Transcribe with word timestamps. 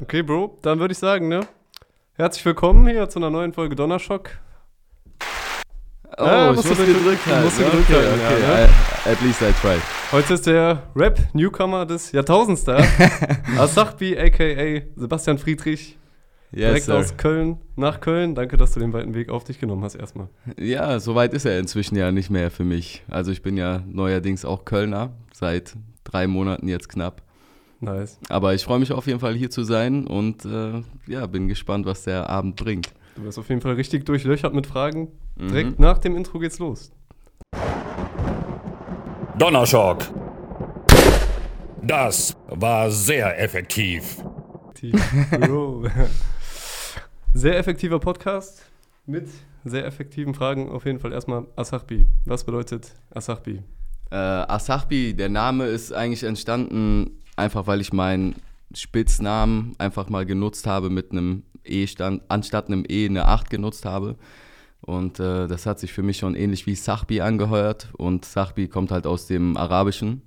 Okay, 0.00 0.22
Bro, 0.22 0.58
dann 0.62 0.78
würde 0.78 0.92
ich 0.92 0.98
sagen, 0.98 1.28
ne? 1.28 1.40
Herzlich 2.14 2.44
willkommen 2.44 2.86
hier 2.88 3.08
zu 3.08 3.18
einer 3.18 3.30
neuen 3.30 3.52
Folge 3.52 3.74
Donnerschock. 3.76 4.30
Oh, 6.16 6.24
Ja, 6.24 6.50
ich 6.50 6.56
musst 6.56 6.68
muss 6.68 6.78
du 6.78 6.86
gedrückt 6.86 7.26
halten. 7.26 7.44
musst 7.44 7.58
du 7.60 7.62
Okay, 7.64 7.70
gedrückt 7.76 7.90
halten, 7.90 8.20
okay. 8.20 8.42
ja, 8.42 8.56
ne? 8.56 8.68
I- 9.06 9.10
At 9.10 9.20
least 9.22 9.40
I 9.42 9.52
tried. 9.60 9.80
Heute 10.12 10.34
ist 10.34 10.46
der 10.46 10.82
Rap-Newcomer 10.96 11.86
des 11.86 12.12
Jahrtausends 12.12 12.64
da. 12.64 12.78
Asachbi, 13.58 14.18
a.k.a. 14.18 14.82
Sebastian 14.96 15.38
Friedrich, 15.38 15.96
Yes, 16.50 16.60
direkt 16.66 16.84
sir. 16.86 16.96
aus 16.96 17.16
Köln, 17.16 17.58
nach 17.76 18.00
Köln. 18.00 18.34
Danke, 18.34 18.56
dass 18.56 18.72
du 18.72 18.80
den 18.80 18.92
weiten 18.92 19.14
Weg 19.14 19.28
auf 19.30 19.44
dich 19.44 19.60
genommen 19.60 19.84
hast 19.84 19.94
erstmal. 19.94 20.28
Ja, 20.58 20.98
so 20.98 21.14
weit 21.14 21.34
ist 21.34 21.44
er 21.44 21.58
inzwischen 21.58 21.96
ja 21.96 22.10
nicht 22.10 22.30
mehr 22.30 22.50
für 22.50 22.64
mich. 22.64 23.04
Also 23.08 23.30
ich 23.32 23.42
bin 23.42 23.56
ja 23.56 23.82
neuerdings 23.86 24.44
auch 24.44 24.64
Kölner, 24.64 25.10
seit 25.32 25.74
drei 26.04 26.26
Monaten 26.26 26.66
jetzt 26.68 26.88
knapp. 26.88 27.22
Nice. 27.80 28.18
Aber 28.28 28.54
ich 28.54 28.64
freue 28.64 28.78
mich 28.80 28.92
auf 28.92 29.06
jeden 29.06 29.20
Fall 29.20 29.34
hier 29.34 29.50
zu 29.50 29.62
sein 29.62 30.06
und 30.06 30.44
äh, 30.44 30.82
ja, 31.06 31.26
bin 31.26 31.48
gespannt, 31.48 31.86
was 31.86 32.02
der 32.02 32.28
Abend 32.28 32.56
bringt. 32.56 32.92
Du 33.14 33.24
wirst 33.24 33.38
auf 33.38 33.48
jeden 33.48 33.60
Fall 33.60 33.74
richtig 33.74 34.04
durchlöchert 34.04 34.54
mit 34.54 34.66
Fragen. 34.66 35.08
Mhm. 35.36 35.48
Direkt 35.48 35.78
nach 35.78 35.98
dem 35.98 36.16
Intro 36.16 36.38
geht's 36.38 36.58
los. 36.58 36.90
Donnerschock. 39.38 40.04
Das 41.82 42.36
war 42.48 42.90
sehr 42.90 43.40
effektiv. 43.40 44.22
Sehr 47.34 47.58
effektiver 47.58 47.98
Podcast 47.98 48.64
mit 49.06 49.28
sehr 49.64 49.84
effektiven 49.84 50.34
Fragen. 50.34 50.70
Auf 50.70 50.86
jeden 50.86 50.98
Fall 50.98 51.12
erstmal 51.12 51.46
Asachbi. 51.56 52.06
Was 52.24 52.44
bedeutet 52.44 52.94
Asachbi? 53.10 53.62
Äh, 54.10 54.14
Asachbi, 54.16 55.14
der 55.14 55.28
Name 55.28 55.66
ist 55.66 55.92
eigentlich 55.92 56.22
entstanden, 56.24 57.18
einfach 57.38 57.66
weil 57.66 57.80
ich 57.80 57.92
meinen 57.92 58.34
Spitznamen 58.74 59.74
einfach 59.78 60.08
mal 60.08 60.26
genutzt 60.26 60.66
habe 60.66 60.90
mit 60.90 61.12
einem 61.12 61.44
E 61.64 61.86
stand, 61.86 62.22
anstatt 62.28 62.66
einem 62.66 62.84
E 62.88 63.06
eine 63.06 63.26
8 63.26 63.50
genutzt 63.50 63.84
habe. 63.84 64.16
Und 64.80 65.20
äh, 65.20 65.48
das 65.48 65.66
hat 65.66 65.78
sich 65.78 65.92
für 65.92 66.02
mich 66.02 66.18
schon 66.18 66.34
ähnlich 66.34 66.66
wie 66.66 66.74
Sachbi 66.74 67.20
angehört. 67.20 67.88
Und 67.96 68.24
Sachbi 68.24 68.68
kommt 68.68 68.90
halt 68.90 69.06
aus 69.06 69.26
dem 69.26 69.56
Arabischen. 69.56 70.22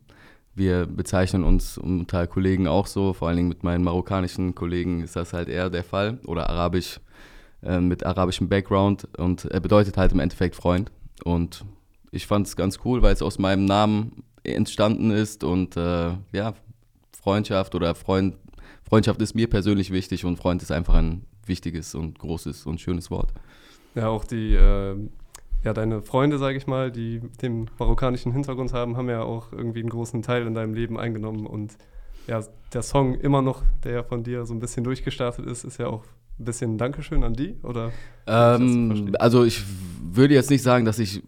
Wir 0.53 0.85
bezeichnen 0.85 1.43
uns 1.43 1.77
unter 1.77 2.27
Kollegen 2.27 2.67
auch 2.67 2.85
so, 2.85 3.13
vor 3.13 3.27
allen 3.27 3.37
Dingen 3.37 3.49
mit 3.49 3.63
meinen 3.63 3.83
marokkanischen 3.83 4.53
Kollegen 4.53 5.01
ist 5.01 5.15
das 5.15 5.33
halt 5.33 5.47
eher 5.47 5.69
der 5.69 5.83
Fall. 5.83 6.19
Oder 6.25 6.49
arabisch, 6.49 6.99
äh, 7.63 7.79
mit 7.79 8.05
arabischem 8.05 8.49
Background. 8.49 9.07
Und 9.17 9.45
er 9.45 9.61
bedeutet 9.61 9.97
halt 9.97 10.11
im 10.11 10.19
Endeffekt 10.19 10.55
Freund. 10.55 10.91
Und 11.23 11.63
ich 12.11 12.27
fand 12.27 12.47
es 12.47 12.55
ganz 12.55 12.79
cool, 12.83 13.01
weil 13.01 13.13
es 13.13 13.21
aus 13.21 13.39
meinem 13.39 13.65
Namen 13.65 14.23
entstanden 14.43 15.11
ist 15.11 15.43
und 15.43 15.77
äh, 15.77 16.13
ja, 16.33 16.53
Freundschaft 17.21 17.75
oder 17.75 17.95
Freund, 17.95 18.35
Freundschaft 18.83 19.21
ist 19.21 19.35
mir 19.35 19.49
persönlich 19.49 19.91
wichtig 19.91 20.25
und 20.25 20.37
Freund 20.37 20.61
ist 20.61 20.71
einfach 20.71 20.95
ein 20.95 21.25
wichtiges 21.45 21.95
und 21.95 22.19
großes 22.19 22.65
und 22.65 22.81
schönes 22.81 23.11
Wort. 23.11 23.33
Ja, 23.95 24.07
auch 24.07 24.23
die, 24.23 24.55
äh, 24.55 24.95
ja, 25.63 25.73
deine 25.73 26.01
Freunde, 26.01 26.37
sage 26.37 26.57
ich 26.57 26.65
mal, 26.65 26.91
die 26.91 27.21
den 27.41 27.69
marokkanischen 27.77 28.31
Hintergrund 28.31 28.73
haben, 28.73 28.97
haben 28.97 29.09
ja 29.09 29.21
auch 29.23 29.51
irgendwie 29.51 29.81
einen 29.81 29.89
großen 29.89 30.21
Teil 30.21 30.47
in 30.47 30.55
deinem 30.55 30.73
Leben 30.73 30.99
eingenommen. 30.99 31.45
Und 31.45 31.77
ja, 32.27 32.43
der 32.73 32.81
Song 32.81 33.15
immer 33.15 33.41
noch, 33.41 33.61
der 33.83 33.93
ja 33.93 34.03
von 34.03 34.23
dir 34.23 34.45
so 34.45 34.53
ein 34.53 34.59
bisschen 34.59 34.83
durchgestartet 34.83 35.45
ist, 35.45 35.63
ist 35.63 35.77
ja 35.77 35.87
auch 35.87 36.03
ein 36.39 36.45
bisschen 36.45 36.77
Dankeschön 36.77 37.23
an 37.23 37.33
die, 37.33 37.57
oder? 37.63 37.91
Ähm, 38.25 38.87
verstehen? 38.87 39.15
also 39.17 39.43
ich 39.43 39.63
würde 40.01 40.33
jetzt 40.33 40.49
nicht 40.49 40.63
sagen, 40.63 40.85
dass 40.85 40.97
ich, 40.97 41.21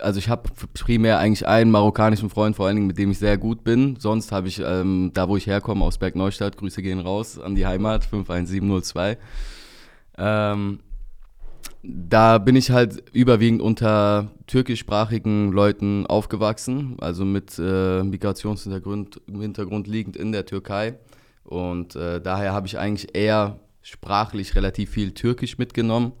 also 0.00 0.18
ich 0.18 0.28
habe 0.28 0.50
primär 0.74 1.18
eigentlich 1.18 1.46
einen 1.46 1.70
marokkanischen 1.70 2.30
Freund, 2.30 2.56
vor 2.56 2.66
allen 2.66 2.76
Dingen, 2.76 2.86
mit 2.86 2.98
dem 2.98 3.10
ich 3.10 3.18
sehr 3.18 3.38
gut 3.38 3.64
bin. 3.64 3.96
Sonst 3.96 4.32
habe 4.32 4.48
ich, 4.48 4.60
ähm, 4.64 5.10
da 5.14 5.28
wo 5.28 5.36
ich 5.36 5.46
herkomme, 5.46 5.84
aus 5.84 5.98
Bergneustadt, 5.98 6.56
Grüße 6.56 6.82
gehen 6.82 7.00
raus 7.00 7.38
an 7.38 7.54
die 7.54 7.66
Heimat, 7.66 8.04
51702. 8.04 9.18
Ähm, 10.18 10.80
da 11.82 12.38
bin 12.38 12.54
ich 12.54 12.70
halt 12.70 13.02
überwiegend 13.12 13.60
unter 13.60 14.30
türkischsprachigen 14.46 15.50
Leuten 15.50 16.06
aufgewachsen, 16.06 16.96
also 17.00 17.24
mit 17.24 17.58
äh, 17.58 18.02
Migrationshintergrund 18.02 19.20
Hintergrund 19.26 19.88
liegend 19.88 20.16
in 20.16 20.32
der 20.32 20.46
Türkei. 20.46 20.98
Und 21.44 21.96
äh, 21.96 22.20
daher 22.20 22.52
habe 22.52 22.68
ich 22.68 22.78
eigentlich 22.78 23.16
eher 23.16 23.58
sprachlich 23.82 24.54
relativ 24.54 24.90
viel 24.90 25.12
Türkisch 25.12 25.58
mitgenommen. 25.58 26.12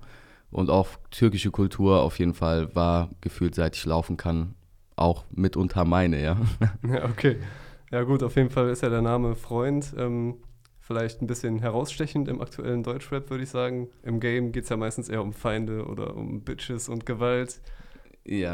Und 0.52 0.70
auch 0.70 0.88
türkische 1.10 1.50
Kultur 1.50 2.02
auf 2.02 2.18
jeden 2.20 2.34
Fall 2.34 2.74
war 2.74 3.10
gefühlt, 3.22 3.54
seit 3.56 3.76
ich 3.76 3.84
laufen 3.86 4.16
kann, 4.18 4.54
auch 4.96 5.24
mitunter 5.32 5.84
meine, 5.84 6.22
ja. 6.22 6.36
Ja, 6.82 7.04
okay. 7.04 7.38
Ja, 7.90 8.02
gut, 8.02 8.22
auf 8.22 8.36
jeden 8.36 8.50
Fall 8.50 8.70
ist 8.70 8.82
ja 8.82 8.88
der 8.88 9.02
Name 9.02 9.34
Freund 9.36 9.94
ähm, 9.96 10.36
vielleicht 10.80 11.22
ein 11.22 11.26
bisschen 11.26 11.58
herausstechend 11.60 12.28
im 12.28 12.40
aktuellen 12.40 12.82
Deutschrap, 12.82 13.30
würde 13.30 13.44
ich 13.44 13.50
sagen. 13.50 13.88
Im 14.02 14.18
Game 14.20 14.52
geht 14.52 14.64
es 14.64 14.70
ja 14.70 14.76
meistens 14.76 15.08
eher 15.08 15.22
um 15.22 15.32
Feinde 15.32 15.84
oder 15.86 16.16
um 16.16 16.42
Bitches 16.42 16.88
und 16.88 17.06
Gewalt. 17.06 17.60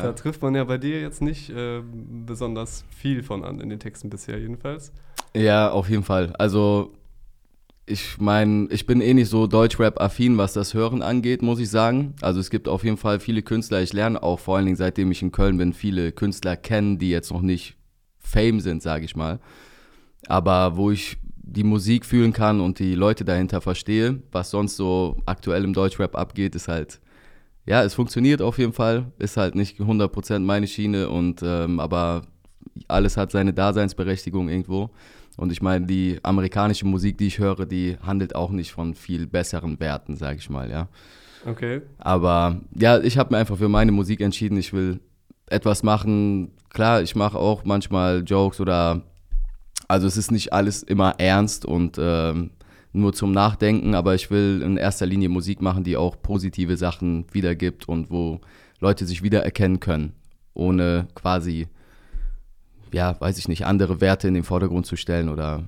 Da 0.00 0.12
Ja, 0.12 0.14
trifft 0.14 0.42
man 0.42 0.54
ja 0.54 0.64
bei 0.64 0.78
dir 0.78 1.00
jetzt 1.00 1.22
nicht 1.22 1.50
äh, 1.50 1.82
besonders 1.82 2.84
viel 2.90 3.22
von 3.22 3.44
an, 3.44 3.60
in 3.60 3.68
den 3.68 3.80
Texten 3.80 4.10
bisher 4.10 4.38
jedenfalls. 4.38 4.92
ja 5.34 5.70
auf 5.70 5.88
jeden 5.88 6.02
Fall. 6.04 6.32
Also 6.38 6.92
ich 7.88 8.18
meine, 8.18 8.68
ich 8.70 8.86
bin 8.86 9.00
eh 9.00 9.14
nicht 9.14 9.30
so 9.30 9.46
Deutschrap-affin, 9.46 10.36
was 10.36 10.52
das 10.52 10.74
Hören 10.74 11.02
angeht, 11.02 11.42
muss 11.42 11.58
ich 11.58 11.70
sagen. 11.70 12.14
Also 12.20 12.38
es 12.40 12.50
gibt 12.50 12.68
auf 12.68 12.84
jeden 12.84 12.98
Fall 12.98 13.18
viele 13.18 13.42
Künstler. 13.42 13.80
Ich 13.82 13.92
lerne 13.92 14.22
auch 14.22 14.38
vor 14.38 14.56
allen 14.56 14.66
Dingen, 14.66 14.76
seitdem 14.76 15.10
ich 15.10 15.22
in 15.22 15.32
Köln 15.32 15.56
bin, 15.56 15.72
viele 15.72 16.12
Künstler 16.12 16.56
kennen, 16.56 16.98
die 16.98 17.10
jetzt 17.10 17.32
noch 17.32 17.40
nicht 17.40 17.76
Fame 18.18 18.60
sind, 18.60 18.82
sage 18.82 19.04
ich 19.04 19.16
mal. 19.16 19.40
Aber 20.26 20.76
wo 20.76 20.90
ich 20.90 21.16
die 21.36 21.64
Musik 21.64 22.04
fühlen 22.04 22.32
kann 22.32 22.60
und 22.60 22.78
die 22.78 22.94
Leute 22.94 23.24
dahinter 23.24 23.60
verstehe, 23.60 24.22
was 24.32 24.50
sonst 24.50 24.76
so 24.76 25.16
aktuell 25.24 25.64
im 25.64 25.72
Deutschrap 25.72 26.14
abgeht, 26.14 26.54
ist 26.54 26.68
halt, 26.68 27.00
ja, 27.64 27.82
es 27.82 27.94
funktioniert 27.94 28.42
auf 28.42 28.58
jeden 28.58 28.74
Fall, 28.74 29.12
ist 29.18 29.38
halt 29.38 29.54
nicht 29.54 29.80
100% 29.80 30.40
meine 30.40 30.66
Schiene 30.66 31.08
und, 31.08 31.42
ähm, 31.42 31.80
aber 31.80 32.22
alles 32.86 33.16
hat 33.16 33.32
seine 33.32 33.54
Daseinsberechtigung 33.54 34.50
irgendwo. 34.50 34.90
Und 35.38 35.52
ich 35.52 35.62
meine, 35.62 35.86
die 35.86 36.18
amerikanische 36.24 36.84
Musik, 36.84 37.16
die 37.16 37.28
ich 37.28 37.38
höre, 37.38 37.64
die 37.64 37.96
handelt 38.02 38.34
auch 38.34 38.50
nicht 38.50 38.72
von 38.72 38.94
viel 38.94 39.28
besseren 39.28 39.78
Werten, 39.78 40.16
sage 40.16 40.38
ich 40.38 40.50
mal, 40.50 40.68
ja. 40.68 40.88
Okay. 41.46 41.80
Aber 41.98 42.60
ja, 42.74 42.98
ich 42.98 43.16
habe 43.16 43.32
mir 43.32 43.38
einfach 43.38 43.56
für 43.56 43.68
meine 43.68 43.92
Musik 43.92 44.20
entschieden. 44.20 44.58
Ich 44.58 44.72
will 44.72 44.98
etwas 45.46 45.84
machen. 45.84 46.50
Klar, 46.70 47.02
ich 47.02 47.14
mache 47.14 47.38
auch 47.38 47.64
manchmal 47.64 48.24
Jokes 48.26 48.60
oder 48.60 49.02
also 49.86 50.08
es 50.08 50.16
ist 50.16 50.32
nicht 50.32 50.52
alles 50.52 50.82
immer 50.82 51.14
ernst 51.18 51.64
und 51.64 51.98
ähm, 52.00 52.50
nur 52.92 53.12
zum 53.12 53.30
Nachdenken, 53.30 53.94
aber 53.94 54.16
ich 54.16 54.32
will 54.32 54.60
in 54.60 54.76
erster 54.76 55.06
Linie 55.06 55.28
Musik 55.28 55.62
machen, 55.62 55.84
die 55.84 55.96
auch 55.96 56.20
positive 56.20 56.76
Sachen 56.76 57.26
wiedergibt 57.30 57.88
und 57.88 58.10
wo 58.10 58.40
Leute 58.80 59.06
sich 59.06 59.22
wiedererkennen 59.22 59.78
können, 59.78 60.14
ohne 60.52 61.06
quasi, 61.14 61.68
ja, 62.92 63.20
weiß 63.20 63.38
ich 63.38 63.48
nicht, 63.48 63.66
andere 63.66 64.00
Werte 64.00 64.28
in 64.28 64.34
den 64.34 64.44
Vordergrund 64.44 64.86
zu 64.86 64.96
stellen 64.96 65.28
oder 65.28 65.64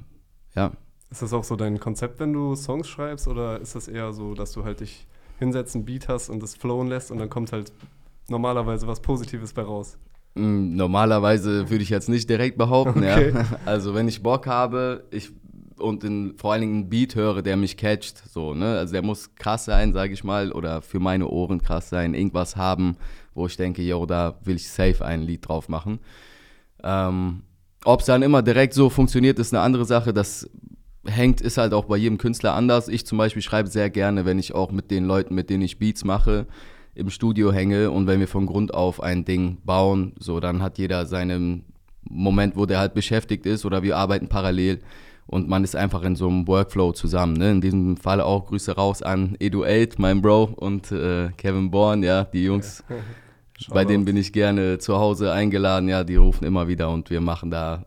ja. 0.54 0.72
Ist 1.10 1.22
das 1.22 1.32
auch 1.32 1.44
so 1.44 1.56
dein 1.56 1.80
Konzept, 1.80 2.20
wenn 2.20 2.32
du 2.32 2.54
Songs 2.54 2.88
schreibst, 2.88 3.26
oder 3.26 3.60
ist 3.60 3.74
das 3.74 3.88
eher 3.88 4.12
so, 4.12 4.34
dass 4.34 4.52
du 4.52 4.64
halt 4.64 4.80
dich 4.80 5.06
hinsetzt, 5.38 5.74
einen 5.74 5.84
Beat 5.84 6.08
hast 6.08 6.28
und 6.28 6.42
es 6.42 6.54
flowen 6.54 6.86
lässt 6.88 7.10
und 7.10 7.18
dann 7.18 7.28
kommt 7.30 7.52
halt 7.52 7.72
normalerweise 8.28 8.86
was 8.86 9.00
Positives 9.00 9.52
bei 9.52 9.62
raus? 9.62 9.98
Mm, 10.36 10.76
Normalerweise 10.76 11.68
würde 11.68 11.82
ich 11.82 11.90
jetzt 11.90 12.08
nicht 12.08 12.30
direkt 12.30 12.56
behaupten, 12.58 12.98
Okay. 13.00 13.32
ja. 13.34 13.44
Also 13.66 13.94
wenn 13.94 14.06
ich 14.06 14.22
Bock 14.22 14.46
habe, 14.46 15.04
ich 15.10 15.32
und 15.78 16.04
in, 16.04 16.34
vor 16.36 16.52
allen 16.52 16.60
Dingen 16.60 16.74
einen 16.74 16.88
Beat 16.90 17.14
höre, 17.14 17.40
der 17.42 17.56
mich 17.56 17.76
catcht, 17.78 18.18
so, 18.28 18.52
ne? 18.54 18.78
Also 18.78 18.92
der 18.92 19.02
muss 19.02 19.34
krass 19.34 19.64
sein, 19.64 19.92
sage 19.94 20.12
ich 20.12 20.22
mal, 20.22 20.52
oder 20.52 20.82
für 20.82 21.00
meine 21.00 21.26
Ohren 21.26 21.60
krass 21.62 21.88
sein, 21.88 22.12
irgendwas 22.14 22.54
haben, 22.56 22.96
wo 23.34 23.46
ich 23.46 23.56
denke, 23.56 23.80
yo, 23.82 24.04
da 24.04 24.34
will 24.44 24.56
ich 24.56 24.68
safe 24.68 25.02
ein 25.04 25.22
Lied 25.22 25.48
drauf 25.48 25.68
machen. 25.70 25.98
Ähm, 26.82 27.42
Ob 27.84 28.00
es 28.00 28.06
dann 28.06 28.22
immer 28.22 28.42
direkt 28.42 28.74
so 28.74 28.90
funktioniert, 28.90 29.38
ist 29.38 29.54
eine 29.54 29.62
andere 29.62 29.84
Sache. 29.84 30.12
Das 30.12 30.48
hängt, 31.06 31.40
ist 31.40 31.56
halt 31.56 31.72
auch 31.72 31.86
bei 31.86 31.96
jedem 31.96 32.18
Künstler 32.18 32.54
anders. 32.54 32.88
Ich 32.88 33.06
zum 33.06 33.18
Beispiel 33.18 33.42
schreibe 33.42 33.68
sehr 33.68 33.90
gerne, 33.90 34.24
wenn 34.24 34.38
ich 34.38 34.54
auch 34.54 34.70
mit 34.70 34.90
den 34.90 35.04
Leuten, 35.04 35.34
mit 35.34 35.50
denen 35.50 35.62
ich 35.62 35.78
Beats 35.78 36.04
mache, 36.04 36.46
im 36.94 37.10
Studio 37.10 37.52
hänge 37.52 37.90
und 37.90 38.06
wenn 38.06 38.20
wir 38.20 38.28
von 38.28 38.46
Grund 38.46 38.74
auf 38.74 39.02
ein 39.02 39.24
Ding 39.24 39.58
bauen, 39.64 40.12
so 40.18 40.40
dann 40.40 40.62
hat 40.62 40.76
jeder 40.78 41.06
seinen 41.06 41.64
Moment, 42.02 42.56
wo 42.56 42.66
der 42.66 42.78
halt 42.78 42.94
beschäftigt 42.94 43.46
ist 43.46 43.64
oder 43.64 43.82
wir 43.82 43.96
arbeiten 43.96 44.28
parallel 44.28 44.80
und 45.26 45.48
man 45.48 45.62
ist 45.62 45.76
einfach 45.76 46.02
in 46.02 46.16
so 46.16 46.28
einem 46.28 46.48
Workflow 46.48 46.92
zusammen. 46.92 47.34
Ne? 47.34 47.52
In 47.52 47.60
diesem 47.60 47.96
Fall 47.96 48.20
auch 48.20 48.46
Grüße 48.46 48.72
raus 48.72 49.00
an 49.02 49.36
Edu 49.38 49.64
8, 49.64 49.98
mein 49.98 50.20
Bro, 50.20 50.50
und 50.56 50.90
äh, 50.90 51.30
Kevin 51.36 51.70
Bourne, 51.70 52.04
ja, 52.04 52.24
die 52.24 52.44
Jungs. 52.44 52.82
Bei 53.68 53.84
denen 53.84 54.04
bin 54.04 54.16
ich 54.16 54.32
gerne 54.32 54.78
zu 54.78 54.96
Hause 54.96 55.32
eingeladen, 55.32 55.88
ja, 55.88 56.02
die 56.04 56.16
rufen 56.16 56.44
immer 56.44 56.66
wieder 56.68 56.90
und 56.90 57.10
wir 57.10 57.20
machen 57.20 57.50
da 57.50 57.84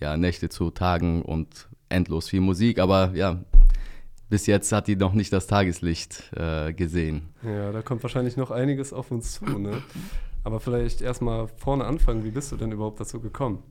ja 0.00 0.16
Nächte 0.16 0.48
zu 0.48 0.70
Tagen 0.70 1.22
und 1.22 1.68
endlos 1.88 2.28
viel 2.28 2.40
Musik, 2.40 2.78
aber 2.78 3.12
ja, 3.14 3.40
bis 4.28 4.46
jetzt 4.46 4.70
hat 4.72 4.86
die 4.88 4.96
noch 4.96 5.12
nicht 5.12 5.32
das 5.32 5.46
Tageslicht 5.46 6.32
äh, 6.34 6.72
gesehen. 6.72 7.28
Ja, 7.42 7.72
da 7.72 7.82
kommt 7.82 8.02
wahrscheinlich 8.02 8.36
noch 8.36 8.50
einiges 8.50 8.92
auf 8.92 9.10
uns 9.10 9.34
zu, 9.34 9.44
ne? 9.58 9.82
Aber 10.44 10.60
vielleicht 10.60 11.02
erstmal 11.02 11.48
vorne 11.48 11.84
anfangen, 11.84 12.24
wie 12.24 12.30
bist 12.30 12.52
du 12.52 12.56
denn 12.56 12.70
überhaupt 12.70 13.00
dazu 13.00 13.20
gekommen? 13.20 13.62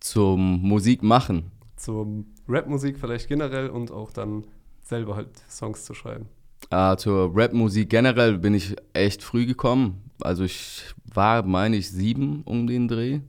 Zum 0.00 0.60
Musik 0.62 1.02
machen. 1.02 1.52
zur 1.76 2.24
Rapmusik 2.48 2.98
vielleicht 2.98 3.28
generell 3.28 3.70
und 3.70 3.90
auch 3.90 4.12
dann 4.12 4.44
selber 4.82 5.16
halt 5.16 5.28
Songs 5.48 5.84
zu 5.84 5.94
schreiben? 5.94 6.26
Äh, 6.70 6.96
zur 6.96 7.34
Rap-Musik 7.34 7.88
generell 7.88 8.38
bin 8.38 8.54
ich 8.54 8.76
echt 8.92 9.22
früh 9.22 9.46
gekommen. 9.46 10.02
Also 10.20 10.44
ich 10.44 10.84
war, 11.12 11.42
meine 11.42 11.76
ich, 11.76 11.90
sieben 11.90 12.42
um 12.44 12.66
den 12.66 12.88
Dreh. 12.88 13.20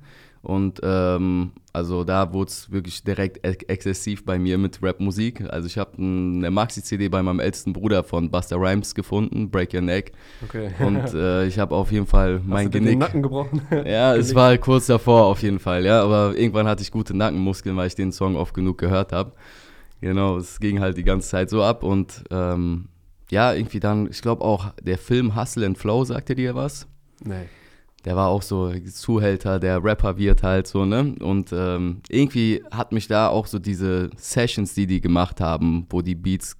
Und 0.43 0.79
ähm, 0.83 1.51
also 1.71 2.03
da 2.03 2.33
wurde 2.33 2.49
es 2.49 2.71
wirklich 2.71 3.03
direkt 3.03 3.45
ex 3.45 3.63
exzessiv 3.65 4.25
bei 4.25 4.39
mir 4.39 4.57
mit 4.57 4.81
Rap-Musik. 4.81 5.43
Also 5.49 5.67
ich 5.67 5.77
habe 5.77 5.97
eine 5.99 6.49
Maxi-CD 6.49 7.09
bei 7.09 7.21
meinem 7.21 7.39
ältesten 7.39 7.73
Bruder 7.73 8.03
von 8.03 8.31
Buster 8.31 8.57
Rhymes 8.57 8.95
gefunden, 8.95 9.51
Break 9.51 9.73
Your 9.73 9.81
Neck. 9.81 10.13
Okay. 10.43 10.71
Und 10.79 11.13
äh, 11.13 11.45
ich 11.45 11.59
habe 11.59 11.75
auf 11.75 11.91
jeden 11.91 12.07
Fall 12.07 12.41
mein 12.43 12.65
Hast 12.65 12.73
du 12.73 12.79
Genick. 12.79 12.93
den 12.93 12.99
Nacken 12.99 13.21
gebrochen? 13.21 13.61
Ja, 13.85 14.15
es 14.15 14.33
war 14.33 14.57
kurz 14.57 14.87
davor 14.87 15.25
auf 15.25 15.43
jeden 15.43 15.59
Fall, 15.59 15.85
ja. 15.85 16.01
Aber 16.01 16.35
irgendwann 16.35 16.67
hatte 16.67 16.81
ich 16.81 16.91
gute 16.91 17.15
Nackenmuskeln, 17.15 17.77
weil 17.77 17.87
ich 17.87 17.95
den 17.95 18.11
Song 18.11 18.35
oft 18.35 18.53
genug 18.55 18.79
gehört 18.79 19.11
habe. 19.11 19.33
Genau, 20.01 20.37
es 20.37 20.59
ging 20.59 20.79
halt 20.79 20.97
die 20.97 21.03
ganze 21.03 21.29
Zeit 21.29 21.51
so 21.51 21.61
ab 21.61 21.83
und 21.83 22.23
ähm, 22.31 22.87
ja, 23.31 23.53
irgendwie 23.53 23.79
dann, 23.79 24.07
ich 24.11 24.21
glaube 24.21 24.43
auch 24.43 24.73
der 24.81 24.97
Film 24.97 25.35
Hustle 25.35 25.65
and 25.65 25.77
Flow, 25.77 26.03
sagte 26.03 26.35
dir 26.35 26.53
was? 26.53 26.85
Nee. 27.23 27.47
Der 28.03 28.15
war 28.15 28.27
auch 28.27 28.41
so 28.41 28.73
Zuhälter, 28.79 29.59
der 29.59 29.83
Rapper 29.83 30.17
wird 30.17 30.43
halt 30.43 30.67
so, 30.67 30.85
ne? 30.85 31.15
Und 31.19 31.53
ähm, 31.53 32.01
irgendwie 32.09 32.61
hat 32.71 32.91
mich 32.91 33.07
da 33.07 33.29
auch 33.29 33.47
so 33.47 33.57
diese 33.57 34.09
Sessions, 34.17 34.73
die 34.73 34.85
die 34.85 34.99
gemacht 34.99 35.39
haben, 35.39 35.87
wo 35.89 36.01
die 36.01 36.15
Beats 36.15 36.57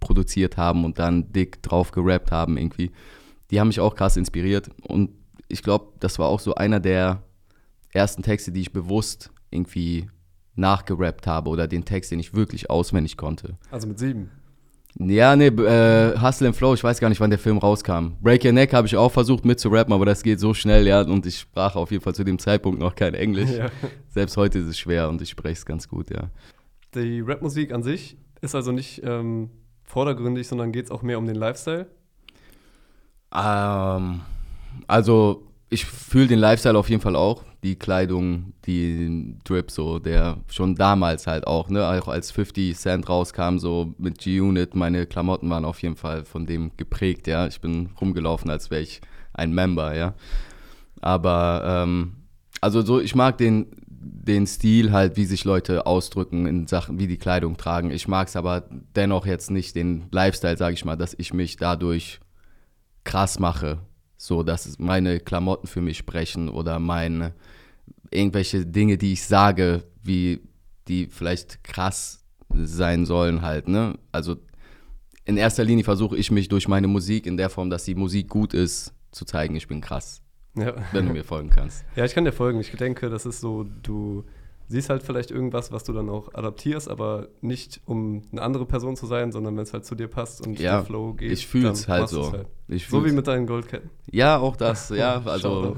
produziert 0.00 0.56
haben 0.56 0.84
und 0.84 0.98
dann 0.98 1.32
dick 1.32 1.62
drauf 1.62 1.92
gerappt 1.92 2.32
haben 2.32 2.56
irgendwie, 2.56 2.90
die 3.50 3.60
haben 3.60 3.68
mich 3.68 3.78
auch 3.78 3.94
krass 3.94 4.16
inspiriert. 4.16 4.70
Und 4.82 5.10
ich 5.46 5.62
glaube, 5.62 5.92
das 6.00 6.18
war 6.18 6.26
auch 6.26 6.40
so 6.40 6.56
einer 6.56 6.80
der 6.80 7.22
ersten 7.92 8.24
Texte, 8.24 8.50
die 8.50 8.62
ich 8.62 8.72
bewusst 8.72 9.30
irgendwie 9.50 10.08
nachgerappt 10.56 11.28
habe 11.28 11.48
oder 11.48 11.68
den 11.68 11.84
Text, 11.84 12.10
den 12.10 12.18
ich 12.18 12.34
wirklich 12.34 12.70
auswendig 12.70 13.16
konnte. 13.16 13.56
Also 13.70 13.86
mit 13.86 14.00
sieben. 14.00 14.30
Ja, 14.98 15.34
nee, 15.36 15.46
äh, 15.46 16.20
Hustle 16.20 16.48
and 16.48 16.56
Flow, 16.56 16.74
ich 16.74 16.84
weiß 16.84 17.00
gar 17.00 17.08
nicht, 17.08 17.20
wann 17.20 17.30
der 17.30 17.38
Film 17.38 17.58
rauskam. 17.58 18.12
Break 18.20 18.44
Your 18.44 18.52
Neck 18.52 18.74
habe 18.74 18.86
ich 18.86 18.96
auch 18.96 19.10
versucht 19.10 19.44
mitzurappen, 19.44 19.92
aber 19.92 20.04
das 20.04 20.22
geht 20.22 20.38
so 20.38 20.52
schnell, 20.52 20.86
ja, 20.86 21.00
und 21.00 21.24
ich 21.24 21.40
sprach 21.40 21.76
auf 21.76 21.90
jeden 21.90 22.02
Fall 22.02 22.14
zu 22.14 22.24
dem 22.24 22.38
Zeitpunkt 22.38 22.78
noch 22.78 22.94
kein 22.94 23.14
Englisch. 23.14 23.50
Ja. 23.62 23.70
Selbst 24.08 24.36
heute 24.36 24.58
ist 24.58 24.66
es 24.66 24.78
schwer 24.78 25.08
und 25.08 25.20
ich 25.22 25.30
spreche 25.30 25.54
es 25.54 25.66
ganz 25.66 25.88
gut, 25.88 26.10
ja. 26.10 26.30
Die 26.94 27.20
Rapmusik 27.20 27.72
an 27.72 27.82
sich 27.82 28.16
ist 28.40 28.54
also 28.54 28.72
nicht 28.72 29.02
ähm, 29.04 29.50
vordergründig, 29.84 30.46
sondern 30.46 30.72
geht 30.72 30.86
es 30.86 30.90
auch 30.90 31.02
mehr 31.02 31.18
um 31.18 31.26
den 31.26 31.36
Lifestyle. 31.36 31.86
Ähm, 33.34 34.20
also, 34.86 35.46
ich 35.70 35.84
fühle 35.84 36.28
den 36.28 36.38
Lifestyle 36.38 36.78
auf 36.78 36.90
jeden 36.90 37.02
Fall 37.02 37.16
auch. 37.16 37.44
Die 37.62 37.76
Kleidung, 37.76 38.54
die 38.66 39.36
Drip, 39.44 39.70
so, 39.70 40.00
der 40.00 40.38
schon 40.48 40.74
damals 40.74 41.26
halt 41.26 41.46
auch, 41.46 41.68
ne, 41.68 41.86
auch 41.86 42.08
als 42.08 42.32
50 42.32 42.76
Cent 42.76 43.08
rauskam, 43.08 43.58
so 43.58 43.94
mit 43.98 44.18
G-Unit, 44.18 44.74
meine 44.74 45.06
Klamotten 45.06 45.48
waren 45.48 45.64
auf 45.64 45.80
jeden 45.80 45.96
Fall 45.96 46.24
von 46.24 46.46
dem 46.46 46.72
geprägt, 46.76 47.28
ja. 47.28 47.46
Ich 47.46 47.60
bin 47.60 47.90
rumgelaufen, 48.00 48.50
als 48.50 48.70
wäre 48.70 48.82
ich 48.82 49.00
ein 49.32 49.52
Member, 49.52 49.94
ja. 49.94 50.14
Aber, 51.00 51.62
ähm, 51.64 52.14
also 52.60 52.82
so, 52.82 53.00
ich 53.00 53.14
mag 53.14 53.38
den, 53.38 53.66
den 53.88 54.46
Stil 54.46 54.92
halt, 54.92 55.16
wie 55.16 55.24
sich 55.24 55.44
Leute 55.44 55.86
ausdrücken 55.86 56.46
in 56.46 56.66
Sachen, 56.66 56.98
wie 56.98 57.06
die 57.06 57.16
Kleidung 57.16 57.56
tragen. 57.56 57.90
Ich 57.90 58.08
mag 58.08 58.28
es 58.28 58.36
aber 58.36 58.64
dennoch 58.96 59.26
jetzt 59.26 59.50
nicht 59.50 59.76
den 59.76 60.06
Lifestyle, 60.10 60.56
sage 60.56 60.74
ich 60.74 60.84
mal, 60.84 60.96
dass 60.96 61.14
ich 61.14 61.32
mich 61.32 61.56
dadurch 61.56 62.20
krass 63.04 63.38
mache, 63.38 63.78
so 64.24 64.44
dass 64.44 64.78
meine 64.78 65.18
Klamotten 65.18 65.66
für 65.66 65.80
mich 65.80 65.98
sprechen 65.98 66.48
oder 66.48 66.78
meine 66.78 67.32
irgendwelche 68.12 68.64
Dinge, 68.64 68.96
die 68.96 69.14
ich 69.14 69.24
sage, 69.24 69.82
wie 70.04 70.40
die 70.86 71.06
vielleicht 71.08 71.64
krass 71.64 72.24
sein 72.54 73.04
sollen 73.04 73.42
halt, 73.42 73.66
ne? 73.66 73.98
Also 74.12 74.36
in 75.24 75.36
erster 75.36 75.64
Linie 75.64 75.82
versuche 75.84 76.16
ich 76.16 76.30
mich 76.30 76.46
durch 76.48 76.68
meine 76.68 76.86
Musik 76.86 77.26
in 77.26 77.36
der 77.36 77.50
Form, 77.50 77.68
dass 77.68 77.84
die 77.84 77.94
Musik 77.96 78.28
gut 78.28 78.54
ist, 78.54 78.92
zu 79.10 79.24
zeigen, 79.24 79.56
ich 79.56 79.66
bin 79.66 79.80
krass, 79.80 80.22
Ja. 80.56 80.74
wenn 80.92 81.06
du 81.06 81.12
mir 81.12 81.24
folgen 81.24 81.50
kannst. 81.50 81.84
ja, 81.96 82.04
ich 82.04 82.14
kann 82.14 82.24
dir 82.24 82.32
folgen. 82.32 82.60
Ich 82.60 82.70
denke, 82.70 83.10
das 83.10 83.26
ist 83.26 83.40
so, 83.40 83.64
du 83.82 84.24
siehst 84.68 84.88
halt 84.88 85.02
vielleicht 85.02 85.30
irgendwas, 85.30 85.72
was 85.72 85.84
du 85.84 85.92
dann 85.92 86.08
auch 86.08 86.32
adaptierst, 86.34 86.88
aber 86.88 87.28
nicht 87.40 87.80
um 87.84 88.22
eine 88.32 88.42
andere 88.42 88.66
Person 88.66 88.96
zu 88.96 89.06
sein, 89.06 89.32
sondern 89.32 89.56
wenn 89.56 89.62
es 89.62 89.72
halt 89.72 89.84
zu 89.84 89.94
dir 89.94 90.08
passt 90.08 90.46
und 90.46 90.58
Ja, 90.58 90.76
der 90.76 90.84
Flow 90.84 91.14
geht. 91.14 91.32
ich 91.32 91.46
fühle 91.46 91.70
es 91.70 91.88
halt 91.88 92.08
so. 92.08 92.32
Ich 92.68 92.88
So 92.88 93.04
wie 93.04 93.12
mit 93.12 93.26
deinen 93.26 93.46
Goldketten. 93.46 93.90
Ja, 94.10 94.38
auch 94.38 94.56
das, 94.56 94.88
ja, 94.94 95.22
also 95.24 95.76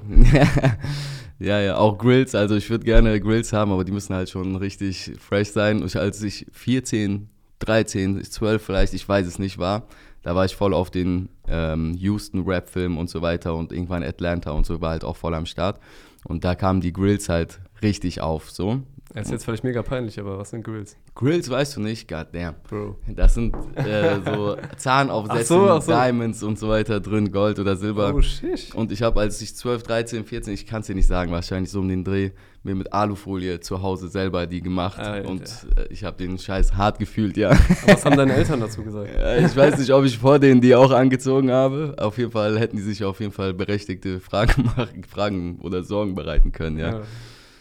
ja, 1.39 1.61
ja, 1.61 1.77
auch 1.77 1.99
Grills, 1.99 2.35
also 2.35 2.55
ich 2.57 2.71
würde 2.71 2.85
gerne 2.85 3.21
Grills 3.21 3.53
haben, 3.53 3.73
aber 3.73 3.85
die 3.85 3.93
müssen 3.93 4.15
halt 4.15 4.31
schon 4.31 4.57
richtig 4.57 5.13
fresh 5.19 5.51
sein. 5.51 5.83
Und 5.83 5.95
als 5.97 6.23
ich 6.23 6.47
14, 6.53 7.29
13, 7.59 8.23
12 8.23 8.63
vielleicht, 8.63 8.95
ich 8.95 9.09
weiß 9.09 9.27
es 9.27 9.39
nicht, 9.39 9.59
war, 9.59 9.87
da 10.23 10.35
war 10.35 10.45
ich 10.45 10.57
voll 10.57 10.73
auf 10.73 10.91
den 10.91 11.29
ähm, 11.49 11.95
Houston-Rap-Film 11.95 12.97
und 12.97 13.11
so 13.11 13.21
weiter 13.21 13.55
und 13.55 13.73
irgendwann 13.73 14.03
Atlanta 14.03 14.53
und 14.53 14.65
so 14.65 14.81
war 14.81 14.91
halt 14.91 15.05
auch 15.05 15.17
voll 15.17 15.35
am 15.35 15.47
Start. 15.47 15.81
Und 16.27 16.45
da 16.45 16.55
kamen 16.55 16.81
die 16.81 16.93
Grills 16.93 17.29
halt 17.29 17.61
richtig 17.83 18.21
auf, 18.21 18.51
so. 18.51 18.83
Das 19.15 19.27
ist 19.27 19.31
jetzt 19.31 19.45
vielleicht 19.45 19.63
mega 19.63 19.81
peinlich, 19.83 20.19
aber 20.19 20.39
was 20.39 20.51
sind 20.51 20.65
Grills? 20.65 20.97
Grills 21.15 21.49
weißt 21.49 21.77
du 21.77 21.81
nicht, 21.81 22.09
goddamn. 22.09 22.57
Bro. 22.69 22.97
Das 23.07 23.35
sind 23.35 23.55
äh, 23.77 24.17
so 24.25 24.57
Zahnaufsätze, 24.77 25.45
so, 25.45 25.81
so. 25.81 25.93
Diamonds 25.93 26.43
und 26.43 26.59
so 26.59 26.69
weiter 26.69 26.99
drin, 26.99 27.31
Gold 27.31 27.61
oder 27.61 27.77
Silber. 27.77 28.13
Oh, 28.13 28.23
shit. 28.23 28.75
Und 28.75 28.91
ich 28.91 29.03
habe, 29.03 29.21
als 29.21 29.41
ich 29.41 29.55
12, 29.55 29.85
13, 29.85 30.25
14, 30.25 30.53
ich 30.53 30.67
kann 30.67 30.81
es 30.81 30.89
dir 30.89 30.97
nicht 30.97 31.07
sagen, 31.07 31.31
wahrscheinlich 31.31 31.71
so 31.71 31.79
um 31.79 31.89
den 31.89 32.03
Dreh, 32.03 32.33
mir 32.65 32.75
mit 32.75 32.93
Alufolie 32.93 33.61
zu 33.61 33.83
Hause 33.83 34.09
selber 34.09 34.49
die 34.49 34.63
gemacht. 34.63 34.99
Alter. 34.99 35.29
Und 35.29 35.43
äh, 35.77 35.87
ich 35.91 36.03
habe 36.03 36.17
den 36.17 36.37
Scheiß 36.37 36.75
hart 36.75 36.99
gefühlt, 36.99 37.37
ja. 37.37 37.51
Aber 37.51 37.61
was 37.87 38.05
haben 38.05 38.17
deine 38.17 38.35
Eltern 38.35 38.59
dazu 38.59 38.83
gesagt? 38.83 39.11
Ja, 39.15 39.37
ich 39.47 39.55
weiß 39.55 39.79
nicht, 39.79 39.93
ob 39.93 40.05
ich 40.05 40.19
vor 40.19 40.41
denen 40.41 40.61
die 40.61 40.75
auch 40.75 40.91
angezogen 40.91 41.53
habe. 41.53 41.95
Auf 41.99 42.19
jeden 42.19 42.33
Fall 42.33 42.59
hätten 42.59 42.79
die 42.79 42.83
sich 42.83 43.05
auf 43.05 43.21
jeden 43.21 43.33
Fall 43.33 43.55
berechtigte 43.55 44.19
Fragen, 44.19 44.65
machen, 44.77 45.05
Fragen 45.05 45.61
oder 45.61 45.85
Sorgen 45.85 46.17
bereiten 46.17 46.51
können, 46.51 46.79
ja. 46.79 47.03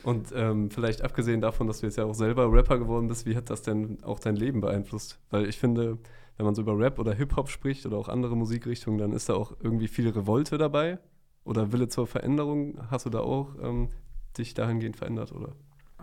Und 0.03 0.33
ähm, 0.35 0.69
vielleicht 0.69 1.01
abgesehen 1.01 1.39
davon, 1.39 1.67
dass 1.67 1.79
du 1.79 1.85
jetzt 1.85 1.97
ja 1.97 2.05
auch 2.05 2.13
selber 2.13 2.51
Rapper 2.51 2.77
geworden 2.77 3.07
bist, 3.07 3.25
wie 3.25 3.35
hat 3.35 3.50
das 3.50 3.61
denn 3.61 4.03
auch 4.03 4.19
dein 4.19 4.35
Leben 4.35 4.59
beeinflusst? 4.59 5.19
Weil 5.29 5.47
ich 5.47 5.57
finde, 5.57 5.97
wenn 6.38 6.45
man 6.45 6.55
so 6.55 6.61
über 6.61 6.77
Rap 6.77 7.00
oder 7.00 7.13
Hip-Hop 7.13 7.50
spricht 7.50 7.85
oder 7.85 7.97
auch 7.97 8.09
andere 8.09 8.35
Musikrichtungen, 8.35 8.97
dann 8.97 9.13
ist 9.13 9.29
da 9.29 9.35
auch 9.35 9.53
irgendwie 9.61 9.88
viel 9.88 10.09
Revolte 10.09 10.57
dabei 10.57 11.00
oder 11.45 11.71
Wille 11.71 11.88
zur 11.88 12.07
Veränderung. 12.07 12.77
Hast 12.91 13.05
du 13.05 13.09
da 13.09 13.19
auch 13.19 13.55
ähm, 13.61 13.89
dich 14.38 14.53
dahingehend 14.53 14.97
verändert, 14.97 15.31
oder? 15.31 15.55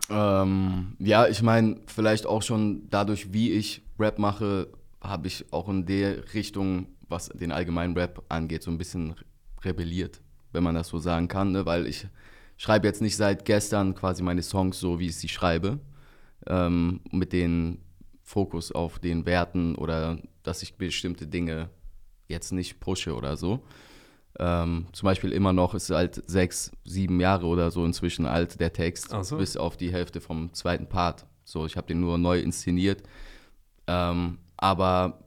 Ähm, 0.08 0.96
ja, 0.98 1.26
ich 1.26 1.42
meine, 1.42 1.80
vielleicht 1.86 2.26
auch 2.26 2.42
schon 2.42 2.88
dadurch, 2.88 3.32
wie 3.32 3.52
ich 3.52 3.82
Rap 3.98 4.18
mache, 4.18 4.68
habe 5.00 5.26
ich 5.26 5.52
auch 5.52 5.68
in 5.68 5.84
der 5.84 6.32
Richtung, 6.34 6.86
was 7.08 7.28
den 7.28 7.52
allgemeinen 7.52 7.96
Rap 7.96 8.22
angeht, 8.28 8.62
so 8.62 8.70
ein 8.70 8.78
bisschen 8.78 9.14
rebelliert, 9.62 10.20
wenn 10.52 10.62
man 10.62 10.74
das 10.74 10.88
so 10.88 10.98
sagen 10.98 11.28
kann, 11.28 11.52
ne? 11.52 11.66
weil 11.66 11.86
ich 11.86 12.06
schreibe 12.60 12.86
jetzt 12.86 13.00
nicht 13.00 13.16
seit 13.16 13.46
gestern 13.46 13.94
quasi 13.94 14.22
meine 14.22 14.42
Songs 14.42 14.78
so, 14.78 14.98
wie 14.98 15.06
ich 15.06 15.16
sie 15.16 15.30
schreibe, 15.30 15.80
ähm, 16.46 17.00
mit 17.10 17.32
dem 17.32 17.78
Fokus 18.22 18.70
auf 18.70 18.98
den 18.98 19.24
Werten 19.24 19.74
oder 19.76 20.18
dass 20.42 20.62
ich 20.62 20.76
bestimmte 20.76 21.26
Dinge 21.26 21.70
jetzt 22.28 22.52
nicht 22.52 22.78
pushe 22.78 23.14
oder 23.14 23.38
so. 23.38 23.64
Ähm, 24.38 24.88
zum 24.92 25.06
Beispiel 25.06 25.32
immer 25.32 25.54
noch 25.54 25.72
ist 25.72 25.88
halt 25.88 26.22
sechs, 26.28 26.70
sieben 26.84 27.18
Jahre 27.18 27.46
oder 27.46 27.70
so 27.70 27.82
inzwischen 27.82 28.26
alt, 28.26 28.60
der 28.60 28.74
Text, 28.74 29.08
so. 29.22 29.38
bis 29.38 29.56
auf 29.56 29.78
die 29.78 29.90
Hälfte 29.90 30.20
vom 30.20 30.52
zweiten 30.52 30.86
Part. 30.86 31.24
So, 31.44 31.64
ich 31.64 31.78
habe 31.78 31.86
den 31.86 32.00
nur 32.00 32.18
neu 32.18 32.40
inszeniert. 32.40 33.02
Ähm, 33.86 34.36
aber 34.58 35.24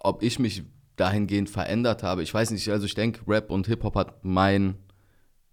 ob 0.00 0.22
ich 0.22 0.38
mich 0.38 0.62
dahingehend 0.96 1.50
verändert 1.50 2.02
habe, 2.02 2.22
ich 2.22 2.32
weiß 2.32 2.50
nicht, 2.52 2.66
also 2.70 2.86
ich 2.86 2.94
denke, 2.94 3.20
Rap 3.28 3.50
und 3.50 3.66
Hip-Hop 3.66 3.94
hat 3.94 4.24
mein 4.24 4.76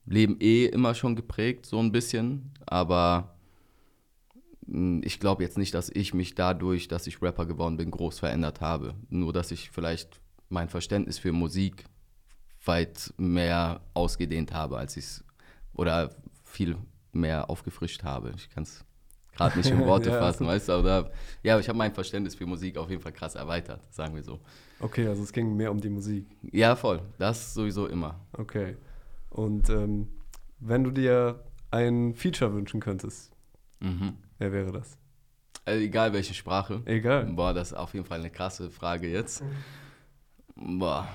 Leben 0.05 0.37
eh 0.39 0.65
immer 0.65 0.93
schon 0.95 1.15
geprägt, 1.15 1.65
so 1.65 1.79
ein 1.79 1.91
bisschen, 1.91 2.51
aber 2.65 3.35
mh, 4.65 5.01
ich 5.05 5.19
glaube 5.19 5.43
jetzt 5.43 5.57
nicht, 5.57 5.73
dass 5.73 5.89
ich 5.89 6.13
mich 6.13 6.35
dadurch, 6.35 6.87
dass 6.87 7.07
ich 7.07 7.21
Rapper 7.21 7.45
geworden 7.45 7.77
bin, 7.77 7.91
groß 7.91 8.19
verändert 8.19 8.61
habe. 8.61 8.95
Nur, 9.09 9.33
dass 9.33 9.51
ich 9.51 9.71
vielleicht 9.71 10.19
mein 10.49 10.69
Verständnis 10.69 11.19
für 11.19 11.31
Musik 11.31 11.85
weit 12.65 13.13
mehr 13.17 13.81
ausgedehnt 13.93 14.53
habe, 14.53 14.77
als 14.77 14.95
ich 14.97 15.05
es 15.05 15.23
oder 15.73 16.09
viel 16.43 16.77
mehr 17.11 17.49
aufgefrischt 17.49 18.03
habe. 18.03 18.31
Ich 18.37 18.49
kann 18.49 18.63
es 18.63 18.85
gerade 19.35 19.57
nicht 19.57 19.69
in 19.71 19.79
Worte 19.85 20.09
Ja. 20.11 20.19
fassen, 20.19 20.47
weißt 20.47 20.69
du, 20.69 20.73
aber 20.73 21.11
ja, 21.43 21.59
ich 21.59 21.67
habe 21.67 21.77
mein 21.77 21.93
Verständnis 21.93 22.35
für 22.35 22.45
Musik 22.45 22.77
auf 22.77 22.89
jeden 22.89 23.01
Fall 23.01 23.11
krass 23.11 23.35
erweitert, 23.35 23.81
sagen 23.93 24.15
wir 24.15 24.23
so. 24.23 24.39
Okay, 24.79 25.07
also 25.07 25.23
es 25.23 25.31
ging 25.33 25.55
mehr 25.55 25.71
um 25.71 25.79
die 25.81 25.89
Musik. 25.89 26.25
Ja, 26.51 26.75
voll. 26.75 27.01
Das 27.17 27.53
sowieso 27.53 27.87
immer. 27.87 28.19
Okay. 28.33 28.75
Und 29.33 29.69
ähm, 29.69 30.07
wenn 30.59 30.83
du 30.83 30.91
dir 30.91 31.43
ein 31.71 32.13
Feature 32.15 32.53
wünschen 32.53 32.79
könntest, 32.79 33.31
Mhm. 33.79 34.13
wer 34.37 34.53
wäre 34.53 34.71
das? 34.71 34.97
Also 35.65 35.81
egal 35.83 36.13
welche 36.13 36.33
Sprache. 36.33 36.81
Egal. 36.85 37.25
Boah, 37.25 37.53
das 37.53 37.71
ist 37.71 37.77
auf 37.77 37.93
jeden 37.93 38.05
Fall 38.05 38.19
eine 38.19 38.29
krasse 38.29 38.69
Frage 38.69 39.09
jetzt. 39.11 39.43
Boah. 40.55 41.07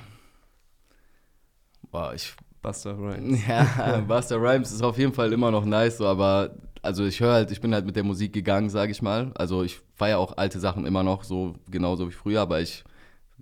Boah, 1.90 2.12
ich. 2.14 2.34
Buster 2.60 2.98
Rhymes. 2.98 3.38
Ja, 3.48 4.00
Buster 4.06 4.36
Rhymes 4.36 4.72
ist 4.72 4.82
auf 4.82 4.98
jeden 4.98 5.12
Fall 5.14 5.32
immer 5.32 5.50
noch 5.52 5.64
nice, 5.64 5.98
so, 5.98 6.06
aber 6.06 6.56
also 6.82 7.04
ich 7.06 7.20
höre 7.20 7.32
halt, 7.34 7.50
ich 7.52 7.60
bin 7.60 7.72
halt 7.72 7.86
mit 7.86 7.94
der 7.94 8.02
Musik 8.02 8.32
gegangen, 8.32 8.68
sage 8.68 8.90
ich 8.90 9.00
mal. 9.00 9.30
Also 9.36 9.62
ich 9.62 9.80
feiere 9.94 10.18
auch 10.18 10.36
alte 10.36 10.58
Sachen 10.58 10.84
immer 10.84 11.04
noch 11.04 11.22
so 11.22 11.54
genauso 11.70 12.08
wie 12.08 12.12
früher, 12.12 12.40
aber 12.40 12.60
ich 12.60 12.82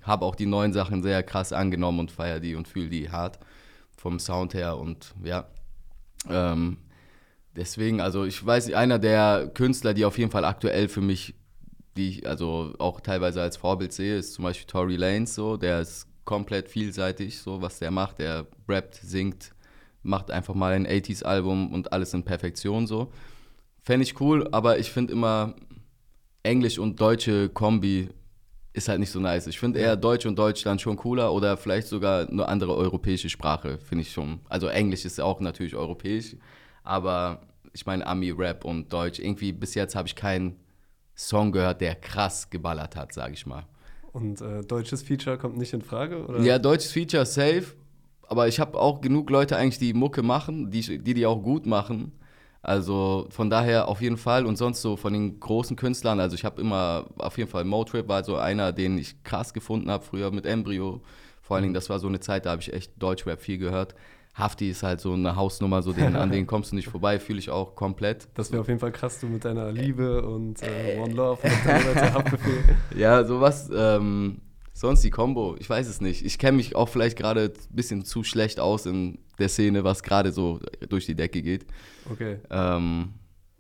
habe 0.03 0.25
auch 0.27 0.35
die 0.35 0.47
neuen 0.47 0.73
Sachen 0.75 1.03
sehr 1.03 1.23
krass 1.23 1.53
angenommen 1.55 1.99
und 2.01 2.11
feiere 2.13 2.41
die 2.41 2.55
und 2.55 2.69
fühle 2.69 2.91
die 2.91 3.11
hart 3.11 3.39
vom 4.07 4.21
Sound 4.21 4.55
her 4.55 4.79
und 4.79 5.15
ja. 5.25 5.49
Ähm, 6.31 6.77
deswegen, 7.57 8.01
also 8.01 8.25
ich 8.25 8.47
weiß, 8.47 8.73
einer 8.73 9.01
der 9.01 9.51
Künstler, 9.53 9.95
die 9.95 10.05
auf 10.05 10.17
jeden 10.17 10.31
Fall 10.31 10.45
aktuell 10.45 10.89
für 10.89 11.01
mich, 11.01 11.35
die 11.97 12.11
ich 12.11 12.29
also 12.29 12.73
auch 12.79 13.01
teilweise 13.01 13.43
als 13.43 13.57
Vorbild 13.57 13.93
sehe, 13.93 14.17
ist 14.17 14.35
zum 14.35 14.45
Beispiel 14.45 14.69
Tory 14.69 14.95
Lanez 14.95 15.35
so, 15.35 15.57
der 15.57 15.81
ist 15.81 16.07
komplett 16.25 16.69
vielseitig, 16.69 17.41
so 17.41 17.61
was 17.63 17.81
der 17.81 17.91
macht, 17.91 18.21
der 18.21 18.47
rappt, 18.69 18.95
singt, 18.95 19.51
macht 20.05 20.31
einfach 20.31 20.55
mal 20.55 20.73
ein 20.73 20.87
80s-Album 20.87 21.73
und 21.73 21.93
alles 21.93 22.15
in 22.15 22.23
Perfektion 22.23 22.87
so. 22.87 23.11
Fände 23.83 24.05
ich 24.05 24.21
cool, 24.21 24.49
aber 24.53 24.79
ich 24.79 24.93
finde 24.93 25.15
immer 25.15 25.57
Englisch 26.45 26.79
und 26.79 27.01
deutsche 27.01 27.49
Kombi 27.49 28.11
ist 28.77 28.89
halt 28.89 29.01
nicht 29.01 29.11
so 29.11 29.21
nice. 29.21 29.47
Ich 29.47 29.59
finde 29.59 29.79
eher 29.79 29.97
Deutsch 29.97 30.27
und 30.27 30.39
Deutsch 30.39 30.63
dann 30.63 30.79
schon 30.79 30.97
cooler 30.97 31.33
oder 31.33 31.57
vielleicht 31.57 31.89
sogar 31.89 32.29
eine 32.29 32.47
andere 32.47 32.77
europäische 32.77 33.31
Sprache, 33.31 33.79
finde 33.79 34.03
ich 34.03 34.13
schon. 34.13 34.41
Also 34.51 34.69
Englisch 34.69 35.07
ist 35.07 35.19
auch 35.19 35.41
natürlich 35.41 35.75
europäisch, 35.75 36.37
aber 36.85 37.41
ich 37.73 37.87
meine 37.87 38.07
Ami-Rap 38.07 38.67
und 38.67 38.93
Deutsch, 38.93 39.19
irgendwie 39.19 39.53
bis 39.53 39.75
jetzt 39.75 39.97
habe 39.97 40.09
ich 40.09 40.15
keinen 40.15 40.57
Song 41.15 41.53
gehört, 41.53 41.81
der 41.81 41.95
krass 41.95 42.51
geballert 42.51 42.97
hat, 42.97 43.15
sage 43.15 43.33
ich 43.33 43.47
mal. 43.47 43.65
Und 44.13 44.43
äh, 44.43 44.63
deutsches 44.63 45.03
Feature 45.03 45.39
kommt 45.39 45.57
nicht 45.57 45.73
in 45.73 45.81
Frage? 45.81 46.27
Oder? 46.27 46.41
Ja, 46.41 46.59
deutsches 46.59 46.93
Feature 46.93 47.25
safe, 47.25 47.75
aber 48.29 48.47
ich 48.47 48.61
habe 48.61 48.79
auch 48.79 49.01
genug 49.01 49.31
Leute 49.31 49.57
eigentlich, 49.57 49.79
die 49.79 49.95
Mucke 49.95 50.23
machen, 50.23 50.71
die 50.71 50.99
die, 50.99 51.15
die 51.15 51.25
auch 51.25 51.43
gut 51.43 51.65
machen. 51.65 52.13
Also 52.67 53.29
von 53.31 53.49
daher 53.49 53.87
auf 53.87 54.03
jeden 54.03 54.17
Fall 54.17 54.45
und 54.45 54.57
sonst 54.57 54.83
so 54.83 54.97
von 54.97 55.13
den 55.13 55.39
großen 55.39 55.77
Künstlern, 55.77 56.19
also 56.19 56.35
ich 56.35 56.45
habe 56.45 56.61
immer 56.61 57.07
auf 57.17 57.39
jeden 57.39 57.49
Fall 57.49 57.63
Motrip 57.63 58.09
war 58.09 58.25
so 58.25 58.35
einer, 58.35 58.73
den 58.73 58.99
ich 58.99 59.23
krass 59.23 59.55
gefunden 59.55 59.89
habe 59.89 60.05
früher 60.05 60.33
mit 60.33 60.47
Embryo. 60.47 61.01
Vor 61.43 61.55
allen 61.55 61.63
Dingen, 61.63 61.75
das 61.75 61.89
war 61.91 62.01
so 62.01 62.09
eine 62.09 62.19
Zeit, 62.19 62.45
da 62.45 62.51
habe 62.51 62.63
ich 62.63 62.73
echt 62.73 62.91
Deutschrap 63.01 63.41
viel 63.41 63.59
gehört. 63.59 63.95
Hafti 64.35 64.69
ist 64.69 64.83
halt 64.83 65.01
so 65.01 65.13
eine 65.13 65.37
Hausnummer, 65.37 65.81
so 65.81 65.93
den, 65.93 66.17
an 66.17 66.33
den 66.33 66.47
kommst 66.49 66.73
du 66.73 66.77
nicht 66.77 66.89
vorbei, 66.89 67.21
fühle 67.21 67.39
ich 67.39 67.51
auch 67.51 67.77
komplett. 67.77 68.27
Das 68.35 68.51
wäre 68.51 68.63
auf 68.63 68.67
jeden 68.67 68.81
Fall 68.81 68.91
krass, 68.91 69.21
du 69.21 69.29
mit 69.29 69.45
deiner 69.45 69.71
Liebe 69.71 70.23
und 70.23 70.61
äh, 70.65 70.99
One 70.99 71.15
Love 71.15 71.39
und. 71.45 72.99
Ja, 72.99 73.23
sowas, 73.25 73.71
ähm, 73.73 74.41
sonst 74.73 75.05
die 75.05 75.11
Combo, 75.11 75.55
ich 75.61 75.71
weiß 75.71 75.87
es 75.87 76.01
nicht. 76.01 76.27
Ich 76.27 76.37
kenne 76.41 76.57
mich 76.57 76.75
auch 76.75 76.89
vielleicht 76.89 77.17
gerade 77.17 77.53
ein 77.55 77.77
bisschen 77.77 78.05
zu 78.05 78.25
schlecht 78.25 78.59
aus 78.59 78.87
in 78.87 79.19
der 79.39 79.49
Szene, 79.49 79.85
was 79.85 80.03
gerade 80.03 80.33
so 80.33 80.61
durch 80.89 81.07
die 81.07 81.15
Decke 81.15 81.43
geht. 81.43 81.67
Okay. 82.11 82.39
Ähm, 82.51 83.11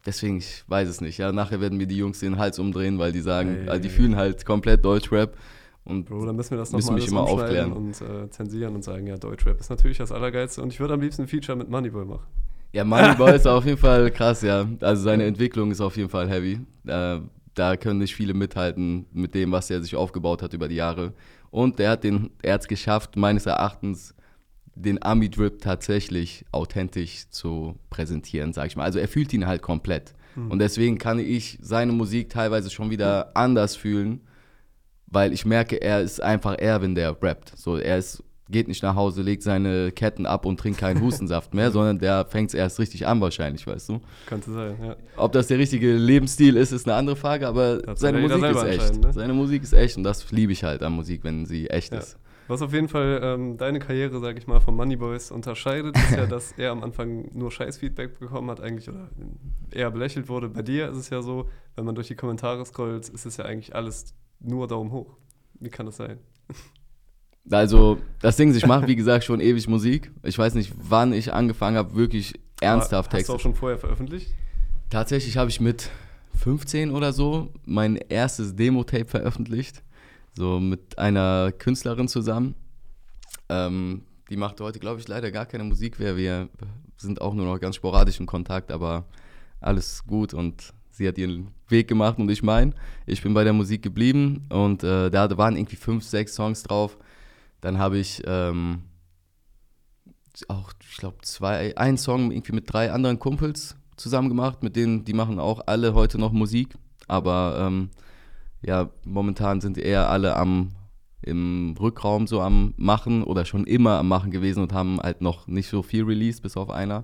deswegen, 0.04 0.38
ich 0.38 0.64
weiß 0.66 0.88
es 0.88 1.00
nicht. 1.00 1.18
Ja, 1.18 1.32
nachher 1.32 1.60
werden 1.60 1.78
mir 1.78 1.86
die 1.86 1.96
Jungs 1.96 2.20
den 2.20 2.38
Hals 2.38 2.58
umdrehen, 2.58 2.98
weil 2.98 3.12
die 3.12 3.20
sagen, 3.20 3.56
Ey. 3.62 3.68
also 3.68 3.82
die 3.82 3.90
fühlen 3.90 4.16
halt 4.16 4.44
komplett 4.44 4.84
Deutschrap. 4.84 5.36
Und 5.84 6.06
Bro, 6.06 6.26
dann 6.26 6.34
müssen 6.34 6.50
wir 6.50 6.58
das 6.58 6.72
nochmal 6.72 7.00
immer 7.00 7.20
aufklären. 7.20 7.72
und 7.72 8.00
äh, 8.00 8.28
zensieren 8.30 8.74
und 8.74 8.82
sagen, 8.82 9.06
ja, 9.06 9.16
Deutschrap 9.16 9.60
ist 9.60 9.70
natürlich 9.70 9.98
das 9.98 10.10
Allergeilste 10.10 10.60
und 10.60 10.72
ich 10.72 10.80
würde 10.80 10.94
am 10.94 11.00
liebsten 11.00 11.22
ein 11.22 11.28
Feature 11.28 11.56
mit 11.56 11.68
Moneyboy 11.70 12.04
machen. 12.04 12.26
ja, 12.72 12.84
Moneyboy 12.84 13.32
ist 13.36 13.46
auf 13.46 13.64
jeden 13.64 13.78
Fall 13.78 14.10
krass, 14.10 14.42
ja. 14.42 14.66
Also 14.80 15.04
seine 15.04 15.24
Entwicklung 15.24 15.70
ist 15.70 15.80
auf 15.80 15.96
jeden 15.96 16.08
Fall 16.08 16.28
heavy. 16.28 16.58
Äh, 16.86 17.20
da 17.54 17.76
können 17.76 18.00
nicht 18.00 18.16
viele 18.16 18.34
mithalten 18.34 19.06
mit 19.12 19.34
dem, 19.34 19.52
was 19.52 19.70
er 19.70 19.80
sich 19.80 19.94
aufgebaut 19.94 20.42
hat 20.42 20.52
über 20.54 20.66
die 20.66 20.74
Jahre. 20.74 21.12
Und 21.50 21.78
hat 21.80 22.02
den, 22.02 22.30
er 22.42 22.54
hat 22.54 22.62
es 22.62 22.68
geschafft, 22.68 23.16
meines 23.16 23.46
Erachtens, 23.46 24.12
den 24.76 25.02
Ami-Drip 25.02 25.60
tatsächlich 25.60 26.44
authentisch 26.52 27.28
zu 27.30 27.76
präsentieren, 27.90 28.52
sag 28.52 28.66
ich 28.66 28.76
mal. 28.76 28.84
Also 28.84 28.98
er 28.98 29.08
fühlt 29.08 29.32
ihn 29.32 29.46
halt 29.46 29.62
komplett. 29.62 30.14
Und 30.50 30.58
deswegen 30.58 30.98
kann 30.98 31.18
ich 31.18 31.56
seine 31.62 31.92
Musik 31.92 32.28
teilweise 32.28 32.68
schon 32.70 32.90
wieder 32.90 33.30
anders 33.34 33.74
fühlen, 33.74 34.20
weil 35.06 35.32
ich 35.32 35.46
merke, 35.46 35.76
er 35.80 36.02
ist 36.02 36.22
einfach 36.22 36.56
er, 36.58 36.82
wenn 36.82 36.94
der 36.94 37.16
rappt. 37.22 37.56
So, 37.56 37.78
er 37.78 37.96
ist, 37.96 38.22
geht 38.50 38.68
nicht 38.68 38.82
nach 38.82 38.96
Hause, 38.96 39.22
legt 39.22 39.42
seine 39.42 39.92
Ketten 39.92 40.26
ab 40.26 40.44
und 40.44 40.60
trinkt 40.60 40.78
keinen 40.78 41.00
Hustensaft 41.00 41.54
mehr, 41.54 41.70
sondern 41.72 41.98
der 42.00 42.26
fängt 42.26 42.50
es 42.50 42.54
erst 42.54 42.78
richtig 42.78 43.06
an 43.06 43.18
wahrscheinlich, 43.22 43.66
weißt 43.66 43.88
du. 43.88 44.00
Könnte 44.26 44.52
sein, 44.52 44.76
ja. 44.82 44.96
Ob 45.16 45.32
das 45.32 45.46
der 45.46 45.56
richtige 45.58 45.94
Lebensstil 45.96 46.54
ist, 46.58 46.70
ist 46.72 46.86
eine 46.86 46.96
andere 46.96 47.16
Frage, 47.16 47.48
aber 47.48 47.78
Das 47.78 48.00
seine 48.00 48.18
Musik 48.18 48.42
ist 48.44 48.62
echt. 48.64 49.02
ne? 49.02 49.12
Seine 49.14 49.32
Musik 49.32 49.62
ist 49.62 49.72
echt 49.72 49.96
und 49.96 50.04
das 50.04 50.30
liebe 50.32 50.52
ich 50.52 50.64
halt 50.64 50.82
an 50.82 50.92
Musik, 50.92 51.24
wenn 51.24 51.46
sie 51.46 51.70
echt 51.70 51.94
Ja. 51.94 52.00
ist. 52.00 52.18
Was 52.48 52.62
auf 52.62 52.72
jeden 52.72 52.88
Fall 52.88 53.20
ähm, 53.22 53.56
deine 53.56 53.78
Karriere, 53.78 54.20
sag 54.20 54.38
ich 54.38 54.46
mal, 54.46 54.60
von 54.60 54.76
Moneyboys 54.76 55.30
unterscheidet, 55.30 55.96
ist 55.96 56.12
ja, 56.12 56.26
dass 56.26 56.52
er 56.52 56.70
am 56.70 56.82
Anfang 56.82 57.28
nur 57.32 57.50
Scheißfeedback 57.50 58.18
bekommen 58.18 58.50
hat, 58.50 58.60
eigentlich, 58.60 58.88
oder 58.88 59.08
eher 59.70 59.90
belächelt 59.90 60.28
wurde. 60.28 60.48
Bei 60.48 60.62
dir 60.62 60.90
ist 60.90 60.98
es 60.98 61.10
ja 61.10 61.22
so, 61.22 61.48
wenn 61.74 61.84
man 61.84 61.94
durch 61.94 62.08
die 62.08 62.14
Kommentare 62.14 62.64
scrollt, 62.64 63.08
ist 63.08 63.26
es 63.26 63.36
ja 63.36 63.44
eigentlich 63.44 63.74
alles 63.74 64.14
nur 64.40 64.68
Daumen 64.68 64.92
hoch. 64.92 65.16
Wie 65.58 65.70
kann 65.70 65.86
das 65.86 65.96
sein? 65.96 66.18
Also, 67.50 67.98
das 68.20 68.36
Ding 68.36 68.50
ist, 68.50 68.56
ich 68.56 68.66
mache, 68.66 68.86
wie 68.86 68.96
gesagt, 68.96 69.24
schon 69.24 69.40
ewig 69.40 69.68
Musik. 69.68 70.10
Ich 70.22 70.38
weiß 70.38 70.54
nicht, 70.54 70.72
wann 70.76 71.12
ich 71.12 71.32
angefangen 71.32 71.76
habe, 71.76 71.94
wirklich 71.94 72.34
ernsthaft 72.60 73.08
Hast 73.08 73.12
du 73.12 73.16
Texte. 73.18 73.32
auch 73.34 73.40
schon 73.40 73.54
vorher 73.54 73.78
veröffentlicht? 73.78 74.34
Tatsächlich 74.90 75.36
habe 75.36 75.50
ich 75.50 75.60
mit 75.60 75.90
15 76.36 76.90
oder 76.90 77.12
so 77.12 77.48
mein 77.64 77.96
erstes 77.96 78.54
Demo-Tape 78.56 79.06
veröffentlicht. 79.06 79.82
So 80.36 80.60
mit 80.60 80.98
einer 80.98 81.50
Künstlerin 81.50 82.08
zusammen. 82.08 82.54
Ähm, 83.48 84.02
die 84.28 84.36
macht 84.36 84.60
heute, 84.60 84.78
glaube 84.78 85.00
ich, 85.00 85.08
leider 85.08 85.30
gar 85.30 85.46
keine 85.46 85.64
Musik 85.64 85.98
mehr. 85.98 86.16
Wir 86.18 86.50
sind 86.98 87.22
auch 87.22 87.32
nur 87.32 87.46
noch 87.46 87.58
ganz 87.58 87.76
sporadisch 87.76 88.20
in 88.20 88.26
Kontakt, 88.26 88.70
aber 88.70 89.06
alles 89.60 90.04
gut 90.06 90.34
und 90.34 90.74
sie 90.90 91.08
hat 91.08 91.16
ihren 91.16 91.48
Weg 91.68 91.88
gemacht 91.88 92.18
und 92.18 92.30
ich 92.30 92.42
mein. 92.42 92.74
Ich 93.06 93.22
bin 93.22 93.32
bei 93.32 93.44
der 93.44 93.54
Musik 93.54 93.82
geblieben 93.82 94.46
und 94.50 94.84
äh, 94.84 95.10
da 95.10 95.36
waren 95.38 95.56
irgendwie 95.56 95.76
fünf, 95.76 96.04
sechs 96.04 96.34
Songs 96.34 96.62
drauf. 96.62 96.98
Dann 97.62 97.78
habe 97.78 97.96
ich 97.96 98.22
ähm, 98.26 98.82
auch, 100.48 100.72
ich 100.82 100.98
glaube, 100.98 101.16
zwei, 101.22 101.74
einen 101.78 101.96
Song 101.96 102.30
irgendwie 102.30 102.52
mit 102.52 102.70
drei 102.70 102.92
anderen 102.92 103.18
Kumpels 103.18 103.76
zusammen 103.96 104.28
gemacht, 104.28 104.62
mit 104.62 104.76
denen, 104.76 105.06
die 105.06 105.14
machen 105.14 105.38
auch 105.38 105.62
alle 105.66 105.94
heute 105.94 106.18
noch 106.18 106.32
Musik, 106.32 106.74
aber 107.08 107.56
ähm, 107.58 107.90
ja, 108.62 108.90
momentan 109.04 109.60
sind 109.60 109.78
eher 109.78 110.10
alle 110.10 110.36
am 110.36 110.72
im 111.22 111.74
Rückraum 111.80 112.26
so 112.26 112.40
am 112.40 112.72
Machen 112.76 113.24
oder 113.24 113.44
schon 113.44 113.64
immer 113.66 113.98
am 113.98 114.06
Machen 114.08 114.30
gewesen 114.30 114.62
und 114.62 114.72
haben 114.72 115.00
halt 115.00 115.22
noch 115.22 115.46
nicht 115.48 115.68
so 115.68 115.82
viel 115.82 116.04
released, 116.04 116.42
bis 116.42 116.56
auf 116.56 116.70
einer. 116.70 117.02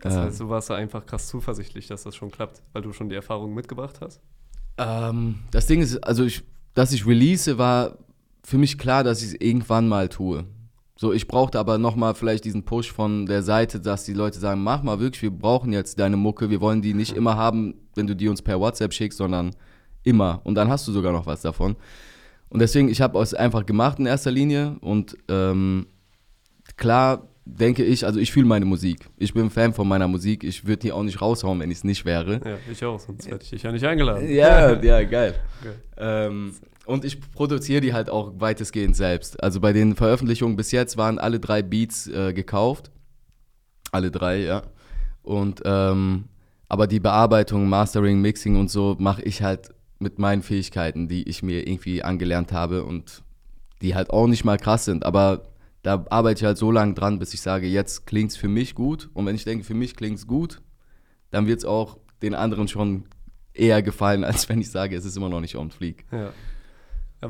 Das 0.00 0.16
Äh, 0.16 0.18
heißt, 0.18 0.40
du 0.40 0.48
warst 0.48 0.70
da 0.70 0.74
einfach 0.74 1.06
krass 1.06 1.28
zuversichtlich, 1.28 1.86
dass 1.86 2.02
das 2.02 2.16
schon 2.16 2.30
klappt, 2.30 2.62
weil 2.72 2.82
du 2.82 2.92
schon 2.92 3.08
die 3.08 3.14
Erfahrung 3.14 3.54
mitgebracht 3.54 4.00
hast? 4.00 4.20
Ähm, 4.78 5.40
das 5.50 5.66
Ding 5.66 5.80
ist, 5.82 5.98
also 5.98 6.24
ich, 6.24 6.42
dass 6.74 6.92
ich 6.92 7.06
release, 7.06 7.58
war 7.58 7.98
für 8.42 8.58
mich 8.58 8.78
klar, 8.78 9.04
dass 9.04 9.22
ich 9.22 9.28
es 9.28 9.34
irgendwann 9.34 9.88
mal 9.88 10.08
tue. 10.08 10.44
So, 10.96 11.12
ich 11.12 11.28
brauchte 11.28 11.58
aber 11.58 11.78
nochmal 11.78 12.14
vielleicht 12.14 12.44
diesen 12.44 12.64
Push 12.64 12.92
von 12.92 13.26
der 13.26 13.42
Seite, 13.42 13.80
dass 13.80 14.04
die 14.04 14.12
Leute 14.12 14.38
sagen, 14.38 14.62
mach 14.62 14.82
mal 14.82 15.00
wirklich, 15.00 15.22
wir 15.22 15.30
brauchen 15.30 15.72
jetzt 15.72 15.98
deine 15.98 16.16
Mucke, 16.16 16.50
wir 16.50 16.60
wollen 16.60 16.82
die 16.82 16.94
nicht 16.94 17.12
immer 17.16 17.36
haben, 17.36 17.74
wenn 17.94 18.06
du 18.06 18.16
die 18.16 18.28
uns 18.28 18.42
per 18.42 18.60
WhatsApp 18.60 18.92
schickst, 18.92 19.18
sondern 19.18 19.54
immer. 20.02 20.40
Und 20.44 20.54
dann 20.54 20.68
hast 20.68 20.86
du 20.88 20.92
sogar 20.92 21.12
noch 21.12 21.26
was 21.26 21.42
davon. 21.42 21.76
Und 22.48 22.60
deswegen, 22.60 22.88
ich 22.88 23.00
habe 23.00 23.18
es 23.20 23.32
einfach 23.32 23.64
gemacht 23.64 23.98
in 23.98 24.06
erster 24.06 24.30
Linie 24.30 24.76
und 24.80 25.16
ähm, 25.28 25.86
klar 26.76 27.28
denke 27.44 27.84
ich, 27.84 28.04
also 28.04 28.18
ich 28.18 28.32
fühle 28.32 28.46
meine 28.46 28.64
Musik. 28.64 29.08
Ich 29.16 29.32
bin 29.32 29.50
Fan 29.50 29.72
von 29.72 29.86
meiner 29.88 30.08
Musik. 30.08 30.44
Ich 30.44 30.66
würde 30.66 30.78
die 30.78 30.92
auch 30.92 31.02
nicht 31.02 31.20
raushauen, 31.20 31.60
wenn 31.60 31.70
ich 31.70 31.78
es 31.78 31.84
nicht 31.84 32.04
wäre. 32.04 32.40
Ja, 32.44 32.58
ich 32.70 32.84
auch, 32.84 32.98
sonst 32.98 33.26
hätte 33.26 33.44
ich 33.44 33.50
dich 33.50 33.62
ja 33.62 33.72
nicht 33.72 33.84
eingeladen. 33.84 34.28
Ja, 34.30 34.80
ja, 34.80 35.02
geil. 35.04 35.34
Okay. 35.60 35.74
Ähm, 35.96 36.54
und 36.86 37.04
ich 37.04 37.20
produziere 37.20 37.80
die 37.80 37.92
halt 37.92 38.10
auch 38.10 38.32
weitestgehend 38.38 38.96
selbst. 38.96 39.42
Also 39.42 39.60
bei 39.60 39.72
den 39.72 39.94
Veröffentlichungen 39.94 40.56
bis 40.56 40.72
jetzt 40.72 40.96
waren 40.96 41.18
alle 41.18 41.38
drei 41.38 41.62
Beats 41.62 42.08
äh, 42.08 42.32
gekauft. 42.32 42.90
Alle 43.92 44.10
drei, 44.10 44.40
ja. 44.40 44.62
Und 45.22 45.62
ähm, 45.64 46.24
aber 46.68 46.86
die 46.86 47.00
Bearbeitung, 47.00 47.68
Mastering, 47.68 48.20
Mixing 48.20 48.56
und 48.56 48.70
so 48.70 48.96
mache 48.98 49.22
ich 49.22 49.42
halt 49.42 49.70
mit 50.00 50.18
meinen 50.18 50.42
Fähigkeiten, 50.42 51.08
die 51.08 51.28
ich 51.28 51.42
mir 51.42 51.68
irgendwie 51.68 52.02
angelernt 52.02 52.52
habe 52.52 52.84
und 52.84 53.22
die 53.82 53.94
halt 53.94 54.10
auch 54.10 54.26
nicht 54.26 54.44
mal 54.44 54.56
krass 54.58 54.86
sind. 54.86 55.04
Aber 55.04 55.42
da 55.82 56.04
arbeite 56.10 56.40
ich 56.40 56.44
halt 56.44 56.58
so 56.58 56.70
lange 56.70 56.94
dran, 56.94 57.18
bis 57.18 57.32
ich 57.34 57.40
sage, 57.42 57.66
jetzt 57.66 58.06
klingt's 58.06 58.36
für 58.36 58.48
mich 58.48 58.74
gut. 58.74 59.10
Und 59.14 59.26
wenn 59.26 59.34
ich 59.36 59.44
denke, 59.44 59.64
für 59.64 59.74
mich 59.74 59.94
klingt's 59.96 60.26
gut, 60.26 60.60
dann 61.30 61.46
wird's 61.46 61.64
auch 61.64 61.98
den 62.22 62.34
anderen 62.34 62.66
schon 62.66 63.04
eher 63.54 63.82
gefallen, 63.82 64.24
als 64.30 64.48
wenn 64.48 64.60
ich 64.60 64.70
sage, 64.70 64.96
es 64.96 65.04
ist 65.04 65.16
immer 65.16 65.28
noch 65.28 65.40
nicht 65.40 65.56
on 65.56 65.70
fleek. 65.70 66.04
Ja. 66.10 66.18
ja. 66.18 66.32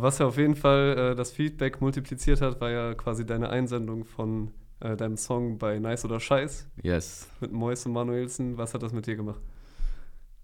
Was 0.02 0.18
ja 0.18 0.26
auf 0.26 0.38
jeden 0.38 0.54
Fall 0.56 1.12
äh, 1.12 1.16
das 1.16 1.32
Feedback 1.32 1.80
multipliziert 1.80 2.40
hat, 2.40 2.60
war 2.60 2.70
ja 2.70 2.94
quasi 2.94 3.26
deine 3.26 3.50
Einsendung 3.50 4.04
von 4.04 4.52
äh, 4.78 4.96
deinem 4.96 5.16
Song 5.16 5.58
bei 5.58 5.78
Nice 5.80 6.04
oder 6.04 6.20
Scheiß 6.20 6.68
Yes. 6.82 7.28
mit 7.40 7.50
Mois 7.52 7.84
und 7.84 7.92
Manuelsen. 7.92 8.56
Was 8.56 8.74
hat 8.74 8.82
das 8.82 8.92
mit 8.92 9.06
dir 9.06 9.16
gemacht? 9.16 9.40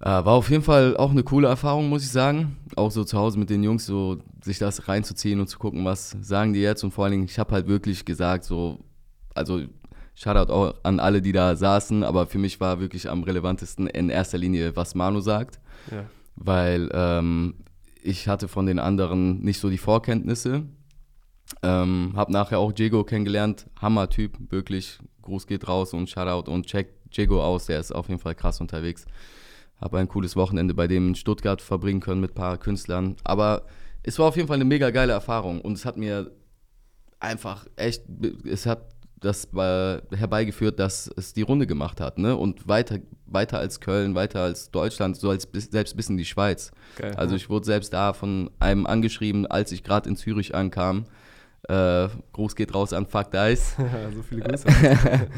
Äh, 0.00 0.05
war 0.09 0.29
auf 0.35 0.50
jeden 0.50 0.62
Fall 0.62 0.97
auch 0.97 1.11
eine 1.11 1.23
coole 1.23 1.49
Erfahrung, 1.49 1.88
muss 1.88 2.03
ich 2.03 2.11
sagen. 2.11 2.57
Auch 2.76 2.91
so 2.91 3.03
zu 3.05 3.17
Hause 3.19 3.38
mit 3.38 3.49
den 3.49 3.62
Jungs, 3.62 3.87
so 3.87 4.19
sich 4.43 4.59
das 4.59 4.88
reinzuziehen 4.88 5.41
und 5.41 5.49
zu 5.49 5.59
gucken, 5.59 5.85
was 5.85 6.17
sagen 6.21 6.53
die 6.53 6.61
jetzt. 6.61 6.85
Und 6.85 6.93
vor 6.93 7.05
allen 7.05 7.12
Dingen, 7.12 7.25
ich 7.25 7.38
habe 7.38 7.53
halt 7.55 7.67
wirklich 7.67 8.05
gesagt, 8.05 8.45
so, 8.45 8.79
also 9.35 9.62
Shoutout 10.15 10.53
auch 10.53 10.75
an 10.83 10.99
alle, 11.00 11.21
die 11.23 11.33
da 11.33 11.57
saßen, 11.57 12.03
aber 12.03 12.26
für 12.26 12.38
mich 12.38 12.59
war 12.61 12.81
wirklich 12.81 13.09
am 13.11 13.23
relevantesten 13.23 13.87
in 13.87 14.09
erster 14.09 14.38
Linie, 14.38 14.75
was 14.75 14.95
Manu 14.95 15.21
sagt, 15.21 15.61
Ja. 15.91 16.05
weil 16.37 16.88
ähm, 16.93 17.55
ich 18.03 18.26
hatte 18.29 18.49
von 18.49 18.65
den 18.67 18.79
anderen 18.79 19.41
nicht 19.41 19.61
so 19.61 19.69
die 19.69 19.79
Vorkenntnisse. 19.79 20.62
Ähm, 21.62 22.12
hab 22.17 22.29
nachher 22.31 22.59
auch 22.59 22.73
Diego 22.73 23.05
kennengelernt, 23.05 23.67
Hammer-Typ, 23.81 24.50
wirklich. 24.50 24.99
Gruß 25.23 25.47
geht 25.47 25.69
raus 25.69 25.93
und 25.93 26.09
Shoutout 26.09 26.50
und 26.50 26.67
check 26.67 26.88
Diego 27.11 27.43
aus, 27.43 27.67
der 27.67 27.81
ist 27.81 27.93
auf 27.95 28.09
jeden 28.09 28.21
Fall 28.21 28.35
krass 28.35 28.61
unterwegs. 28.61 29.07
Habe 29.80 29.99
ein 29.99 30.09
cooles 30.09 30.37
Wochenende 30.37 30.75
bei 30.75 30.87
dem 30.87 31.09
in 31.09 31.14
Stuttgart 31.14 31.61
verbringen 31.61 32.00
können 32.00 32.21
mit 32.21 32.33
ein 32.33 32.35
paar 32.35 32.59
Künstlern. 32.59 33.16
Aber 33.25 33.62
es 34.02 34.18
war 34.18 34.26
auf 34.26 34.37
jeden 34.37 34.49
Fall 34.49 34.56
eine 34.56 34.64
mega 34.64 34.90
geile 34.90 35.12
Erfahrung 35.12 35.61
und 35.61 35.73
es 35.73 35.85
hat 35.85 35.97
mir 35.97 36.30
einfach 37.21 37.66
echt, 37.76 38.02
es 38.45 38.66
hat 38.66 38.97
das 39.21 39.47
äh, 39.54 40.00
herbeigeführt, 40.14 40.78
dass 40.78 41.11
es 41.16 41.33
die 41.33 41.42
Runde 41.42 41.66
gemacht 41.66 42.00
hat, 42.00 42.18
ne? 42.18 42.37
Und 42.37 42.68
weiter, 42.68 42.99
weiter 43.26 43.59
als 43.59 43.80
Köln, 43.80 44.14
weiter 44.14 44.40
als 44.40 44.71
Deutschland, 44.71 45.16
so 45.16 45.30
als 45.30 45.47
bis, 45.47 45.66
selbst 45.66 45.97
bis 45.97 46.09
in 46.09 46.16
die 46.16 46.25
Schweiz. 46.25 46.71
Geil. 46.97 47.14
Also 47.16 47.35
ich 47.35 47.49
wurde 47.49 47.64
selbst 47.64 47.92
da 47.92 48.12
von 48.12 48.50
einem 48.59 48.87
angeschrieben, 48.87 49.47
als 49.47 49.73
ich 49.73 49.83
gerade 49.83 50.09
in 50.09 50.16
Zürich 50.16 50.54
ankam. 50.54 51.06
Äh, 51.68 52.09
Gruß 52.33 52.54
geht 52.54 52.75
raus 52.75 52.92
an 52.92 53.06
Fuck 53.06 53.33
Dice. 53.33 53.76
so 54.14 54.23
viele 54.23 54.42
Grüße. 54.42 54.68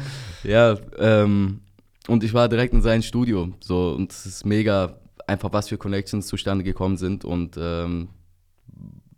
Ja, 0.43 0.77
ähm, 0.97 1.61
und 2.09 2.23
ich 2.23 2.33
war 2.33 2.49
direkt 2.49 2.73
in 2.73 2.81
seinem 2.81 3.03
Studio. 3.03 3.53
So, 3.59 3.91
und 3.91 4.11
es 4.11 4.25
ist 4.25 4.45
mega, 4.45 4.99
einfach 5.27 5.53
was 5.53 5.69
für 5.69 5.77
Connections 5.77 6.27
zustande 6.27 6.63
gekommen 6.63 6.97
sind. 6.97 7.23
Und 7.23 7.55
ähm, 7.57 8.09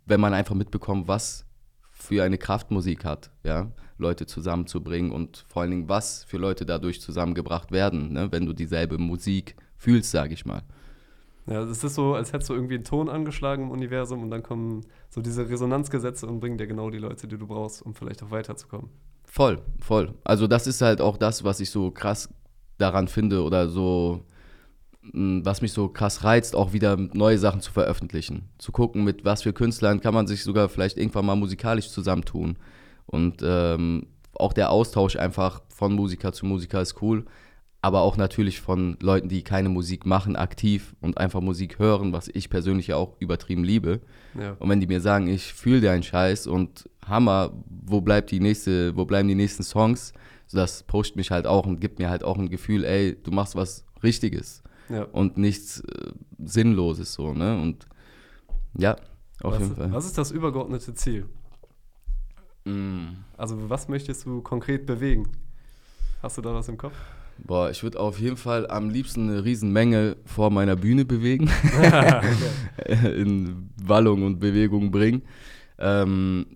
wenn 0.04 0.20
man 0.20 0.34
einfach 0.34 0.54
mitbekommt, 0.54 1.08
was 1.08 1.46
für 1.90 2.22
eine 2.22 2.36
Kraft 2.36 2.70
Musik 2.70 3.04
hat, 3.04 3.30
ja, 3.44 3.70
Leute 3.96 4.26
zusammenzubringen 4.26 5.10
und 5.10 5.44
vor 5.48 5.62
allen 5.62 5.70
Dingen, 5.70 5.88
was 5.88 6.24
für 6.24 6.36
Leute 6.36 6.66
dadurch 6.66 7.00
zusammengebracht 7.00 7.72
werden, 7.72 8.12
ne, 8.12 8.30
wenn 8.30 8.44
du 8.44 8.52
dieselbe 8.52 8.98
Musik 8.98 9.56
fühlst, 9.76 10.10
sage 10.10 10.34
ich 10.34 10.44
mal. 10.44 10.62
Ja, 11.46 11.62
es 11.62 11.82
ist 11.82 11.94
so, 11.94 12.14
als 12.14 12.32
hättest 12.32 12.50
du 12.50 12.54
irgendwie 12.54 12.74
einen 12.74 12.84
Ton 12.84 13.08
angeschlagen 13.08 13.64
im 13.64 13.70
Universum 13.70 14.22
und 14.22 14.30
dann 14.30 14.42
kommen 14.42 14.84
so 15.08 15.20
diese 15.20 15.48
Resonanzgesetze 15.48 16.26
und 16.26 16.40
bringen 16.40 16.58
dir 16.58 16.66
genau 16.66 16.90
die 16.90 16.98
Leute, 16.98 17.26
die 17.26 17.38
du 17.38 17.46
brauchst, 17.46 17.82
um 17.82 17.94
vielleicht 17.94 18.22
auch 18.22 18.30
weiterzukommen. 18.30 18.90
Voll, 19.24 19.62
voll. 19.80 20.14
Also 20.24 20.46
das 20.46 20.66
ist 20.66 20.82
halt 20.82 21.00
auch 21.00 21.16
das, 21.16 21.42
was 21.42 21.58
ich 21.60 21.70
so 21.70 21.90
krass 21.90 22.28
daran 22.82 23.08
finde 23.08 23.42
oder 23.42 23.68
so, 23.68 24.24
mh, 25.12 25.44
was 25.44 25.62
mich 25.62 25.72
so 25.72 25.88
krass 25.88 26.24
reizt, 26.24 26.54
auch 26.54 26.72
wieder 26.72 26.96
neue 26.96 27.38
Sachen 27.38 27.60
zu 27.60 27.72
veröffentlichen. 27.72 28.48
Zu 28.58 28.72
gucken, 28.72 29.04
mit 29.04 29.24
was 29.24 29.42
für 29.42 29.52
Künstlern 29.52 30.00
kann 30.00 30.14
man 30.14 30.26
sich 30.26 30.42
sogar 30.44 30.68
vielleicht 30.68 30.98
irgendwann 30.98 31.26
mal 31.26 31.36
musikalisch 31.36 31.90
zusammentun. 31.90 32.56
Und 33.06 33.42
ähm, 33.42 34.06
auch 34.34 34.52
der 34.52 34.70
Austausch 34.70 35.16
einfach 35.16 35.62
von 35.68 35.94
Musiker 35.94 36.32
zu 36.32 36.46
Musiker 36.46 36.80
ist 36.80 37.00
cool. 37.02 37.24
Aber 37.84 38.02
auch 38.02 38.16
natürlich 38.16 38.60
von 38.60 38.96
Leuten, 39.00 39.28
die 39.28 39.42
keine 39.42 39.68
Musik 39.68 40.06
machen, 40.06 40.36
aktiv 40.36 40.94
und 41.00 41.18
einfach 41.18 41.40
Musik 41.40 41.80
hören, 41.80 42.12
was 42.12 42.28
ich 42.32 42.48
persönlich 42.48 42.86
ja 42.86 42.96
auch 42.96 43.16
übertrieben 43.18 43.64
liebe. 43.64 44.00
Ja. 44.38 44.54
Und 44.60 44.68
wenn 44.68 44.80
die 44.80 44.86
mir 44.86 45.00
sagen, 45.00 45.26
ich 45.26 45.52
fühle 45.52 45.80
deinen 45.80 46.04
Scheiß 46.04 46.46
und 46.46 46.88
Hammer, 47.04 47.50
wo 47.66 48.00
bleibt 48.00 48.30
die 48.30 48.38
nächste, 48.38 48.96
wo 48.96 49.04
bleiben 49.04 49.26
die 49.26 49.34
nächsten 49.34 49.64
Songs? 49.64 50.12
Das 50.52 50.82
pusht 50.82 51.16
mich 51.16 51.30
halt 51.30 51.46
auch 51.46 51.66
und 51.66 51.80
gibt 51.80 51.98
mir 51.98 52.10
halt 52.10 52.24
auch 52.24 52.38
ein 52.38 52.48
Gefühl, 52.48 52.84
ey, 52.84 53.16
du 53.20 53.30
machst 53.30 53.56
was 53.56 53.84
Richtiges 54.02 54.62
ja. 54.88 55.04
und 55.04 55.36
nichts 55.36 55.80
äh, 55.80 56.12
Sinnloses 56.44 57.14
so, 57.14 57.32
ne? 57.32 57.60
Und 57.60 57.86
ja, 58.76 58.96
auf 59.42 59.54
was, 59.54 59.60
jeden 59.60 59.76
Fall. 59.76 59.92
was 59.92 60.06
ist 60.06 60.18
das 60.18 60.30
übergeordnete 60.30 60.94
Ziel? 60.94 61.26
Mm. 62.64 63.08
Also 63.36 63.68
was 63.68 63.88
möchtest 63.88 64.24
du 64.26 64.40
konkret 64.42 64.86
bewegen? 64.86 65.28
Hast 66.22 66.38
du 66.38 66.42
da 66.42 66.54
was 66.54 66.68
im 66.68 66.76
Kopf? 66.76 66.94
Boah, 67.38 67.70
ich 67.70 67.82
würde 67.82 67.98
auf 67.98 68.20
jeden 68.20 68.36
Fall 68.36 68.68
am 68.70 68.90
liebsten 68.90 69.28
eine 69.28 69.44
Riesenmenge 69.44 70.16
vor 70.24 70.50
meiner 70.50 70.76
Bühne 70.76 71.04
bewegen, 71.04 71.50
in 72.86 73.70
Wallung 73.82 74.22
und 74.22 74.38
Bewegung 74.38 74.92
bringen. 74.92 75.22
Ähm, 75.78 76.46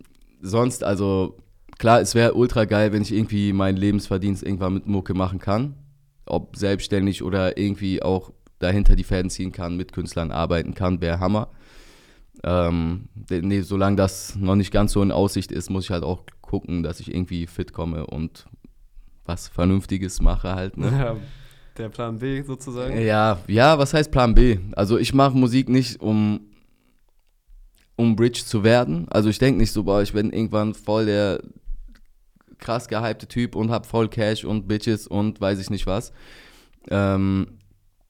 sonst, 0.41 0.85
also 0.85 1.39
klar, 1.79 2.01
es 2.01 2.15
wäre 2.15 2.35
ultra 2.35 2.65
geil, 2.65 2.93
wenn 2.93 3.03
ich 3.03 3.13
irgendwie 3.13 3.53
meinen 3.53 3.77
Lebensverdienst 3.77 4.43
irgendwann 4.43 4.75
mit 4.75 4.87
Mucke 4.87 5.15
machen 5.15 5.39
kann. 5.39 5.75
Ob 6.27 6.57
selbstständig 6.57 7.23
oder 7.23 7.57
irgendwie 7.57 8.03
auch 8.03 8.33
dahinter 8.59 8.97
die 8.97 9.05
Fäden 9.05 9.31
ziehen 9.31 9.53
kann, 9.53 9.77
mit 9.77 9.93
Künstlern 9.93 10.33
arbeiten 10.33 10.75
kann, 10.75 11.01
wäre 11.01 11.21
Hammer. 11.21 11.49
Ähm, 12.43 13.09
nee, 13.31 13.61
solange 13.61 13.97
das 13.97 14.37
noch 14.37 14.57
nicht 14.57 14.73
ganz 14.73 14.93
so 14.93 15.03
in 15.03 15.13
Aussicht 15.13 15.53
ist, 15.53 15.71
muss 15.71 15.85
ich 15.85 15.91
halt 15.91 16.03
auch 16.03 16.25
gucken, 16.41 16.83
dass 16.83 17.01
ich 17.01 17.13
irgendwie 17.13 17.47
fit 17.47 17.73
komme 17.73 18.07
und 18.07 18.47
was 19.25 19.49
Vernünftiges 19.49 20.21
mache 20.21 20.55
halt. 20.55 20.77
Ne? 20.77 20.91
Ja, 20.91 21.17
der 21.77 21.89
Plan 21.89 22.19
B 22.19 22.43
sozusagen. 22.43 23.01
Ja, 23.01 23.39
ja, 23.49 23.79
was 23.79 23.95
heißt 23.95 24.11
Plan 24.11 24.35
B? 24.35 24.59
Also 24.73 24.99
ich 24.99 25.13
mache 25.13 25.37
Musik 25.37 25.69
nicht, 25.69 26.01
um, 26.01 26.41
um 27.97 28.17
Bridge 28.17 28.43
zu 28.47 28.65
werden. 28.65 29.07
Also 29.11 29.29
ich 29.29 29.39
denke 29.39 29.61
nicht 29.61 29.73
so, 29.73 29.85
boah, 29.85 30.03
ich 30.03 30.13
bin 30.13 30.33
irgendwann 30.33 30.75
voll 30.75 31.07
der 31.07 31.41
krass 32.59 32.89
gehypte 32.89 33.27
Typ 33.29 33.55
und 33.57 33.71
hab 33.71 33.87
voll 33.87 34.09
Cash 34.09 34.45
und 34.45 34.67
Bitches 34.69 35.07
und 35.07 35.41
weiß 35.41 35.59
ich 35.59 35.71
nicht 35.71 35.87
was. 35.87 36.13
Ähm, 36.89 37.59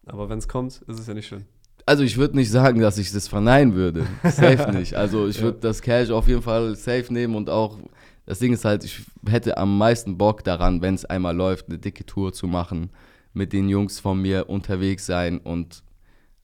Aber 0.06 0.28
wenn 0.28 0.38
es 0.38 0.48
kommt, 0.48 0.82
ist 0.87 1.00
es 1.00 1.06
ja 1.06 1.14
nicht 1.14 1.26
schön. 1.26 1.44
also 1.87 2.02
ich 2.02 2.16
würde 2.16 2.37
nicht 2.37 2.50
sagen, 2.50 2.80
dass 2.80 2.98
ich 2.98 3.12
das 3.12 3.28
verneinen 3.28 3.74
würde. 3.74 4.06
Safe 4.24 4.70
nicht. 4.72 4.94
Also 4.94 5.26
ich 5.28 5.37
Ja. 5.38 5.42
würde 5.44 5.59
das 5.61 5.82
Cash 5.82 6.11
auf 6.11 6.28
jeden 6.28 6.42
Fall 6.42 6.74
safe 6.76 7.12
nehmen 7.12 7.35
und 7.37 7.48
auch, 7.50 7.78
das 8.26 8.38
Ding 8.40 8.52
ist 8.52 8.64
halt, 8.64 8.85
ich 8.85 9.02
hätte 9.28 9.56
am 9.56 9.78
meisten 9.78 10.18
Bock 10.18 10.42
daran, 10.44 10.82
wenn 10.82 10.94
es 10.94 11.04
einmal 11.04 11.35
läuft, 11.37 11.68
eine 11.68 11.78
dicke 11.78 12.04
Tour 12.04 12.32
zu 12.32 12.46
machen, 12.48 12.90
mit 13.32 13.52
den 13.52 13.68
Jungs 13.68 14.00
von 14.00 14.20
mir 14.20 14.48
unterwegs 14.48 15.06
sein 15.06 15.38
und 15.38 15.82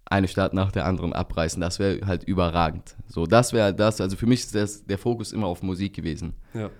eine 0.04 0.28
Stadt 0.28 0.52
nach 0.52 0.70
der 0.70 0.84
anderen 0.84 1.12
abreißen. 1.14 1.60
Das 1.60 1.78
wäre 1.78 2.06
halt 2.06 2.22
überragend. 2.24 2.96
So, 3.08 3.26
das 3.26 3.52
wäre 3.54 3.74
das, 3.74 4.00
also 4.00 4.14
für 4.16 4.26
mich 4.26 4.40
ist 4.40 4.54
das, 4.54 4.84
der 4.84 4.98
Fokus 4.98 5.32
immer 5.32 5.46
auf 5.46 5.62
Musik 5.62 5.94
gewesen. 5.94 6.34
Ja. 6.54 6.70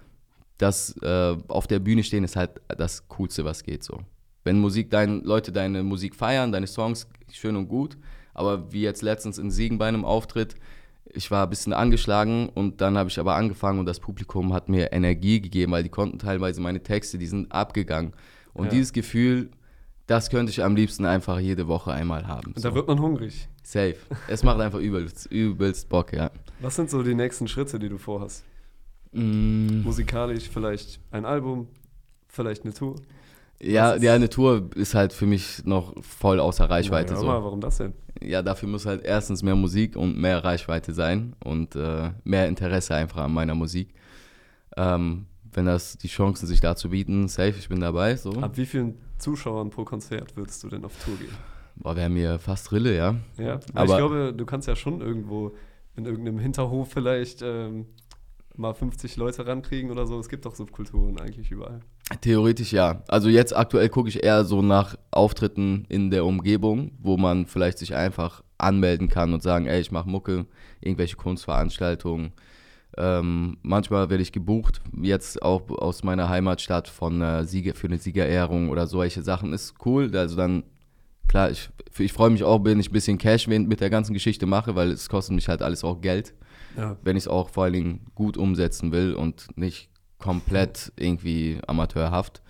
Das 0.62 0.96
äh, 1.02 1.36
auf 1.48 1.66
der 1.66 1.80
Bühne 1.80 2.04
stehen 2.04 2.22
ist 2.22 2.36
halt 2.36 2.60
das 2.68 3.08
Coolste, 3.08 3.44
was 3.44 3.64
geht 3.64 3.82
so. 3.82 3.98
Wenn 4.44 4.60
Musik, 4.60 4.90
dein, 4.90 5.22
Leute 5.24 5.50
deine 5.50 5.82
Musik 5.82 6.14
feiern, 6.14 6.52
deine 6.52 6.68
Songs, 6.68 7.08
schön 7.32 7.56
und 7.56 7.66
gut, 7.66 7.96
aber 8.32 8.72
wie 8.72 8.82
jetzt 8.82 9.02
letztens 9.02 9.38
in 9.38 9.50
Siegen 9.50 9.78
bei 9.78 9.88
einem 9.88 10.04
Auftritt, 10.04 10.54
ich 11.06 11.32
war 11.32 11.42
ein 11.46 11.50
bisschen 11.50 11.72
angeschlagen 11.72 12.48
und 12.48 12.80
dann 12.80 12.96
habe 12.96 13.10
ich 13.10 13.18
aber 13.18 13.34
angefangen 13.34 13.80
und 13.80 13.86
das 13.86 13.98
Publikum 13.98 14.52
hat 14.52 14.68
mir 14.68 14.92
Energie 14.92 15.40
gegeben, 15.40 15.72
weil 15.72 15.82
die 15.82 15.88
konnten 15.88 16.20
teilweise 16.20 16.60
meine 16.60 16.80
Texte, 16.80 17.18
die 17.18 17.26
sind 17.26 17.50
abgegangen. 17.50 18.12
Und 18.54 18.66
Ja. 18.66 18.70
dieses 18.70 18.92
Gefühl, 18.92 19.50
das 20.06 20.30
könnte 20.30 20.50
ich 20.50 20.62
am 20.62 20.76
liebsten 20.76 21.04
einfach 21.06 21.40
jede 21.40 21.66
Woche 21.66 21.90
einmal 21.92 22.28
haben. 22.28 22.52
Und 22.52 22.64
da 22.64 22.72
wird 22.72 22.86
man 22.86 23.00
hungrig. 23.00 23.48
Safe. 23.64 23.96
Es 24.28 24.44
macht 24.44 24.60
einfach 24.60 24.78
übelst, 24.78 25.26
übelst 25.26 25.88
Bock, 25.88 26.12
ja. 26.12 26.30
Was 26.60 26.76
sind 26.76 26.88
so 26.88 27.02
die 27.02 27.14
nächsten 27.16 27.48
Schritte, 27.48 27.80
die 27.80 27.88
du 27.88 27.98
vorhast? 27.98 28.44
Mm. 29.12 29.82
Musikalisch 29.82 30.48
vielleicht 30.48 31.00
ein 31.10 31.24
Album, 31.24 31.68
vielleicht 32.28 32.64
eine 32.64 32.72
Tour. 32.74 32.96
Ja, 33.60 33.94
ja, 33.96 34.14
eine 34.14 34.28
Tour 34.28 34.70
ist 34.74 34.94
halt 34.94 35.12
für 35.12 35.26
mich 35.26 35.64
noch 35.64 35.94
voll 36.02 36.40
außer 36.40 36.68
Reichweite. 36.68 37.12
Na, 37.14 37.20
so. 37.20 37.26
mal, 37.26 37.44
warum 37.44 37.60
das 37.60 37.78
denn? 37.78 37.92
Ja, 38.20 38.42
dafür 38.42 38.68
muss 38.68 38.86
halt 38.86 39.04
erstens 39.04 39.42
mehr 39.42 39.54
Musik 39.54 39.96
und 39.96 40.18
mehr 40.18 40.42
Reichweite 40.42 40.92
sein 40.92 41.34
und 41.44 41.76
äh, 41.76 42.10
mehr 42.24 42.48
Interesse 42.48 42.94
einfach 42.94 43.18
an 43.18 43.32
meiner 43.32 43.54
Musik. 43.54 43.94
Ähm, 44.76 45.26
wenn 45.52 45.66
das 45.66 45.98
die 45.98 46.08
Chancen 46.08 46.46
sich 46.46 46.60
dazu 46.60 46.90
bieten, 46.90 47.28
safe, 47.28 47.54
ich 47.58 47.68
bin 47.68 47.80
dabei. 47.80 48.16
So. 48.16 48.32
Ab 48.40 48.56
wie 48.56 48.66
vielen 48.66 48.94
Zuschauern 49.18 49.70
pro 49.70 49.84
Konzert 49.84 50.36
würdest 50.36 50.62
du 50.64 50.68
denn 50.68 50.84
auf 50.84 50.92
Tour 51.04 51.16
gehen? 51.16 51.34
Boah, 51.76 51.94
wäre 51.96 52.10
mir 52.10 52.38
fast 52.38 52.72
Rille, 52.72 52.96
ja. 52.96 53.16
Ja, 53.38 53.54
aber 53.74 53.84
ich 53.84 53.90
Aber- 53.90 53.96
glaube, 53.96 54.34
du 54.34 54.44
kannst 54.46 54.66
ja 54.66 54.76
schon 54.76 55.00
irgendwo 55.00 55.52
in 55.94 56.04
irgendeinem 56.06 56.38
Hinterhof 56.38 56.90
vielleicht 56.90 57.42
ähm, 57.42 57.86
mal 58.56 58.74
50 58.74 59.16
Leute 59.16 59.46
rankriegen 59.46 59.90
oder 59.90 60.06
so. 60.06 60.18
Es 60.18 60.28
gibt 60.28 60.44
doch 60.44 60.54
Subkulturen 60.54 61.18
eigentlich 61.18 61.50
überall. 61.50 61.80
Theoretisch 62.20 62.72
ja. 62.72 63.02
Also 63.08 63.28
jetzt 63.28 63.56
aktuell 63.56 63.88
gucke 63.88 64.08
ich 64.08 64.22
eher 64.22 64.44
so 64.44 64.62
nach 64.62 64.96
Auftritten 65.10 65.86
in 65.88 66.10
der 66.10 66.24
Umgebung, 66.24 66.92
wo 66.98 67.16
man 67.16 67.46
vielleicht 67.46 67.78
sich 67.78 67.94
einfach 67.94 68.42
anmelden 68.58 69.08
kann 69.08 69.32
und 69.32 69.42
sagen, 69.42 69.66
ey, 69.66 69.80
ich 69.80 69.90
mache 69.90 70.08
Mucke, 70.08 70.46
irgendwelche 70.80 71.16
Kunstveranstaltungen. 71.16 72.32
Ähm, 72.98 73.56
manchmal 73.62 74.10
werde 74.10 74.22
ich 74.22 74.32
gebucht, 74.32 74.82
jetzt 75.00 75.42
auch 75.42 75.70
aus 75.70 76.04
meiner 76.04 76.28
Heimatstadt 76.28 76.88
von 76.88 77.22
äh, 77.22 77.44
Sieger, 77.44 77.74
für 77.74 77.86
eine 77.86 77.96
Siegerehrung 77.96 78.68
oder 78.68 78.86
solche 78.86 79.22
Sachen. 79.22 79.54
Ist 79.54 79.74
cool. 79.86 80.14
Also 80.14 80.36
dann, 80.36 80.62
klar, 81.26 81.50
ich, 81.50 81.70
ich 81.98 82.12
freue 82.12 82.30
mich 82.30 82.44
auch, 82.44 82.62
wenn 82.64 82.78
ich 82.78 82.90
ein 82.90 82.92
bisschen 82.92 83.16
Cash 83.16 83.46
mit 83.46 83.80
der 83.80 83.88
ganzen 83.88 84.12
Geschichte 84.12 84.44
mache, 84.44 84.74
weil 84.74 84.90
es 84.90 85.08
kostet 85.08 85.34
mich 85.34 85.48
halt 85.48 85.62
alles 85.62 85.84
auch 85.84 86.02
Geld 86.02 86.34
Ja, 86.76 86.96
wenn 87.02 87.16
ich 87.16 87.24
es 87.24 87.28
auch 87.28 87.50
vor 87.50 87.64
allen 87.64 87.72
Dingen 87.72 88.06
gut 88.14 88.36
umsetzen 88.36 88.92
will 88.92 89.14
und 89.14 89.46
nicht 89.56 89.90
komplett 90.18 90.92
irgendwie 90.96 91.60
amateurhaft. 91.66 92.42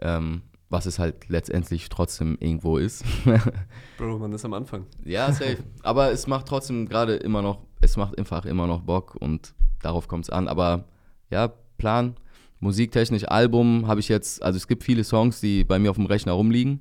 Ähm, 0.00 0.42
was 0.72 0.86
es 0.86 0.98
halt 0.98 1.28
letztendlich 1.28 1.90
trotzdem 1.90 2.38
irgendwo 2.40 2.78
ist. 2.78 3.04
Bro, 3.98 4.18
man 4.18 4.32
ist 4.32 4.44
am 4.46 4.54
Anfang. 4.54 4.86
ja, 5.04 5.30
safe. 5.30 5.58
Aber 5.82 6.10
es 6.10 6.26
macht 6.26 6.48
trotzdem 6.48 6.88
gerade 6.88 7.16
immer 7.16 7.42
noch, 7.42 7.58
es 7.82 7.98
macht 7.98 8.18
einfach 8.18 8.46
immer 8.46 8.66
noch 8.66 8.80
Bock 8.80 9.14
und 9.14 9.54
darauf 9.82 10.08
kommt 10.08 10.24
es 10.24 10.30
an. 10.30 10.48
Aber 10.48 10.86
ja, 11.30 11.52
Plan 11.76 12.16
musiktechnisch 12.62 13.24
Album 13.24 13.86
habe 13.86 14.00
ich 14.00 14.08
jetzt, 14.08 14.42
also 14.42 14.56
es 14.56 14.68
gibt 14.68 14.84
viele 14.84 15.04
Songs, 15.04 15.40
die 15.40 15.64
bei 15.64 15.78
mir 15.78 15.90
auf 15.90 15.96
dem 15.96 16.06
Rechner 16.06 16.32
rumliegen. 16.32 16.80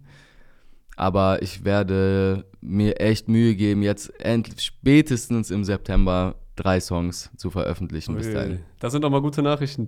Aber 0.96 1.42
ich 1.42 1.66
werde 1.66 2.46
mir 2.62 3.00
echt 3.00 3.28
Mühe 3.28 3.56
geben, 3.56 3.82
jetzt 3.82 4.14
spätestens 4.58 5.50
im 5.50 5.64
September 5.64 6.36
drei 6.62 6.80
Songs 6.80 7.30
zu 7.38 7.50
veröffentlichen 7.50 8.16
bis 8.16 8.32
dahin. 8.32 8.60
Das 8.80 8.92
sind 8.94 9.04
doch 9.04 9.10
mal 9.10 9.22
gute 9.22 9.42
Nachrichten. 9.42 9.88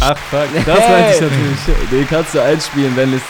Ach, 0.00 0.16
fuck, 0.16 0.48
das 0.66 0.88
meinte 0.88 1.14
ich 1.14 1.20
natürlich. 1.20 1.90
Den 1.90 2.06
kannst 2.08 2.34
du 2.34 2.42
einspielen, 2.42 2.96
wenn 2.96 3.12
es 3.14 3.22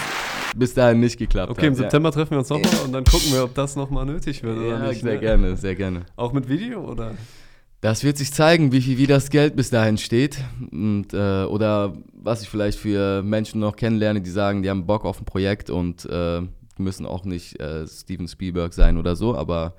bis 0.57 0.75
dahin 0.75 1.01
nicht 1.01 1.19
geklappt 1.19 1.51
Okay, 1.51 1.67
im 1.67 1.73
hat. 1.73 1.79
September 1.79 2.11
treffen 2.13 2.33
wir 2.33 2.39
uns 2.39 2.49
nochmal 2.49 2.73
und 2.85 2.93
dann 2.93 3.05
gucken 3.05 3.33
wir, 3.33 3.45
ob 3.45 3.55
das 3.55 3.77
nochmal 3.77 4.07
nötig 4.07 4.43
wird 4.43 4.57
Ja, 4.57 4.63
oder 4.63 4.79
ja 4.79 4.89
nicht. 4.89 5.03
sehr 5.03 5.15
ne? 5.15 5.21
gerne, 5.21 5.57
sehr 5.57 5.75
gerne. 5.75 6.07
Auch 6.17 6.33
mit 6.33 6.49
Video 6.49 6.81
oder? 6.81 7.13
Das 7.81 8.05
wird 8.05 8.17
sich 8.17 8.33
zeigen, 8.33 8.71
wie 8.71 8.81
viel 8.81 8.97
wie 8.97 9.07
das 9.07 9.29
Geld 9.31 9.57
bis 9.57 9.71
dahin 9.71 9.99
steht. 9.99 10.39
Und, 10.71 11.13
äh, 11.13 11.45
oder 11.45 11.95
was 12.13 12.43
ich 12.43 12.49
vielleicht 12.49 12.79
für 12.79 13.23
Menschen 13.23 13.61
noch 13.61 13.77
kennenlerne, 13.77 14.21
die 14.21 14.31
sagen, 14.31 14.63
die 14.63 14.71
haben 14.71 14.87
Bock 14.87 15.05
auf 15.05 15.21
ein 15.21 15.25
Projekt 15.25 15.69
und 15.69 16.07
äh, 16.07 16.43
müssen 16.79 17.07
auch 17.07 17.25
nicht 17.25 17.61
äh, 17.61 17.87
Steven 17.87 18.29
Spielberg 18.29 18.73
sein 18.73 18.99
oder 18.99 19.17
so, 19.17 19.37
aber 19.37 19.75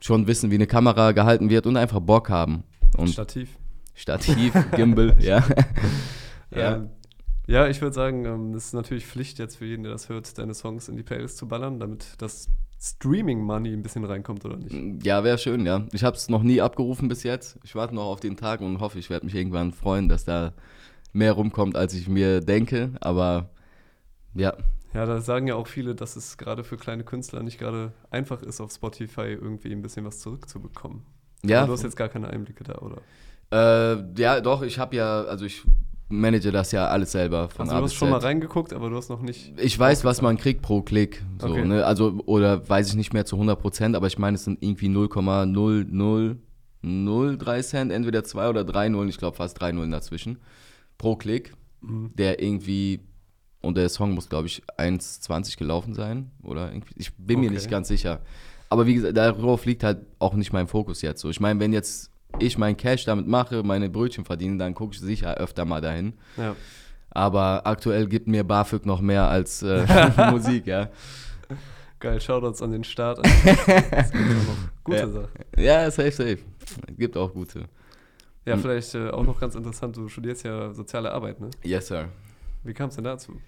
schon 0.00 0.26
wissen, 0.26 0.50
wie 0.50 0.56
eine 0.56 0.66
Kamera 0.66 1.12
gehalten 1.12 1.50
wird 1.50 1.66
und 1.66 1.76
einfach 1.76 2.00
Bock 2.00 2.30
haben. 2.30 2.64
Und 2.96 3.08
Stativ. 3.08 3.58
Stativ, 3.94 4.52
Gimbal, 4.76 5.16
ja. 5.18 5.44
ja. 6.50 6.76
Ähm, 6.76 6.90
ja, 7.46 7.68
ich 7.68 7.80
würde 7.80 7.94
sagen, 7.94 8.24
ähm, 8.24 8.54
es 8.54 8.66
ist 8.66 8.74
natürlich 8.74 9.06
Pflicht 9.06 9.38
jetzt 9.38 9.56
für 9.56 9.66
jeden, 9.66 9.84
der 9.84 9.92
das 9.92 10.08
hört, 10.08 10.36
deine 10.38 10.52
Songs 10.52 10.88
in 10.88 10.96
die 10.96 11.02
Playlist 11.02 11.36
zu 11.38 11.46
ballern, 11.46 11.78
damit 11.78 12.14
das 12.18 12.48
Streaming-Money 12.80 13.72
ein 13.72 13.82
bisschen 13.82 14.04
reinkommt 14.04 14.44
oder 14.44 14.56
nicht. 14.56 15.04
Ja, 15.04 15.24
wäre 15.24 15.38
schön, 15.38 15.64
ja. 15.64 15.86
Ich 15.92 16.04
habe 16.04 16.16
es 16.16 16.28
noch 16.28 16.42
nie 16.42 16.60
abgerufen 16.60 17.08
bis 17.08 17.22
jetzt. 17.22 17.58
Ich 17.64 17.74
warte 17.74 17.94
noch 17.94 18.06
auf 18.06 18.20
den 18.20 18.36
Tag 18.36 18.60
und 18.60 18.80
hoffe, 18.80 18.98
ich 18.98 19.10
werde 19.10 19.26
mich 19.26 19.34
irgendwann 19.34 19.72
freuen, 19.72 20.08
dass 20.08 20.24
da 20.24 20.52
mehr 21.12 21.32
rumkommt, 21.32 21.76
als 21.76 21.94
ich 21.94 22.08
mir 22.08 22.40
denke. 22.40 22.92
Aber 23.00 23.50
ja, 24.34 24.54
Ja, 24.96 25.04
da 25.06 25.20
sagen 25.20 25.46
ja 25.46 25.54
auch 25.56 25.66
viele, 25.66 25.94
dass 25.94 26.16
es 26.16 26.36
gerade 26.38 26.64
für 26.64 26.76
kleine 26.78 27.04
Künstler 27.04 27.42
nicht 27.42 27.58
gerade 27.58 27.92
einfach 28.10 28.42
ist, 28.42 28.60
auf 28.60 28.72
Spotify 28.72 29.26
irgendwie 29.32 29.72
ein 29.72 29.82
bisschen 29.82 30.04
was 30.06 30.20
zurückzubekommen. 30.20 31.02
ja. 31.44 31.58
Aber 31.58 31.66
du 31.68 31.72
hast 31.74 31.82
jetzt 31.82 31.96
gar 31.96 32.08
keine 32.08 32.28
Einblicke 32.30 32.64
da, 32.64 32.78
oder? 32.78 33.02
Äh, 33.52 34.02
ja, 34.20 34.40
doch, 34.40 34.62
ich 34.62 34.78
habe 34.78 34.96
ja, 34.96 35.22
also 35.24 35.44
ich 35.44 35.62
manage 36.08 36.50
das 36.50 36.72
ja 36.72 36.88
alles 36.88 37.12
selber 37.12 37.48
von 37.48 37.66
Also 37.66 37.78
du 37.78 37.84
hast 37.84 37.94
schon 37.94 38.10
mal 38.10 38.18
reingeguckt, 38.20 38.72
aber 38.72 38.88
du 38.90 38.96
hast 38.96 39.08
noch 39.10 39.20
nicht. 39.22 39.52
Ich 39.58 39.78
weiß, 39.78 40.04
was 40.04 40.22
man 40.22 40.36
kriegt 40.38 40.62
pro 40.62 40.82
Klick. 40.82 41.22
So, 41.40 41.48
Okay. 41.48 41.64
ne? 41.64 41.84
Also, 41.84 42.20
oder 42.26 42.68
weiß 42.68 42.88
ich 42.88 42.94
nicht 42.94 43.12
mehr 43.12 43.24
zu 43.26 43.36
100 43.36 43.60
Prozent, 43.60 43.96
aber 43.96 44.06
ich 44.06 44.18
meine, 44.18 44.36
es 44.36 44.44
sind 44.44 44.62
irgendwie 44.62 44.88
0,0003 44.88 47.62
Cent, 47.62 47.92
entweder 47.92 48.22
2 48.24 48.48
oder 48.48 48.64
3 48.64 48.88
Nullen, 48.88 49.08
ich 49.08 49.18
glaube 49.18 49.36
fast 49.36 49.60
3 49.60 49.72
Nullen 49.72 49.90
dazwischen, 49.90 50.38
pro 50.98 51.16
Klick, 51.16 51.52
Mhm. 51.82 52.10
der 52.14 52.40
irgendwie, 52.42 53.00
und 53.66 53.76
der 53.76 53.88
Song 53.88 54.12
muss, 54.12 54.28
glaube 54.28 54.46
ich, 54.46 54.62
1,20 54.78 55.56
gelaufen 55.58 55.94
sein, 55.94 56.30
oder 56.42 56.70
irgendwie, 56.72 56.94
ich 56.96 57.12
bin 57.14 57.40
mir 57.40 57.46
Okay. 57.46 57.54
nicht 57.56 57.70
ganz 57.70 57.88
sicher. 57.88 58.20
Aber 58.68 58.86
wie 58.86 58.94
gesagt, 58.94 59.16
darauf 59.16 59.64
liegt 59.64 59.84
halt 59.84 59.98
auch 60.18 60.34
nicht 60.34 60.52
mein 60.52 60.66
Fokus 60.66 61.02
jetzt 61.02 61.20
so. 61.20 61.30
Ich 61.30 61.40
meine, 61.40 61.60
wenn 61.60 61.72
jetzt 61.72 62.10
ich 62.38 62.58
mein 62.58 62.76
Cash 62.76 63.04
damit 63.04 63.26
mache, 63.26 63.62
meine 63.62 63.88
Brötchen 63.88 64.24
verdiene, 64.24 64.58
dann 64.58 64.74
gucke 64.74 64.94
ich 64.94 65.00
sicher 65.00 65.36
öfter 65.36 65.64
mal 65.64 65.80
dahin. 65.80 66.14
Ja. 66.36 66.54
Aber 67.10 67.66
aktuell 67.66 68.06
gibt 68.08 68.26
mir 68.26 68.44
BAföG 68.44 68.84
noch 68.84 69.00
mehr 69.00 69.28
als 69.28 69.62
äh, 69.62 69.86
Musik, 70.30 70.66
ja. 70.66 70.90
Geil, 71.98 72.20
Shoutouts 72.20 72.60
an 72.60 72.72
den 72.72 72.84
Start. 72.84 73.18
Das 73.90 74.10
gibt 74.10 74.24
auch 74.30 74.48
noch 74.48 74.84
gute 74.84 74.98
Ja. 74.98 75.08
Sache. 75.08 75.28
Ja, 75.56 75.90
safe, 75.90 76.10
safe. 76.12 76.38
Gibt 76.98 77.16
auch 77.16 77.32
gute. 77.32 77.64
Ja, 78.44 78.54
Hm. 78.54 78.60
vielleicht 78.60 78.94
äh, 78.94 79.08
auch 79.10 79.24
noch 79.24 79.40
ganz 79.40 79.54
interessant, 79.54 79.96
du 79.96 80.08
studierst 80.08 80.44
ja 80.44 80.72
soziale 80.74 81.10
Arbeit, 81.12 81.40
ne? 81.40 81.48
Yes, 81.62 81.86
sir. 81.86 82.08
Wie 82.64 82.74
kam 82.74 82.88
es 82.90 82.96
denn 82.96 83.04
dazu? 83.04 83.40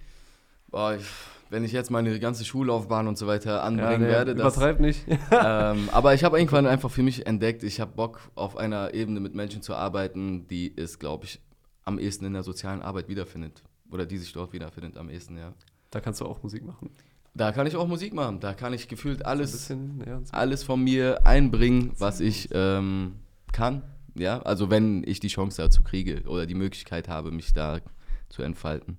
Boah, 0.71 0.95
ich, 0.95 1.05
wenn 1.49 1.63
ich 1.63 1.71
jetzt 1.71 1.89
meine 1.89 2.19
ganze 2.19 2.45
Schullaufbahn 2.45 3.07
und 3.07 3.17
so 3.17 3.25
weiter 3.27 3.63
anbringen 3.63 4.01
nee, 4.01 4.07
werde, 4.07 4.35
das, 4.35 4.55
übertreib 4.55 4.79
nicht. 4.79 5.05
ähm, 5.31 5.89
aber 5.91 6.13
ich 6.13 6.23
habe 6.23 6.37
irgendwann 6.37 6.67
einfach 6.67 6.91
für 6.91 7.03
mich 7.03 7.25
entdeckt, 7.25 7.63
ich 7.63 7.79
habe 7.79 7.91
Bock 7.95 8.19
auf 8.35 8.55
einer 8.55 8.93
Ebene 8.93 9.19
mit 9.19 9.33
Menschen 9.33 9.61
zu 9.61 9.73
arbeiten, 9.73 10.47
die 10.47 10.73
es, 10.77 10.99
glaube 10.99 11.25
ich, 11.25 11.41
am 11.85 11.97
ehesten 11.97 12.25
in 12.25 12.33
der 12.33 12.43
sozialen 12.43 12.81
Arbeit 12.81 13.07
wiederfindet. 13.07 13.63
Oder 13.91 14.05
die 14.05 14.17
sich 14.17 14.31
dort 14.31 14.53
wiederfindet 14.53 14.97
am 14.97 15.09
ehesten, 15.09 15.37
ja. 15.37 15.53
da 15.89 15.99
kannst 15.99 16.21
du 16.21 16.25
auch 16.25 16.43
Musik 16.43 16.63
machen. 16.63 16.91
Da 17.33 17.51
kann 17.51 17.65
ich 17.65 17.75
auch 17.75 17.87
Musik 17.87 18.13
machen. 18.13 18.39
Da 18.39 18.53
kann 18.53 18.73
ich 18.73 18.87
gefühlt 18.87 19.25
alles, 19.25 19.51
bisschen, 19.51 20.03
ja, 20.05 20.21
alles 20.31 20.63
von 20.63 20.83
mir 20.83 21.25
einbringen, 21.25 21.93
was 21.97 22.19
ich 22.19 22.49
ähm, 22.51 23.15
kann. 23.51 23.81
Ja, 24.15 24.41
also 24.41 24.69
wenn 24.69 25.03
ich 25.07 25.19
die 25.19 25.27
Chance 25.29 25.61
dazu 25.61 25.81
kriege 25.81 26.23
oder 26.27 26.45
die 26.45 26.55
Möglichkeit 26.55 27.07
habe, 27.07 27.31
mich 27.31 27.53
da 27.53 27.79
zu 28.27 28.43
entfalten. 28.43 28.97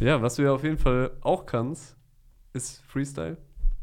Ja, 0.00 0.20
was 0.22 0.36
du 0.36 0.42
ja 0.42 0.52
auf 0.52 0.62
jeden 0.64 0.78
Fall 0.78 1.10
auch 1.20 1.44
kannst, 1.46 1.96
ist 2.52 2.82
Freestyle. 2.86 3.36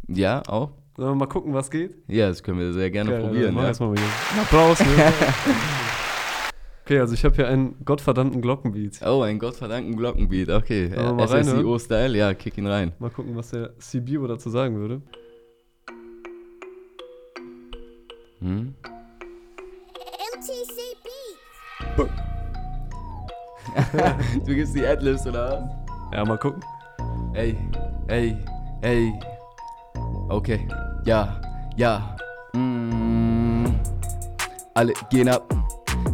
Ja, 0.07 0.41
auch. 0.47 0.71
Sollen 0.97 1.11
wir 1.11 1.15
mal 1.15 1.25
gucken, 1.27 1.53
was 1.53 1.71
geht? 1.71 1.95
Ja, 2.07 2.27
das 2.27 2.43
können 2.43 2.59
wir 2.59 2.73
sehr 2.73 2.91
gerne 2.91 3.11
Geil, 3.11 3.21
probieren. 3.21 3.53
Mach 3.55 3.61
Ja. 3.63 3.67
erstmal 3.69 3.89
mal 3.89 3.97
hier. 3.97 4.07
Einen 4.31 4.41
Applaus. 4.41 4.79
Ne? 4.81 4.87
okay, 6.83 6.99
also 6.99 7.13
ich 7.13 7.23
habe 7.23 7.35
hier 7.35 7.47
einen 7.47 7.83
gottverdammten 7.85 8.41
Glockenbeat. 8.41 8.99
Oh, 9.05 9.21
ein 9.21 9.39
gottverdammten 9.39 9.95
Glockenbeat. 9.95 10.49
Okay, 10.49 10.89
SSIO-Style, 10.93 12.17
ja, 12.17 12.33
kick 12.33 12.57
ihn 12.57 12.67
rein. 12.67 12.91
Mal 12.99 13.09
gucken, 13.09 13.35
was 13.35 13.51
der 13.51 13.71
CBO 13.79 14.27
dazu 14.27 14.49
sagen 14.49 14.75
würde. 14.77 15.01
Hm? 18.39 18.75
MTC 20.35 20.77
Beats. 21.03 22.11
Du 24.45 24.53
gibst 24.53 24.75
die 24.75 24.85
Adlibs, 24.85 25.25
oder 25.25 25.51
was? 25.51 25.61
Ja, 26.13 26.25
mal 26.25 26.37
gucken. 26.37 26.61
Ey, 27.33 27.57
ey, 28.07 28.37
ey. 28.81 29.13
Okay, 30.29 30.67
ja, 31.05 31.39
ja. 31.77 32.15
Mm. 32.53 33.65
Alle 34.73 34.93
gehen 35.09 35.29
ab. 35.29 35.43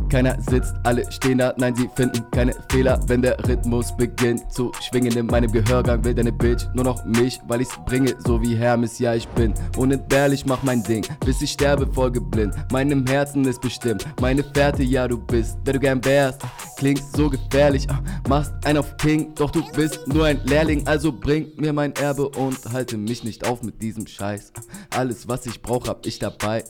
Keiner 0.09 0.37
sitzt, 0.41 0.73
alle 0.83 1.09
stehen 1.11 1.39
da, 1.39 1.53
nein, 1.57 1.75
sie 1.75 1.89
finden 1.95 2.23
keine 2.31 2.53
Fehler, 2.71 2.99
wenn 3.07 3.21
der 3.21 3.37
Rhythmus 3.47 3.95
beginnt 3.95 4.51
zu 4.51 4.71
schwingen. 4.81 5.11
In 5.17 5.25
meinem 5.25 5.51
Gehörgang, 5.51 6.03
will 6.03 6.13
deine 6.13 6.31
Bitch 6.31 6.65
nur 6.73 6.85
noch 6.85 7.03
mich, 7.05 7.39
weil 7.47 7.61
ich's 7.61 7.77
bringe, 7.85 8.15
so 8.19 8.41
wie 8.41 8.55
Hermes, 8.55 8.99
ja, 8.99 9.13
ich 9.13 9.27
bin 9.29 9.53
unentbehrlich, 9.75 10.45
mach 10.45 10.63
mein 10.63 10.81
Ding, 10.83 11.05
bis 11.25 11.41
ich 11.41 11.51
sterbe, 11.51 11.85
folgeblind, 11.91 12.53
meinem 12.71 13.05
Herzen 13.05 13.43
ist 13.45 13.61
bestimmt, 13.61 14.05
meine 14.21 14.43
Fährte, 14.43 14.83
ja, 14.83 15.07
du 15.07 15.17
bist, 15.17 15.57
der 15.65 15.73
du 15.73 15.79
gern 15.79 16.03
wärst, 16.05 16.41
klingst 16.77 17.15
so 17.15 17.29
gefährlich, 17.29 17.89
ah, 17.89 18.01
machst 18.29 18.53
ein 18.63 18.77
auf 18.77 18.95
King, 18.97 19.33
doch 19.35 19.51
du 19.51 19.61
bist 19.73 20.07
nur 20.07 20.25
ein 20.25 20.39
Lehrling, 20.45 20.87
also 20.87 21.11
bring 21.11 21.51
mir 21.57 21.73
mein 21.73 21.93
Erbe 21.95 22.29
und 22.29 22.57
halte 22.71 22.97
mich 22.97 23.23
nicht 23.23 23.45
auf 23.45 23.61
mit 23.63 23.81
diesem 23.81 24.07
Scheiß, 24.07 24.53
alles, 24.91 25.27
was 25.27 25.45
ich 25.45 25.61
brauch, 25.61 25.87
hab 25.87 26.05
ich 26.05 26.19
dabei, 26.19 26.63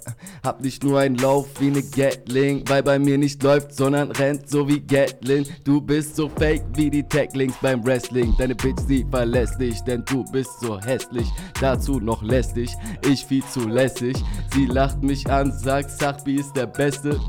hab 0.44 0.62
nicht 0.62 0.84
nur 0.84 1.00
einen 1.00 1.18
Lauf 1.18 1.48
wie 1.60 1.70
ne 1.70 1.84
Gatling, 1.84 2.64
weil 2.68 2.82
bei 2.82 2.98
mir 2.98 3.18
nicht 3.18 3.27
läuft, 3.42 3.74
sondern 3.74 4.12
rennt 4.12 4.50
so 4.50 4.68
wie 4.68 4.80
Gatlin. 4.80 5.46
Du 5.64 5.82
bist 5.82 6.16
so 6.16 6.30
fake 6.30 6.64
wie 6.76 6.90
die 6.90 7.04
Tacklings 7.04 7.56
beim 7.62 7.86
Wrestling. 7.86 8.34
Deine 8.38 8.56
Bitch, 8.56 8.80
sie 8.88 9.06
verlässt 9.10 9.60
dich, 9.60 9.82
denn 9.82 10.04
du 10.06 10.24
bist 10.32 10.60
so 10.62 10.80
hässlich. 10.80 11.28
Dazu 11.60 12.00
noch 12.00 12.24
lästig, 12.24 12.76
ich 13.10 13.26
viel 13.26 13.44
zu 13.46 13.68
lässig. 13.68 14.16
Sie 14.54 14.66
lacht 14.66 15.04
mich 15.04 15.30
an, 15.30 15.52
sagt, 15.52 15.92
Sachbi 15.92 16.36
ist 16.36 16.54
der 16.56 16.68
Beste. 16.68 17.20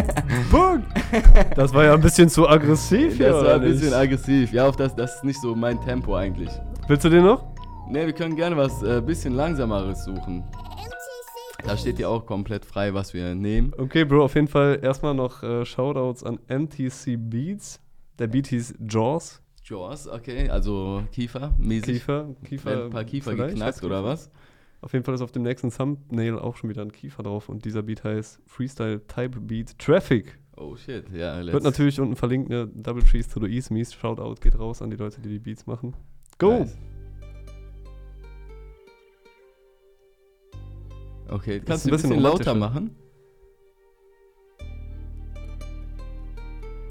Punkt! 0.50 0.86
Das 1.56 1.74
war 1.74 1.84
ja 1.84 1.94
ein 1.94 2.00
bisschen 2.00 2.28
zu 2.28 2.48
aggressiv. 2.48 3.18
Das 3.18 3.26
ja, 3.26 3.32
war 3.32 3.40
oder 3.40 3.54
ein 3.54 3.60
bisschen 3.62 3.86
nicht? 3.86 3.94
aggressiv. 3.94 4.52
Ja, 4.52 4.68
auf 4.68 4.76
das, 4.76 4.94
das 4.94 5.16
ist 5.16 5.24
nicht 5.24 5.40
so 5.40 5.54
mein 5.54 5.80
Tempo 5.80 6.14
eigentlich. 6.14 6.50
Willst 6.86 7.04
du 7.04 7.08
den 7.08 7.24
noch? 7.24 7.44
Ne, 7.88 8.06
wir 8.06 8.12
können 8.12 8.36
gerne 8.36 8.56
was 8.56 8.82
äh, 8.82 9.00
bisschen 9.00 9.34
langsameres 9.34 10.04
suchen. 10.04 10.44
Da 11.64 11.76
steht 11.76 11.98
ja 11.98 12.08
auch 12.08 12.24
komplett 12.24 12.64
frei, 12.64 12.94
was 12.94 13.14
wir 13.14 13.34
nehmen. 13.34 13.72
Okay, 13.76 14.04
Bro, 14.04 14.24
auf 14.24 14.34
jeden 14.34 14.48
Fall 14.48 14.78
erstmal 14.82 15.14
noch 15.14 15.42
äh, 15.42 15.64
Shoutouts 15.64 16.22
an 16.22 16.38
MTC 16.48 17.16
Beats. 17.18 17.80
Der 18.18 18.26
Beat 18.26 18.46
hieß 18.48 18.74
Jaws. 18.88 19.42
Jaws, 19.64 20.08
okay, 20.08 20.48
also 20.48 21.02
Kiefer, 21.12 21.54
mäßig. 21.58 21.98
Kiefer. 21.98 22.34
Kiefer 22.44 22.84
Ein 22.84 22.90
paar 22.90 23.04
Kiefer 23.04 23.34
geknackt 23.34 23.82
oder 23.82 24.02
was? 24.02 24.30
Auf 24.80 24.92
jeden 24.92 25.04
Fall 25.04 25.14
ist 25.14 25.20
auf 25.20 25.32
dem 25.32 25.42
nächsten 25.42 25.70
Thumbnail 25.70 26.38
auch 26.38 26.56
schon 26.56 26.70
wieder 26.70 26.82
ein 26.82 26.92
Kiefer 26.92 27.22
drauf 27.22 27.48
und 27.48 27.64
dieser 27.64 27.82
Beat 27.82 28.04
heißt 28.04 28.40
Freestyle 28.46 29.06
Type 29.06 29.40
Beat 29.40 29.78
Traffic. 29.78 30.38
Oh 30.56 30.76
shit, 30.76 31.04
ja, 31.12 31.38
let's 31.40 31.52
Wird 31.52 31.64
natürlich 31.64 32.00
unten 32.00 32.16
verlinkt, 32.16 32.48
ne? 32.48 32.68
Double 32.74 33.02
Cheese 33.02 33.28
to 33.28 33.40
the 33.40 33.46
East 33.46 33.70
Mies. 33.70 33.92
Shoutout 33.92 34.40
geht 34.40 34.58
raus 34.58 34.80
an 34.80 34.90
die 34.90 34.96
Leute, 34.96 35.20
die 35.20 35.28
die 35.28 35.38
Beats 35.38 35.66
machen. 35.66 35.94
Go! 36.38 36.60
Nice. 36.60 36.76
Okay, 41.30 41.60
kannst 41.60 41.84
du 41.84 41.90
ein 41.90 41.92
bisschen, 41.92 42.08
bisschen 42.10 42.22
lauter 42.22 42.54
machen? 42.54 42.96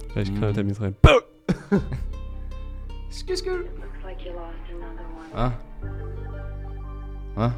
Vielleicht 0.10 0.32
Mm. 0.32 0.36
knallt 0.38 0.58
der 0.58 0.64
Mies 0.64 0.80
rein. 0.82 0.96
Looks 1.04 1.24
like 4.04 4.22
you 4.26 4.34
lost 4.34 4.54
another 4.70 5.06
one. 5.16 5.34
Ah. 5.34 5.52
Ah. 7.36 7.52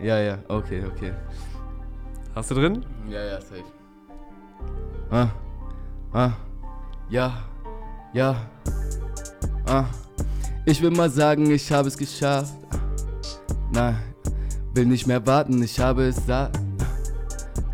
Ja, 0.00 0.18
ja, 0.18 0.38
okay, 0.48 0.84
okay. 0.84 1.12
Hast 2.34 2.50
du 2.50 2.54
drin? 2.54 2.84
Ja, 3.08 3.22
ja, 3.24 3.40
safe. 3.40 3.64
Ah, 5.10 5.28
ah, 6.12 6.32
ja, 7.08 7.32
ja, 8.12 8.36
ah. 9.66 9.84
Ich 10.66 10.80
will 10.80 10.90
mal 10.90 11.10
sagen, 11.10 11.50
ich 11.50 11.70
habe 11.70 11.88
es 11.88 11.98
geschafft. 11.98 12.54
Nein, 13.70 13.96
will 14.72 14.86
nicht 14.86 15.06
mehr 15.06 15.24
warten, 15.26 15.62
ich 15.62 15.78
habe 15.78 16.04
es 16.04 16.16
satt. 16.26 16.58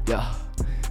Ja, 0.08 0.34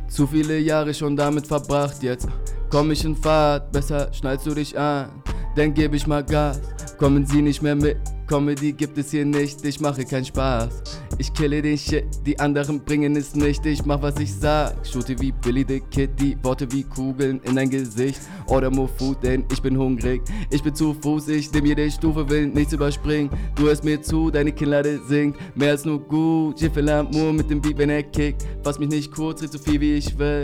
zu 0.07 0.25
viele 0.25 0.59
Jahre 0.59 0.93
schon 0.93 1.17
damit 1.17 1.45
verbracht, 1.45 2.01
jetzt 2.01 2.27
komm 2.69 2.91
ich 2.91 3.03
in 3.03 3.17
Fahrt, 3.17 3.73
besser 3.73 4.13
schnallst 4.13 4.45
du 4.45 4.53
dich 4.53 4.79
an, 4.79 5.09
dann 5.57 5.73
geb 5.73 5.93
ich 5.93 6.07
mal 6.07 6.23
Gas. 6.23 6.61
Kommen 6.97 7.25
sie 7.25 7.41
nicht 7.41 7.61
mehr 7.61 7.75
mit, 7.75 7.97
Comedy 8.29 8.73
gibt 8.73 8.95
es 8.99 9.09
hier 9.09 9.25
nicht, 9.25 9.65
ich 9.65 9.79
mache 9.79 10.05
keinen 10.05 10.23
Spaß. 10.23 10.83
Ich 11.17 11.33
kille 11.33 11.63
den 11.63 11.75
Shit, 11.75 12.05
die 12.27 12.39
anderen 12.39 12.79
bringen 12.79 13.15
es 13.15 13.33
nicht, 13.33 13.65
ich 13.65 13.83
mach 13.85 14.03
was 14.03 14.19
ich 14.19 14.31
sag. 14.31 14.85
Shoote 14.85 15.19
wie 15.19 15.31
Billy 15.31 15.65
the 15.67 15.79
Kid, 15.79 16.11
die 16.19 16.37
Worte 16.43 16.71
wie 16.71 16.83
Kugeln 16.83 17.41
in 17.41 17.55
dein 17.55 17.71
Gesicht. 17.71 18.21
Oder 18.45 18.69
more 18.69 18.87
food, 18.87 19.23
denn 19.23 19.45
ich 19.51 19.59
bin 19.63 19.75
hungrig. 19.75 20.21
Ich 20.51 20.61
bin 20.61 20.75
zu 20.75 20.93
Fuß, 20.93 21.29
ich 21.29 21.51
nehm 21.51 21.65
jede 21.65 21.89
Stufe, 21.89 22.29
will 22.29 22.45
nichts 22.45 22.71
überspringen. 22.71 23.31
Du 23.55 23.63
hörst 23.63 23.83
mir 23.83 23.99
zu, 23.99 24.29
deine 24.29 24.51
Kinnlade 24.51 24.99
singt, 25.07 25.35
mehr 25.55 25.71
als 25.71 25.83
nur 25.83 25.99
gut. 25.99 26.61
Jiffel 26.61 26.85
Lamour 26.85 27.33
mit 27.33 27.49
dem 27.49 27.59
Beat, 27.59 27.79
wenn 27.79 27.89
er 27.89 28.03
kickt. 28.03 28.45
Fass 28.63 28.77
mich 28.77 28.89
nicht 28.89 29.11
kurz, 29.11 29.41
red 29.41 29.51
so 29.51 29.57
viel 29.57 29.81
wie 29.81 29.95
ich 29.95 30.15
will. 30.19 30.43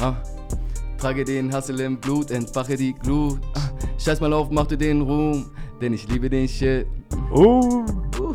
Ah. 0.00 0.16
Trage 0.98 1.24
den 1.24 1.54
Hassel 1.54 1.78
im 1.78 1.98
Blut, 1.98 2.32
entfache 2.32 2.76
die 2.76 2.94
Glut. 2.94 3.38
Ah, 3.54 3.70
Scheiß 3.96 4.20
mal 4.20 4.32
auf, 4.32 4.50
mach 4.50 4.66
dir 4.66 4.76
den 4.76 5.02
Ruhm, 5.02 5.46
denn 5.80 5.92
ich 5.92 6.08
liebe 6.08 6.28
den 6.28 6.48
Shit. 6.48 6.86
Oh! 7.32 7.84
Uh. 8.18 8.34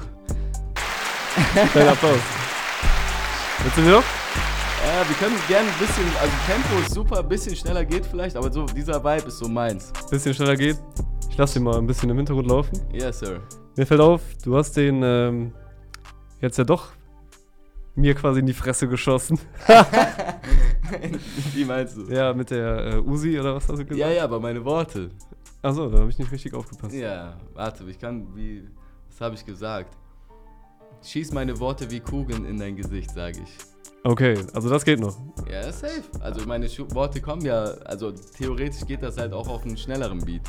Dein 1.74 1.88
Applaus. 1.88 2.20
Willst 3.64 3.78
du 3.78 3.82
mir 3.82 3.92
noch? 3.92 4.04
Ja, 4.86 5.08
wir 5.08 5.16
können 5.16 5.36
gerne 5.48 5.68
ein 5.68 5.80
bisschen, 5.80 6.06
also 6.20 6.34
Tempo 6.46 6.80
ist 6.82 6.94
super, 6.94 7.20
ein 7.20 7.30
bisschen 7.30 7.56
schneller 7.56 7.86
geht 7.86 8.06
vielleicht, 8.06 8.36
aber 8.36 8.52
so 8.52 8.66
dieser 8.66 9.04
Vibe 9.04 9.28
ist 9.28 9.40
so 9.40 9.48
meins. 9.48 9.92
Bisschen 10.10 10.34
schneller 10.34 10.56
geht. 10.56 10.78
Ich 11.30 11.38
lasse 11.38 11.56
den 11.56 11.64
mal 11.64 11.78
ein 11.78 11.88
bisschen 11.88 12.10
im 12.10 12.18
Hintergrund 12.18 12.48
laufen. 12.48 12.80
Yes, 12.92 13.20
sir. 13.20 13.42
Mir 13.76 13.88
fällt 13.88 14.02
auf, 14.02 14.22
du 14.44 14.56
hast 14.56 14.74
den 14.78 15.02
ähm, 15.02 15.54
jetzt 16.42 16.58
ja 16.58 16.64
doch 16.64 16.90
mir 17.96 18.14
quasi 18.16 18.42
in 18.42 18.46
die 18.46 18.54
Fresse 18.54 18.88
geschossen. 18.88 19.40
Wie 21.54 21.66
meinst 21.66 21.98
du? 21.98 22.04
Ja, 22.12 22.34
mit 22.34 22.50
der 22.52 22.94
äh, 22.94 22.98
Uzi 23.00 23.40
oder 23.40 23.56
was 23.56 23.68
hast 23.68 23.80
du 23.80 23.86
gesagt? 23.86 24.00
Ja, 24.00 24.10
ja, 24.10 24.24
aber 24.24 24.40
meine 24.40 24.64
Worte. 24.64 25.10
Achso, 25.62 25.90
da 25.90 26.00
habe 26.00 26.10
ich 26.10 26.18
nicht 26.20 26.32
richtig 26.32 26.54
aufgepasst. 26.54 26.94
Ja, 26.94 27.38
warte, 27.54 27.84
ich 27.90 27.98
kann, 28.00 28.28
wie, 28.36 28.68
was 29.10 29.22
habe 29.22 29.36
ich 29.36 29.46
gesagt? 29.46 29.96
Schieß 31.02 31.32
meine 31.34 31.58
Worte 31.60 31.90
wie 31.92 32.00
Kugeln 32.00 32.46
in 32.46 32.58
dein 32.58 32.76
Gesicht, 32.76 33.12
sage 33.12 33.40
ich. 33.44 33.58
Okay, 34.06 34.38
also 34.54 34.70
das 34.70 34.84
geht 34.84 35.00
noch. 35.00 35.16
Ja, 35.50 35.72
safe. 35.72 36.04
Also 36.20 36.46
meine 36.46 36.68
Schu 36.68 36.86
Worte 36.92 37.22
kommen 37.22 37.42
ja, 37.44 37.64
also 37.86 38.12
theoretisch 38.12 38.86
geht 38.86 39.02
das 39.02 39.18
halt 39.18 39.32
auch 39.32 39.48
auf 39.48 39.64
einen 39.66 39.78
schnelleren 39.78 40.20
Beat. 40.20 40.42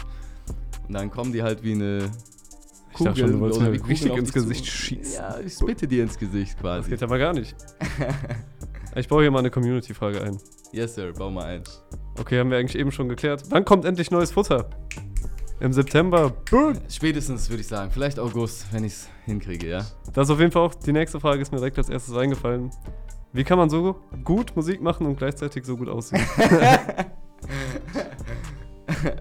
Und 0.89 0.95
dann 0.95 1.11
kommen 1.11 1.33
die 1.33 1.43
halt 1.43 1.63
wie 1.63 1.73
eine 1.73 2.11
Ich 2.93 3.05
dachte 3.05 3.21
schon, 3.21 3.33
du 3.33 3.41
wolltest 3.41 3.61
oder 3.61 3.71
mir 3.71 3.87
richtig 3.89 4.13
ins 4.13 4.33
dich 4.33 4.43
zu. 4.43 4.49
Gesicht 4.49 4.67
schießen. 4.67 5.15
Ja, 5.15 5.39
ich 5.39 5.53
spitte 5.55 5.87
dir 5.87 6.03
ins 6.03 6.19
Gesicht 6.19 6.55
Das 6.55 6.61
quasi. 6.61 6.91
geht 6.91 7.03
aber 7.05 7.19
gar 7.19 7.33
nicht. 7.33 7.55
Ich 8.97 9.09
baue 9.09 9.23
hier 9.23 9.31
mal 9.33 9.41
eine 9.41 9.51
Community-Frage 9.51 10.23
ein. 10.23 10.39
Yes, 10.71 10.95
sir, 10.95 11.13
bau 11.13 11.31
mal 11.31 11.45
ein. 11.45 11.65
Okay, 12.21 12.39
haben 12.39 12.51
wir 12.51 12.59
eigentlich 12.59 12.79
eben 12.79 12.93
schon 12.93 13.09
geklärt. 13.09 13.43
Wann 13.49 13.65
kommt 13.65 13.85
endlich 13.85 14.13
neues 14.13 14.31
Futter? 14.31 14.71
Im 15.59 15.73
September. 15.73 16.31
Boom. 16.49 16.75
Spätestens 16.89 17.51
würde 17.51 17.63
ich 17.63 17.67
sagen, 17.67 17.91
vielleicht 17.91 18.21
August, 18.21 18.73
wenn 18.73 18.85
ich 18.85 18.93
es 18.93 19.09
hinkriege, 19.25 19.69
ja. 19.69 19.85
Das 20.13 20.29
ist 20.29 20.31
auf 20.31 20.39
jeden 20.39 20.53
Fall 20.53 20.63
auch 20.63 20.75
die 20.75 20.93
nächste 20.93 21.19
Frage, 21.19 21.43
ist 21.43 21.51
mir 21.51 21.59
direkt 21.59 21.79
als 21.79 21.89
erstes 21.89 22.17
eingefallen. 22.17 22.71
Wie 23.33 23.43
kann 23.43 23.59
man 23.59 23.69
so 23.69 23.97
gut 24.23 24.55
Musik 24.55 24.81
machen 24.81 25.07
und 25.07 25.17
gleichzeitig 25.17 25.65
so 25.65 25.77
gut 25.77 25.89
aussehen? 25.89 26.25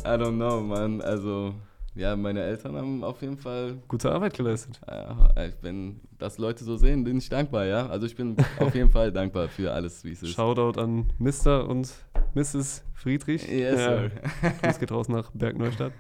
I 0.06 0.18
don't 0.18 0.36
know, 0.36 0.62
man. 0.62 1.02
Also, 1.02 1.56
ja, 1.96 2.16
meine 2.16 2.42
Eltern 2.42 2.76
haben 2.76 3.04
auf 3.04 3.22
jeden 3.22 3.38
Fall, 3.38 3.78
Gute 3.88 4.12
Arbeit 4.12 4.36
geleistet. 4.36 4.80
äh, 4.88 5.52
wenn 5.62 6.02
das 6.18 6.38
Leute 6.38 6.64
so 6.64 6.76
sehen, 6.76 7.04
bin 7.04 7.18
ich 7.18 7.30
dankbar, 7.30 7.66
ja. 7.66 7.88
Also 7.88 8.06
ich 8.06 8.16
bin 8.16 8.36
auf 8.60 8.74
jeden 8.74 8.90
Fall 8.90 9.12
dankbar 9.12 9.48
für 9.48 9.72
alles, 9.72 10.04
wie 10.04 10.12
es 10.12 10.24
ist. 10.24 10.34
Shoutout 10.34 10.80
an 10.80 11.12
Mr. 11.20 11.68
und 11.68 11.94
Mrs. 12.34 12.84
Friedrich. 12.94 13.48
Yes, 13.48 13.80
ja, 13.80 13.98
sir. 13.98 14.12
Das 14.62 14.80
geht 14.80 14.92
raus 14.92 15.08
nach 15.08 15.32
Bergneustadt. 15.32 15.94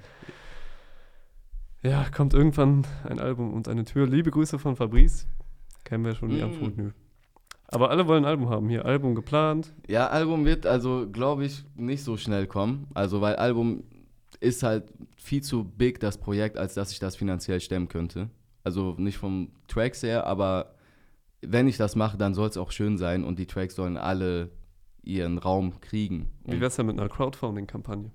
Ja, 1.84 2.06
kommt 2.15 2.34
irgendwann 2.34 2.88
ein 3.08 3.19
Album 3.19 3.53
und 3.53 3.67
eine 3.67 3.84
Tür. 3.84 4.08
Liebe 4.08 4.32
Grüße 4.32 4.58
von 4.58 4.75
Fabrice. 4.77 5.27
Kennen 5.84 6.06
wir 6.06 6.15
schon 6.15 6.29
die 6.29 6.41
Mm. 6.41 6.93
Aber 7.67 7.89
alle 7.89 8.08
wollen 8.08 8.23
ein 8.23 8.29
Album 8.29 8.49
haben. 8.49 8.69
Hier, 8.69 8.86
Album 8.86 9.15
geplant. 9.15 9.73
Ja, 9.88 10.08
Album 10.08 10.45
wird 10.45 10.65
also, 10.65 11.08
glaube 11.12 11.45
ich, 11.45 11.65
nicht 11.75 12.03
so 12.03 12.17
schnell 12.17 12.47
kommen. 12.47 12.88
Also, 12.93 13.19
weil 13.19 13.36
Album 13.36 13.84
ist 14.36 14.63
halt 14.63 14.91
viel 15.17 15.41
zu 15.41 15.63
big, 15.63 16.00
das 16.00 16.17
Projekt, 16.17 16.58
als 16.58 16.74
dass 16.74 16.91
ich 16.91 17.00
das 17.00 17.15
finanziell 17.15 17.60
stemmen 17.60 17.88
könnte. 17.88 18.30
Also 18.63 18.96
nicht 18.98 19.17
vom 19.17 19.52
Tracks 19.67 20.04
her, 20.04 20.26
aber 20.26 20.76
wenn 21.41 21.67
ich 21.67 21.78
das 21.78 21.96
mache, 21.96 22.17
dann 22.17 22.34
soll 22.34 22.50
es 22.50 22.58
auch 22.58 22.72
schön 22.72 22.98
sein 22.98 23.24
und 23.24 23.39
die 23.39 23.46
Tracks 23.46 23.76
sollen 23.76 23.98
alle 23.98 24.52
ihren 25.04 25.38
Raum 25.38 25.82
kriegen. 25.82 26.32
Wie 26.46 26.62
wär's 26.62 26.78
denn 26.78 26.86
mit 26.86 26.98
einer 26.98 27.10
Crowdfunding-Kampagne? 27.10 28.12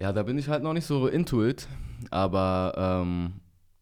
ja, 0.00 0.12
da 0.12 0.22
bin 0.22 0.38
ich 0.38 0.48
halt 0.48 0.62
noch 0.62 0.72
nicht 0.72 0.86
so 0.86 1.06
into 1.06 1.44
it, 1.44 1.68
aber 2.10 2.72
ähm, 2.76 3.34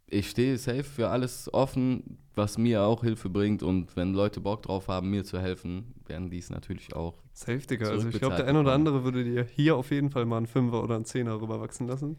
ich 0.07 0.29
stehe 0.31 0.59
safe 0.59 0.83
für 0.83 1.09
alles 1.09 1.53
offen, 1.55 2.19
was 2.39 2.57
mir 2.57 2.83
auch 2.83 3.03
Hilfe 3.03 3.29
bringt 3.29 3.63
und 3.63 3.95
wenn 3.97 4.15
Leute 4.15 4.41
Bock 4.41 4.63
drauf 4.63 4.89
haben, 4.89 5.11
mir 5.11 5.25
zu 5.25 5.39
helfen, 5.39 5.95
werden 6.07 6.31
die 6.31 6.39
es 6.39 6.49
natürlich 6.49 6.95
auch. 6.95 7.15
Safe, 7.35 7.59
Digga. 7.59 7.91
Also 7.91 8.09
ich 8.09 8.19
glaube, 8.19 8.37
der 8.37 8.47
ein 8.47 8.57
oder 8.57 8.73
andere 8.73 9.05
würde 9.05 9.23
dir 9.23 9.45
hier 9.45 9.77
auf 9.77 9.91
jeden 9.91 10.11
Fall 10.11 10.25
mal 10.25 10.39
einen 10.39 10.47
Fünfer 10.47 10.83
oder 10.83 10.95
einen 10.95 11.05
Zehner 11.05 11.39
rüberwachsen 11.41 11.87
lassen. 11.87 12.17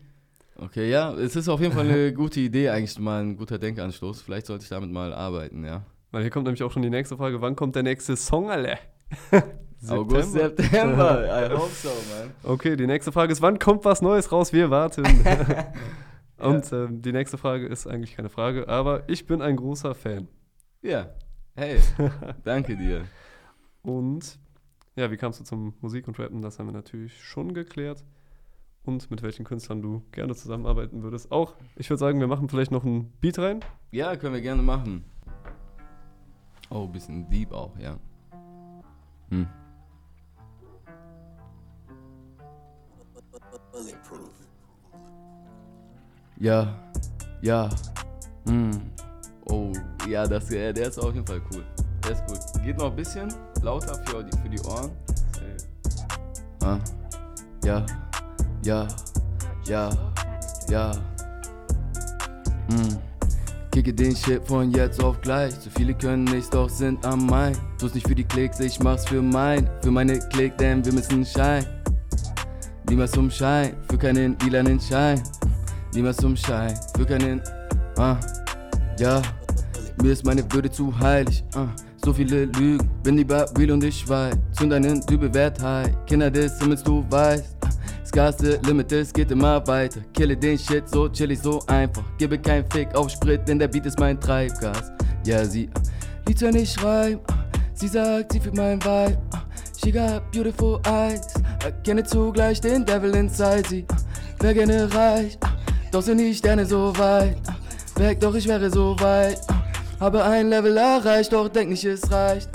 Okay, 0.58 0.92
ja, 0.92 1.14
es 1.14 1.36
ist 1.36 1.48
auf 1.48 1.62
jeden 1.62 1.74
Fall 1.74 1.88
eine 1.88 2.14
gute 2.14 2.42
Idee, 2.42 2.70
eigentlich 2.70 3.00
mal 3.00 3.24
ein 3.24 3.38
guter 3.38 3.58
Denkanstoß. 3.58 4.22
Vielleicht 4.22 4.46
sollte 4.46 4.64
ich 4.64 4.70
damit 4.70 4.92
mal 4.92 5.14
arbeiten, 5.14 5.64
ja. 5.64 5.86
Weil 6.12 6.22
hier 6.22 6.32
kommt 6.32 6.46
nämlich 6.46 6.64
auch 6.64 6.72
schon 6.72 6.82
die 6.82 6.90
nächste 6.90 7.18
Frage. 7.18 7.42
Wann 7.42 7.56
kommt 7.56 7.76
der 7.76 7.84
nächste 7.84 8.16
Song, 8.18 8.50
alle? 8.50 8.78
August, 9.88 10.34
September, 10.34 11.24
I 11.50 11.56
hope 11.56 11.72
so, 11.72 11.90
man. 11.90 12.32
Okay, 12.44 12.76
die 12.76 12.88
nächste 12.88 13.12
Frage 13.14 13.32
ist, 13.32 13.42
wann 13.42 13.60
kommt 13.60 13.86
was 13.86 14.02
Neues 14.02 14.32
raus? 14.32 14.52
Wir 14.52 14.70
warten. 14.70 15.04
Und 16.40 16.72
ähm, 16.72 17.02
die 17.02 17.12
nächste 17.12 17.38
Frage 17.38 17.68
ist 17.68 17.88
eigentlich 17.88 18.16
keine 18.16 18.30
Frage, 18.30 18.68
aber 18.68 19.08
ich 19.10 19.26
bin 19.26 19.42
ein 19.42 19.56
großer 19.56 19.94
Fan. 19.94 20.28
Ja, 20.82 21.10
hey, 21.56 21.80
danke 22.44 22.78
dir. 22.78 23.06
Und 23.82 24.40
ja, 24.96 25.12
wie 25.12 25.18
kamst 25.18 25.40
du 25.40 25.44
zum 25.44 25.74
Musik 25.82 26.08
und 26.08 26.20
Rappen? 26.20 26.42
Das 26.42 26.60
haben 26.60 26.68
wir 26.68 26.74
natürlich 26.74 27.22
schon 27.24 27.54
geklärt. 27.54 28.04
Und 28.84 29.12
mit 29.12 29.22
welchen 29.22 29.46
Künstlern 29.46 29.82
du 29.82 30.04
gerne 30.12 30.36
zusammenarbeiten 30.36 31.04
würdest. 31.04 31.32
Auch, 31.32 31.56
ich 31.76 31.90
würde 31.90 32.00
sagen, 32.00 32.20
wir 32.20 32.28
machen 32.28 32.50
vielleicht 32.50 32.72
noch 32.72 32.86
einen 32.86 33.12
Beat 33.22 33.38
rein. 33.38 33.60
Ja, 33.92 34.16
können 34.16 34.34
wir 34.34 34.42
gerne 34.42 34.62
machen. 34.62 35.04
Oh, 36.70 36.88
bisschen 36.88 37.30
deep 37.30 37.52
auch, 37.52 37.78
ja. 37.78 37.98
Hm. 39.30 39.48
Ja, 46.40 46.74
ja. 47.42 47.70
Hm. 48.48 48.72
Oh, 49.46 49.74
ja, 50.08 50.26
das, 50.26 50.50
ja, 50.50 50.72
der 50.72 50.88
ist 50.88 50.98
auf 50.98 51.14
jeden 51.14 51.28
Fall 51.28 51.42
cool. 51.52 51.64
Der 52.04 52.12
ist 52.12 52.24
cool. 52.30 52.64
Geht 52.64 52.78
noch 52.78 52.92
ein 52.92 52.96
bisschen 52.96 53.34
lauter 53.62 53.96
für 54.06 54.24
die, 54.24 54.38
für 54.38 54.50
die 54.50 54.60
Ohren. 54.62 54.92
Ah. 56.62 56.78
Ja, 57.64 57.86
ja, 58.64 58.88
ja, 59.66 59.90
ja. 60.70 60.92
Mm. 62.70 62.98
Kicke 63.72 63.94
den 63.94 64.16
Shit 64.16 64.46
von 64.48 64.72
jetzt 64.72 65.04
auf 65.04 65.20
gleich. 65.22 65.54
So 65.56 65.70
viele 65.76 65.94
können 65.94 66.24
nichts, 66.24 66.50
doch 66.50 66.70
sind 66.70 67.06
am 67.06 67.26
Main. 67.26 67.58
Tu's 67.78 67.94
nicht 67.94 68.08
für 68.08 68.16
die 68.16 68.24
Klicks, 68.24 68.60
ich 68.62 68.80
mach's 68.80 69.06
für 69.06 69.22
mein. 69.22 69.70
Für 69.82 69.92
meine 69.92 70.20
Klick, 70.20 70.58
denn 70.58 70.86
wir 70.86 70.94
müssen 70.94 71.26
Schein. 71.26 71.66
Niemals 72.90 73.12
zum 73.12 73.30
Schein, 73.30 73.76
für 73.90 73.98
keinen 73.98 74.38
lilanen 74.40 74.80
Schein. 74.80 75.22
Niemals 75.94 76.18
zum 76.18 76.36
Schein, 76.36 76.74
für 76.96 77.06
keinen. 77.06 77.42
Ah, 77.98 78.18
ja. 79.00 79.22
Mir 80.02 80.14
ist 80.14 80.26
meine 80.26 80.44
Würde 80.54 80.72
zu 80.72 80.98
heilig. 81.00 81.44
Ah, 81.56 81.68
so 82.04 82.14
viele 82.14 82.46
Lügen, 82.46 82.90
bin 83.04 83.18
lieber 83.18 83.46
real 83.58 83.72
und 83.72 83.84
ich 83.84 84.00
schweig. 84.00 84.34
Zünd 84.54 84.72
einen 84.72 85.02
Dübel 85.06 85.34
wert 85.34 85.62
high. 85.62 85.90
Kinder 86.06 86.32
des 86.32 86.58
Himmels, 86.60 86.84
du 86.84 87.04
weißt. 87.10 87.58
Ah, 87.66 87.70
Sky's 88.06 88.36
the 88.40 88.58
limit, 88.66 88.92
es 88.94 89.12
geht 89.12 89.30
immer 89.32 89.66
weiter. 89.68 90.00
Kille 90.14 90.38
den 90.38 90.58
Shit 90.58 90.88
so 90.90 91.10
chillig, 91.10 91.40
so 91.42 91.62
einfach. 91.68 92.04
Gebe 92.18 92.38
kein 92.40 92.64
Fick 92.72 92.96
auf 92.96 93.10
Sprit, 93.10 93.46
denn 93.48 93.60
der 93.60 93.68
Beat 93.68 93.86
ist 93.86 94.00
mein 94.00 94.20
Treibgas. 94.20 94.92
Ja, 95.26 95.44
sie 95.44 95.70
ah, 95.76 95.82
liebt, 96.28 96.42
wenn 96.42 96.56
ich 96.56 96.72
schreib. 96.72 97.20
ah, 97.32 97.36
Sie 97.74 97.88
sagt, 97.88 98.32
sie 98.34 98.40
fühlt 98.40 98.56
mein 98.56 98.80
Vibe. 98.82 99.18
ah, 99.34 99.42
She 99.84 99.92
got 99.92 100.22
beautiful 100.32 100.80
eyes. 100.88 101.22
Erkenne 101.64 102.04
zugleich 102.04 102.62
den 102.62 102.86
Devil 102.86 103.16
inside 103.16 103.64
sie. 103.68 103.86
ah, 103.92 103.96
Wär 104.44 104.54
gerne 104.54 104.90
reich, 104.94 105.38
ah, 105.44 105.49
doch 105.92 106.02
sind 106.02 106.18
die 106.20 106.34
Sterne 106.34 106.66
so 106.66 106.98
weit. 106.98 107.38
Weg, 107.96 108.20
doch 108.20 108.36
ich 108.36 108.48
wäre 108.48 108.70
so 108.70 108.96
weit. 109.00 109.40
Habe 110.00 110.24
ein 110.24 110.50
Level 110.50 110.78
erreicht, 110.78 111.34
doch 111.34 111.50
denk 111.50 111.70
nicht, 111.70 111.84
es 111.84 112.10
reicht. 112.12 112.50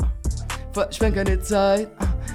verschwenk 0.73 1.17
keine 1.17 1.41
Zeit. 1.41 1.89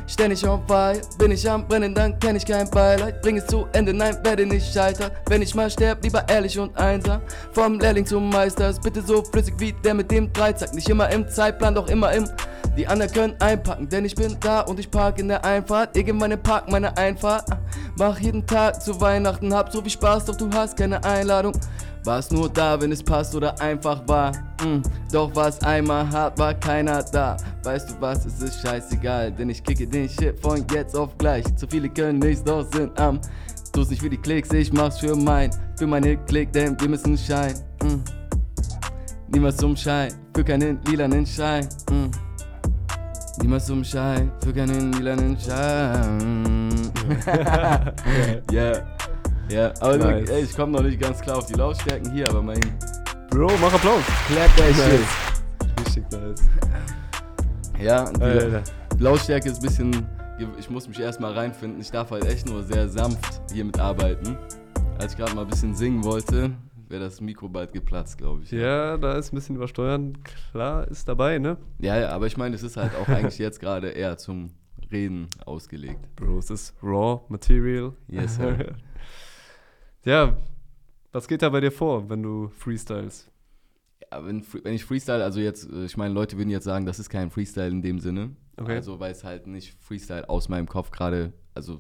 Ständig 0.08 0.44
on 0.48 0.66
fire, 0.68 1.00
bin 1.20 1.32
ich 1.32 1.48
am 1.48 1.68
Brennen, 1.68 1.94
dann 1.94 2.18
kenn 2.18 2.36
ich 2.36 2.46
kein 2.46 2.70
Beileid. 2.72 3.22
Bring 3.22 3.38
es 3.38 3.46
zu 3.46 3.68
Ende, 3.74 3.94
nein, 3.94 4.18
werde 4.24 4.44
nicht 4.46 4.74
scheitern. 4.74 5.12
Wenn 5.28 5.44
ich 5.44 5.54
mal 5.54 5.70
sterb, 5.70 6.04
lieber 6.04 6.28
ehrlich 6.28 6.58
und 6.58 6.76
einsam. 6.78 7.22
Vom 7.54 7.80
Lehrling 7.80 8.08
zum 8.08 8.28
Meister, 8.30 8.70
ist 8.70 8.82
bitte 8.82 9.04
so 9.04 9.24
flüssig 9.24 9.54
wie 9.60 9.72
der 9.72 9.94
mit 9.94 10.10
dem 10.10 10.34
Dreizack. 10.34 10.74
Nicht 10.74 10.90
immer 10.90 11.10
im 11.10 11.28
Zeitplan, 11.28 11.76
doch 11.76 11.88
immer 11.88 12.12
im. 12.12 12.28
Die 12.80 12.88
anderen 12.88 13.12
können 13.12 13.36
einpacken, 13.42 13.90
denn 13.90 14.06
ich 14.06 14.16
bin 14.16 14.38
da 14.40 14.62
und 14.62 14.80
ich 14.80 14.90
park 14.90 15.20
in 15.20 15.28
der 15.28 15.44
Einfahrt. 15.44 15.98
Ich 15.98 16.08
in 16.08 16.18
meinem 16.18 16.42
Park, 16.42 16.72
meine 16.72 16.96
Einfahrt. 16.96 17.44
Mach 17.98 18.18
jeden 18.20 18.48
Tag 18.48 18.82
zu 18.82 19.02
Weihnachten, 19.02 19.54
hab 19.54 19.70
so 19.70 19.82
viel 19.82 19.92
Spaß, 19.92 20.24
doch 20.24 20.38
du 20.38 20.50
hast 20.54 20.78
keine 20.78 21.04
Einladung. 21.04 21.52
Warst 22.06 22.32
nur 22.32 22.48
da, 22.48 22.80
wenn 22.80 22.94
es 22.94 23.04
passt 23.04 23.36
oder 23.36 23.60
einfach 23.60 24.02
war. 24.08 24.32
Mm, 24.64 24.82
doch 25.12 25.30
was 25.36 25.62
einmal 25.62 26.10
hart, 26.10 26.40
war 26.40 26.54
keiner 26.54 27.04
da. 27.04 27.36
Weißt 27.64 27.90
du 27.90 27.96
was, 28.00 28.26
es 28.26 28.42
ist 28.42 28.62
scheißegal, 28.62 29.34
denn 29.34 29.50
ich 29.50 29.62
kicke 29.62 29.86
den 29.86 30.08
Shit 30.08 30.40
von 30.40 30.66
jetzt 30.74 30.96
auf 30.96 31.18
gleich. 31.18 31.44
Zu 31.58 31.68
viele 31.68 31.90
können 31.90 32.20
nichts, 32.20 32.46
doch 32.46 32.66
sind 32.72 32.98
am. 32.98 33.20
Tu's 33.74 33.90
nicht 33.90 34.02
für 34.02 34.10
die 34.10 34.16
Klicks, 34.16 34.54
ich 34.54 34.72
mach's 34.72 35.00
für 35.00 35.18
mein, 35.18 35.52
für 35.78 35.86
meine 35.86 36.16
Klick, 36.16 36.54
denn 36.54 36.80
wir 36.80 36.88
müssen 36.88 37.18
scheinen. 37.18 37.58
Mm. 37.84 38.00
Niemals 39.34 39.58
zum 39.58 39.76
Schein, 39.76 40.14
für 40.34 40.46
keinen 40.46 40.82
lilanen 40.86 41.26
Schein. 41.26 41.68
Mm. 41.92 42.29
Niemals 43.42 43.66
zum 43.68 43.84
Schein, 43.84 44.32
für 44.44 44.54
keinen 44.54 44.92
lilanen 44.94 45.38
Schein. 45.40 46.92
Ja, 48.52 48.74
ja, 49.50 49.74
aber 49.80 49.98
Nice. 49.98 50.30
ey, 50.30 50.44
ich 50.44 50.56
komme 50.56 50.74
noch 50.74 50.84
nicht 50.84 51.00
ganz 51.00 51.22
klar 51.22 51.38
auf 51.38 51.46
die 51.48 51.54
Lautstärken 51.54 52.12
hier, 52.12 52.30
aber 52.30 52.42
mein 52.42 52.60
Bro, 53.30 53.50
mach 53.62 53.74
Applaus. 53.74 54.02
Clap 54.28 54.56
that 54.58 54.68
Nice. 54.68 54.78
shit. 54.78 55.86
Richtig 55.86 56.04
nice. 56.12 56.42
Ja, 57.82 58.12
die 58.12 58.22
Alter. 58.22 58.64
Lautstärke 59.00 59.50
ist 59.50 59.58
ein 59.58 59.62
bisschen, 59.68 60.06
ich 60.60 60.70
muss 60.70 60.88
mich 60.88 61.00
erstmal 61.00 61.34
reinfinden. 61.34 61.80
Ich 61.82 61.90
darf 61.92 62.12
halt 62.12 62.26
echt 62.26 62.48
nur 62.48 62.64
sehr 62.64 62.90
sanft 62.90 63.42
hier 63.52 63.66
mitarbeiten. 63.66 64.38
Als 65.00 65.14
ich 65.14 65.18
gerade 65.18 65.34
mal 65.34 65.44
ein 65.44 65.48
bisschen 65.50 65.74
singen 65.76 66.04
wollte, 66.04 66.52
wäre 66.90 67.04
das 67.04 67.22
Mikro 67.22 67.48
bald 67.48 67.72
geplatzt, 67.72 68.18
glaube 68.18 68.44
ich. 68.44 68.52
Ja, 68.52 68.98
da 68.98 69.14
ist 69.14 69.32
ein 69.32 69.36
bisschen 69.36 69.56
übersteuern. 69.56 70.18
Klar, 70.52 70.88
ist 70.88 71.08
dabei, 71.08 71.40
ne? 71.40 71.58
ja, 71.80 71.98
ja, 72.00 72.10
aber 72.10 72.28
ich 72.28 72.38
meine, 72.38 72.56
es 72.56 72.64
ist 72.64 72.78
halt 72.78 72.96
auch 72.96 73.08
eigentlich 73.08 73.38
jetzt 73.38 73.60
gerade 73.60 73.90
eher 73.90 74.18
zum 74.18 74.52
Reden 74.92 75.28
ausgelegt. 75.46 76.16
Bro, 76.16 76.40
es 76.40 76.50
ist 76.50 76.76
Raw 76.82 77.22
Material. 77.30 77.94
Yes, 78.08 78.36
sir. 78.36 78.76
ja, 80.06 80.36
was 81.12 81.28
geht 81.28 81.42
da 81.42 81.50
bei 81.50 81.62
dir 81.62 81.72
vor, 81.72 82.10
wenn 82.10 82.24
du 82.24 82.50
freestyles? 82.50 83.30
Ja, 84.12 84.26
wenn, 84.26 84.44
wenn 84.64 84.74
ich 84.74 84.86
Freestyle, 84.86 85.24
also 85.24 85.40
jetzt, 85.40 85.70
äh, 85.70 85.86
ich 85.86 85.98
meine, 85.98 86.14
Leute 86.14 86.38
würden 86.38 86.50
jetzt 86.50 86.64
sagen, 86.64 86.86
das 86.86 87.00
ist 87.00 87.10
kein 87.10 87.30
Freestyle 87.30 87.70
in 87.70 87.82
dem 87.82 88.00
Sinne. 88.00 88.36
Okay. 88.58 88.76
Also, 88.76 89.00
weil 89.00 89.12
es 89.12 89.24
halt 89.24 89.48
nicht 89.48 89.78
Freestyle 89.80 90.28
aus 90.28 90.50
meinem 90.50 90.68
Kopf 90.68 90.92
gerade, 90.92 91.34
also 91.54 91.80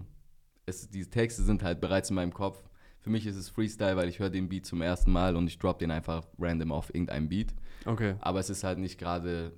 es, 0.66 0.90
diese 0.90 1.10
Texte 1.10 1.44
sind 1.44 1.64
halt 1.64 1.82
bereits 1.82 2.10
in 2.10 2.16
meinem 2.16 2.34
Kopf. 2.34 2.64
Für 3.02 3.10
mich 3.10 3.26
ist 3.26 3.36
es 3.36 3.50
Freestyle, 3.50 3.96
weil 3.96 4.10
ich 4.10 4.20
höre 4.20 4.30
den 4.30 4.50
Beat 4.50 4.66
zum 4.66 4.82
ersten 4.82 5.12
Mal 5.12 5.36
und 5.36 5.48
ich 5.48 5.58
drop 5.58 5.80
den 5.80 5.92
einfach 5.92 6.28
random 6.38 6.72
auf 6.72 6.94
irgendeinem 6.94 7.30
Beat. 7.30 7.54
Okay. 7.86 8.16
Aber 8.20 8.40
es 8.40 8.50
ist 8.50 8.64
halt 8.64 8.78
nicht 8.78 8.98
gerade 8.98 9.54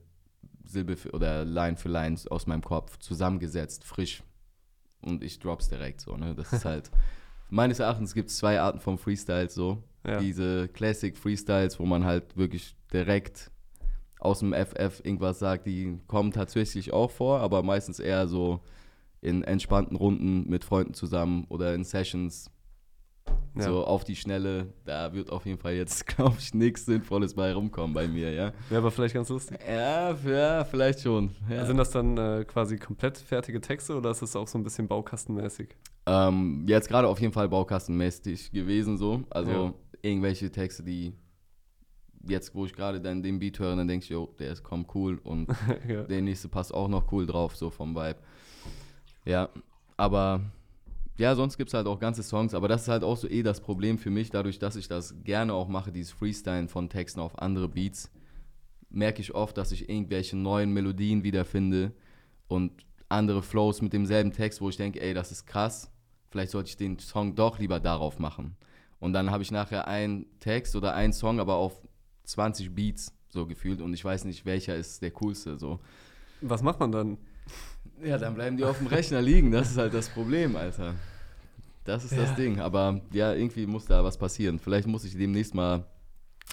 Silbe 0.63 0.95
für, 0.95 1.11
oder 1.11 1.43
Line 1.43 1.77
für 1.77 1.89
Line 1.89 2.17
aus 2.29 2.45
meinem 2.47 2.63
Kopf 2.63 2.97
zusammengesetzt, 2.99 3.83
frisch. 3.83 4.23
Und 5.01 5.23
ich 5.23 5.39
drop's 5.39 5.69
direkt 5.69 6.01
so, 6.01 6.15
ne? 6.15 6.35
Das 6.35 6.53
ist 6.53 6.65
halt. 6.65 6.91
meines 7.51 7.79
Erachtens 7.79 8.13
gibt 8.13 8.29
es 8.29 8.37
zwei 8.37 8.59
Arten 8.59 8.79
von 8.79 8.97
Freestyle 8.97 9.49
so. 9.49 9.83
Ja. 10.05 10.19
Diese 10.19 10.67
Classic 10.69 11.15
Freestyles, 11.15 11.79
wo 11.79 11.85
man 11.85 12.05
halt 12.05 12.35
wirklich 12.35 12.75
direkt 12.91 13.51
aus 14.19 14.39
dem 14.39 14.53
FF 14.53 15.01
irgendwas 15.03 15.39
sagt, 15.39 15.67
die 15.67 15.99
kommen 16.07 16.31
tatsächlich 16.31 16.93
auch 16.93 17.11
vor, 17.11 17.39
aber 17.39 17.61
meistens 17.61 17.99
eher 17.99 18.27
so 18.27 18.61
in 19.19 19.43
entspannten 19.43 19.95
Runden 19.95 20.49
mit 20.49 20.63
Freunden 20.63 20.93
zusammen 20.93 21.45
oder 21.49 21.75
in 21.75 21.83
Sessions. 21.83 22.49
Ja. 23.55 23.63
So 23.63 23.85
auf 23.85 24.05
die 24.05 24.15
Schnelle, 24.15 24.73
da 24.85 25.11
wird 25.11 25.29
auf 25.29 25.45
jeden 25.45 25.57
Fall 25.59 25.73
jetzt, 25.73 26.07
glaube 26.15 26.37
ich, 26.39 26.53
nichts 26.53 26.85
Sinnvolles 26.85 27.33
bei 27.33 27.53
rumkommen 27.53 27.93
bei 27.93 28.07
mir, 28.07 28.31
ja. 28.31 28.53
Ja, 28.69 28.77
aber 28.77 28.91
vielleicht 28.91 29.13
ganz 29.13 29.27
lustig. 29.27 29.59
Ja, 29.67 30.11
ja 30.13 30.63
vielleicht 30.63 31.01
schon. 31.01 31.31
Ja. 31.49 31.65
Sind 31.65 31.77
das 31.77 31.91
dann 31.91 32.17
äh, 32.17 32.45
quasi 32.45 32.77
komplett 32.77 33.17
fertige 33.17 33.59
Texte 33.59 33.95
oder 33.97 34.11
ist 34.11 34.21
das 34.21 34.35
auch 34.37 34.47
so 34.47 34.57
ein 34.57 34.63
bisschen 34.63 34.87
baukastenmäßig? 34.87 35.75
Ähm, 36.05 36.65
jetzt 36.67 36.87
gerade 36.87 37.07
auf 37.09 37.19
jeden 37.19 37.33
Fall 37.33 37.49
baukastenmäßig 37.49 38.51
gewesen 38.53 38.97
so. 38.97 39.23
Also 39.29 39.51
Ja. 39.51 39.73
irgendwelche 40.01 40.49
Texte, 40.49 40.83
die 40.83 41.13
jetzt, 42.27 42.55
wo 42.55 42.65
ich 42.65 42.73
gerade 42.73 43.01
dann 43.01 43.21
den 43.21 43.39
Beat 43.39 43.59
höre, 43.59 43.75
dann 43.75 43.87
denke 43.87 44.05
ich, 44.05 44.09
jo, 44.09 44.33
der 44.39 44.53
ist 44.53 44.63
komm 44.63 44.85
cool 44.95 45.19
und 45.23 45.47
der 46.09 46.21
nächste 46.21 46.47
passt 46.47 46.73
auch 46.73 46.87
noch 46.87 47.11
cool 47.11 47.25
drauf, 47.25 47.55
so 47.57 47.69
vom 47.69 47.95
Vibe. 47.95 48.19
Ja, 49.25 49.49
aber 49.97 50.41
ja, 51.17 51.35
sonst 51.35 51.57
gibt 51.57 51.69
es 51.69 51.73
halt 51.73 51.87
auch 51.87 51.99
ganze 51.99 52.23
Songs, 52.23 52.53
aber 52.53 52.67
das 52.67 52.83
ist 52.83 52.87
halt 52.87 53.03
auch 53.03 53.17
so 53.17 53.27
eh 53.27 53.43
das 53.43 53.61
Problem 53.61 53.97
für 53.97 54.09
mich, 54.09 54.29
dadurch, 54.29 54.59
dass 54.59 54.75
ich 54.75 54.87
das 54.87 55.15
gerne 55.23 55.53
auch 55.53 55.67
mache, 55.67 55.91
dieses 55.91 56.11
Freestylen 56.11 56.67
von 56.67 56.89
Texten 56.89 57.19
auf 57.19 57.39
andere 57.39 57.67
Beats, 57.67 58.11
merke 58.89 59.21
ich 59.21 59.33
oft, 59.33 59.57
dass 59.57 59.71
ich 59.71 59.89
irgendwelche 59.89 60.35
neuen 60.35 60.71
Melodien 60.71 61.23
wiederfinde 61.23 61.93
und 62.47 62.85
andere 63.09 63.43
Flows 63.43 63.81
mit 63.81 63.93
demselben 63.93 64.31
Text, 64.31 64.61
wo 64.61 64.69
ich 64.69 64.77
denke, 64.77 65.01
ey, 65.01 65.13
das 65.13 65.31
ist 65.31 65.45
krass, 65.45 65.91
vielleicht 66.29 66.51
sollte 66.51 66.69
ich 66.69 66.77
den 66.77 66.97
Song 66.99 67.35
doch 67.35 67.59
lieber 67.59 67.79
darauf 67.79 68.19
machen. 68.19 68.55
Und 68.99 69.13
dann 69.13 69.31
habe 69.31 69.43
ich 69.43 69.51
nachher 69.51 69.87
einen 69.87 70.25
Text 70.39 70.75
oder 70.75 70.93
einen 70.93 71.13
Song, 71.13 71.39
aber 71.39 71.55
auf 71.55 71.81
20 72.23 72.73
Beats 72.73 73.13
so 73.29 73.45
gefühlt 73.45 73.81
und 73.81 73.93
ich 73.93 74.03
weiß 74.03 74.25
nicht, 74.25 74.45
welcher 74.45 74.75
ist 74.75 75.01
der 75.01 75.11
coolste 75.11 75.57
so. 75.57 75.79
Was 76.41 76.61
macht 76.61 76.79
man 76.79 76.91
dann? 76.91 77.17
Ja, 78.03 78.17
dann 78.17 78.33
bleiben 78.33 78.57
die 78.57 78.63
auf 78.63 78.77
dem 78.77 78.87
Rechner 78.87 79.21
liegen. 79.21 79.51
Das 79.51 79.71
ist 79.71 79.77
halt 79.77 79.93
das 79.93 80.09
Problem, 80.09 80.55
Alter. 80.55 80.95
Das 81.83 82.03
ist 82.03 82.17
das 82.17 82.35
Ding. 82.35 82.59
Aber 82.59 83.01
ja, 83.11 83.33
irgendwie 83.33 83.65
muss 83.65 83.85
da 83.85 84.03
was 84.03 84.17
passieren. 84.17 84.59
Vielleicht 84.59 84.87
muss 84.87 85.03
ich 85.03 85.15
demnächst 85.17 85.53
mal 85.53 85.85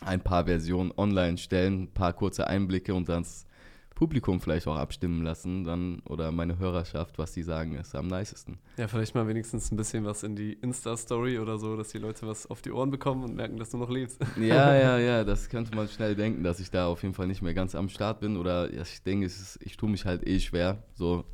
ein 0.05 0.21
paar 0.21 0.45
Versionen 0.45 0.93
online 0.97 1.39
stellen, 1.39 1.83
ein 1.83 1.93
paar 1.93 2.13
kurze 2.13 2.47
Einblicke 2.47 2.95
und 2.95 3.09
dann 3.09 3.23
das 3.23 3.47
Publikum 3.95 4.41
vielleicht 4.41 4.69
auch 4.69 4.77
abstimmen 4.77 5.25
lassen, 5.25 5.65
dann 5.65 5.99
oder 6.09 6.31
meine 6.31 6.57
Hörerschaft, 6.61 7.19
was 7.19 7.33
die 7.33 7.43
sagen, 7.43 7.75
ist 7.75 7.97
am 7.97 8.07
nicesten. 8.07 8.59
Ja, 8.77 8.87
vielleicht 8.87 9.17
mal 9.17 9.27
wenigstens 9.27 9.73
ein 9.73 9.77
bisschen 9.77 10.05
was 10.05 10.23
in 10.23 10.37
die 10.37 10.53
Insta-Story 10.53 11.41
oder 11.41 11.59
so, 11.59 11.77
dass 11.77 11.89
die 11.89 11.99
Leute 11.99 12.25
was 12.25 12.47
auf 12.47 12.63
die 12.63 12.71
Ohren 12.71 12.93
bekommen 12.93 13.25
und 13.25 13.35
merken, 13.35 13.57
dass 13.57 13.71
du 13.71 13.77
noch 13.77 13.91
lebst. 13.91 14.21
Ja, 14.41 14.77
ja, 14.77 14.99
ja, 15.01 15.25
das 15.25 15.49
könnte 15.49 15.75
man 15.75 15.89
schnell 15.89 16.15
denken, 16.15 16.45
dass 16.45 16.61
ich 16.61 16.71
da 16.71 16.87
auf 16.87 17.03
jeden 17.03 17.15
Fall 17.15 17.27
nicht 17.27 17.43
mehr 17.43 17.55
ganz 17.55 17.75
am 17.75 17.89
Start 17.89 18.21
bin 18.21 18.37
oder 18.37 18.73
ja, 18.73 18.83
ich 18.83 19.03
denke, 19.03 19.27
ist, 19.27 19.59
ich 19.63 19.77
tue 19.77 19.91
mich 19.91 20.05
halt 20.05 20.25
eh 20.29 20.39
schwer. 20.39 20.85
So, 20.95 21.25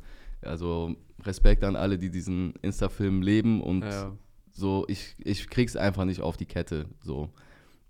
also 0.47 0.95
Respekt 1.23 1.63
an 1.63 1.75
alle, 1.75 1.97
die 1.97 2.09
diesen 2.11 2.53
Insta-Film 2.61 3.21
leben 3.21 3.61
und 3.61 3.83
Ja. 3.83 4.11
so, 4.51 4.85
ich, 4.87 5.15
ich 5.19 5.49
krieg's 5.49 5.75
einfach 5.75 6.05
nicht 6.05 6.21
auf 6.21 6.37
die 6.37 6.45
Kette. 6.45 6.85
So, 7.01 7.29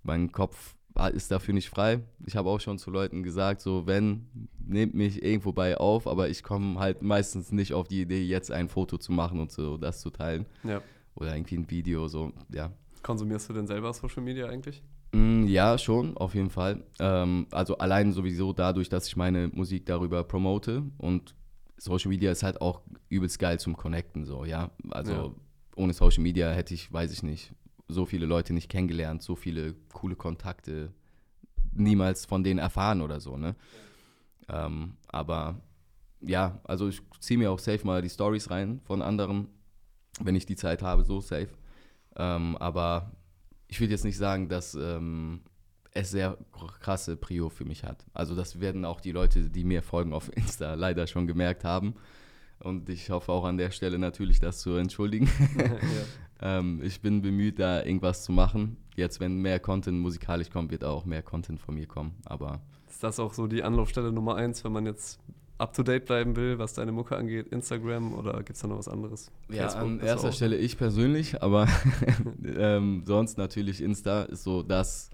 mein 0.02 0.32
Kopf 0.32 0.74
ist 1.12 1.30
dafür 1.30 1.52
nicht 1.52 1.68
frei. 1.68 2.00
Ich 2.24 2.36
habe 2.36 2.48
auch 2.48 2.58
schon 2.60 2.78
zu 2.78 2.90
Leuten 2.90 3.22
gesagt, 3.22 3.60
so, 3.60 3.86
wenn, 3.86 4.26
nehmt 4.66 4.94
mich 4.94 5.22
irgendwo 5.22 5.52
bei 5.52 5.76
auf, 5.76 6.06
aber 6.06 6.30
ich 6.30 6.42
komme 6.42 6.78
halt 6.80 7.02
meistens 7.02 7.52
nicht 7.52 7.74
auf 7.74 7.86
die 7.88 8.00
Idee, 8.00 8.22
jetzt 8.24 8.50
ein 8.50 8.68
Foto 8.70 8.96
zu 8.96 9.12
machen 9.12 9.38
und 9.40 9.52
so 9.52 9.76
das 9.76 10.00
zu 10.00 10.10
teilen. 10.10 10.46
ja. 10.64 10.80
Oder 11.14 11.34
irgendwie 11.34 11.56
ein 11.56 11.70
Video, 11.70 12.08
so, 12.08 12.32
ja. 12.52 12.72
Konsumierst 13.02 13.48
du 13.48 13.54
denn 13.54 13.66
selber 13.66 13.92
Social 13.94 14.22
Media 14.22 14.48
eigentlich? 14.48 14.82
Mm, 15.12 15.44
Ja, 15.46 15.78
schon, 15.78 16.14
auf 16.16 16.34
jeden 16.34 16.50
Fall. 16.50 16.82
Ähm, 16.98 17.46
also 17.52 17.78
allein 17.78 18.12
sowieso 18.12 18.52
dadurch, 18.52 18.88
dass 18.90 19.06
ich 19.06 19.16
meine 19.16 19.48
Musik 19.48 19.86
darüber 19.86 20.24
promote 20.24 20.82
und 20.98 21.34
Social 21.76 22.08
Media 22.08 22.30
ist 22.32 22.42
halt 22.42 22.60
auch 22.60 22.80
übelst 23.08 23.38
geil 23.38 23.60
zum 23.60 23.76
Connecten, 23.76 24.24
so, 24.24 24.44
ja. 24.44 24.70
Also 24.90 25.12
Ja. 25.12 25.32
ohne 25.76 25.92
Social 25.92 26.22
Media 26.22 26.50
hätte 26.50 26.74
ich, 26.74 26.92
weiß 26.92 27.12
ich 27.12 27.22
nicht, 27.22 27.52
so 27.88 28.06
viele 28.06 28.26
Leute 28.26 28.52
nicht 28.52 28.68
kennengelernt, 28.68 29.22
so 29.22 29.36
viele 29.36 29.74
coole 29.92 30.16
Kontakte 30.16 30.92
niemals 31.72 32.24
von 32.24 32.42
denen 32.42 32.58
erfahren 32.58 33.00
oder 33.00 33.20
so, 33.20 33.36
ne? 33.36 33.54
Ähm, 34.48 34.96
aber 35.08 35.60
ja, 36.20 36.60
also 36.64 36.88
ich 36.88 37.02
ziehe 37.20 37.38
mir 37.38 37.50
auch 37.50 37.58
safe 37.58 37.86
mal 37.86 38.02
die 38.02 38.08
Stories 38.08 38.50
rein 38.50 38.80
von 38.84 39.02
anderen, 39.02 39.48
wenn 40.20 40.34
ich 40.34 40.46
die 40.46 40.56
Zeit 40.56 40.82
habe, 40.82 41.04
so 41.04 41.20
safe. 41.20 41.50
Ähm, 42.16 42.56
aber 42.56 43.12
ich 43.68 43.80
würde 43.80 43.92
jetzt 43.92 44.04
nicht 44.04 44.16
sagen, 44.16 44.48
dass 44.48 44.74
ähm, 44.74 45.42
es 45.96 46.10
sehr 46.10 46.36
krasse 46.80 47.16
Prio 47.16 47.48
für 47.48 47.64
mich 47.64 47.84
hat. 47.84 48.04
Also 48.14 48.34
das 48.34 48.60
werden 48.60 48.84
auch 48.84 49.00
die 49.00 49.12
Leute, 49.12 49.50
die 49.50 49.64
mir 49.64 49.82
folgen 49.82 50.12
auf 50.12 50.34
Insta, 50.36 50.74
leider 50.74 51.06
schon 51.06 51.26
gemerkt 51.26 51.64
haben. 51.64 51.94
Und 52.58 52.88
ich 52.88 53.10
hoffe 53.10 53.32
auch 53.32 53.44
an 53.44 53.58
der 53.58 53.70
Stelle 53.70 53.98
natürlich, 53.98 54.40
das 54.40 54.60
zu 54.60 54.76
entschuldigen. 54.76 55.28
ähm, 56.40 56.80
ich 56.82 57.00
bin 57.00 57.22
bemüht, 57.22 57.58
da 57.58 57.82
irgendwas 57.82 58.24
zu 58.24 58.32
machen. 58.32 58.76
Jetzt, 58.94 59.20
wenn 59.20 59.40
mehr 59.40 59.60
Content 59.60 59.98
musikalisch 59.98 60.50
kommt, 60.50 60.70
wird 60.70 60.84
auch 60.84 61.04
mehr 61.04 61.22
Content 61.22 61.60
von 61.60 61.74
mir 61.74 61.86
kommen. 61.86 62.14
Aber 62.24 62.60
Ist 62.88 63.02
das 63.02 63.20
auch 63.20 63.34
so 63.34 63.46
die 63.46 63.62
Anlaufstelle 63.62 64.10
Nummer 64.10 64.36
eins, 64.36 64.64
wenn 64.64 64.72
man 64.72 64.86
jetzt 64.86 65.20
up 65.58 65.74
to 65.74 65.82
date 65.82 66.06
bleiben 66.06 66.36
will, 66.36 66.58
was 66.58 66.74
deine 66.74 66.92
Mucke 66.92 67.16
angeht? 67.16 67.48
Instagram 67.48 68.14
oder 68.14 68.38
gibt 68.38 68.52
es 68.52 68.60
da 68.60 68.68
noch 68.68 68.78
was 68.78 68.88
anderes? 68.88 69.30
Ja, 69.50 69.68
Facebook 69.68 69.82
an 69.82 70.00
erster 70.00 70.32
Stelle 70.32 70.56
ich 70.56 70.78
persönlich, 70.78 71.42
aber 71.42 71.68
ähm, 72.44 73.02
sonst 73.04 73.36
natürlich 73.36 73.82
Insta 73.82 74.22
ist 74.22 74.44
so 74.44 74.62
das, 74.62 75.10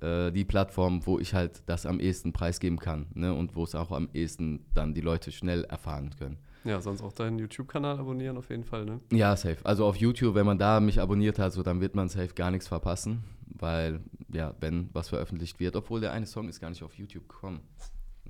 äh, 0.00 0.30
die 0.32 0.44
Plattform, 0.44 1.06
wo 1.06 1.18
ich 1.18 1.34
halt 1.34 1.62
das 1.66 1.86
am 1.86 2.00
ehesten 2.00 2.32
preisgeben 2.32 2.78
kann 2.78 3.06
ne? 3.14 3.32
und 3.34 3.54
wo 3.56 3.64
es 3.64 3.74
auch 3.74 3.90
am 3.92 4.08
ehesten 4.12 4.64
dann 4.74 4.94
die 4.94 5.00
Leute 5.00 5.32
schnell 5.32 5.64
erfahren 5.64 6.10
können. 6.18 6.38
Ja, 6.64 6.80
sonst 6.80 7.02
auch 7.02 7.12
deinen 7.12 7.38
YouTube-Kanal 7.38 7.98
abonnieren 7.98 8.38
auf 8.38 8.48
jeden 8.48 8.64
Fall, 8.64 8.86
ne? 8.86 9.00
Ja, 9.12 9.36
safe. 9.36 9.58
Also 9.64 9.84
auf 9.84 9.96
YouTube, 9.96 10.34
wenn 10.34 10.46
man 10.46 10.56
da 10.58 10.80
mich 10.80 10.98
abonniert 10.98 11.38
hat, 11.38 11.52
so, 11.52 11.62
dann 11.62 11.82
wird 11.82 11.94
man 11.94 12.08
safe 12.08 12.32
gar 12.34 12.50
nichts 12.50 12.68
verpassen, 12.68 13.22
weil, 13.46 14.00
ja, 14.32 14.54
wenn 14.60 14.88
was 14.94 15.10
veröffentlicht 15.10 15.60
wird, 15.60 15.76
obwohl 15.76 16.00
der 16.00 16.12
eine 16.12 16.24
Song 16.24 16.48
ist 16.48 16.60
gar 16.60 16.70
nicht 16.70 16.82
auf 16.82 16.94
YouTube 16.94 17.28
gekommen. 17.28 17.60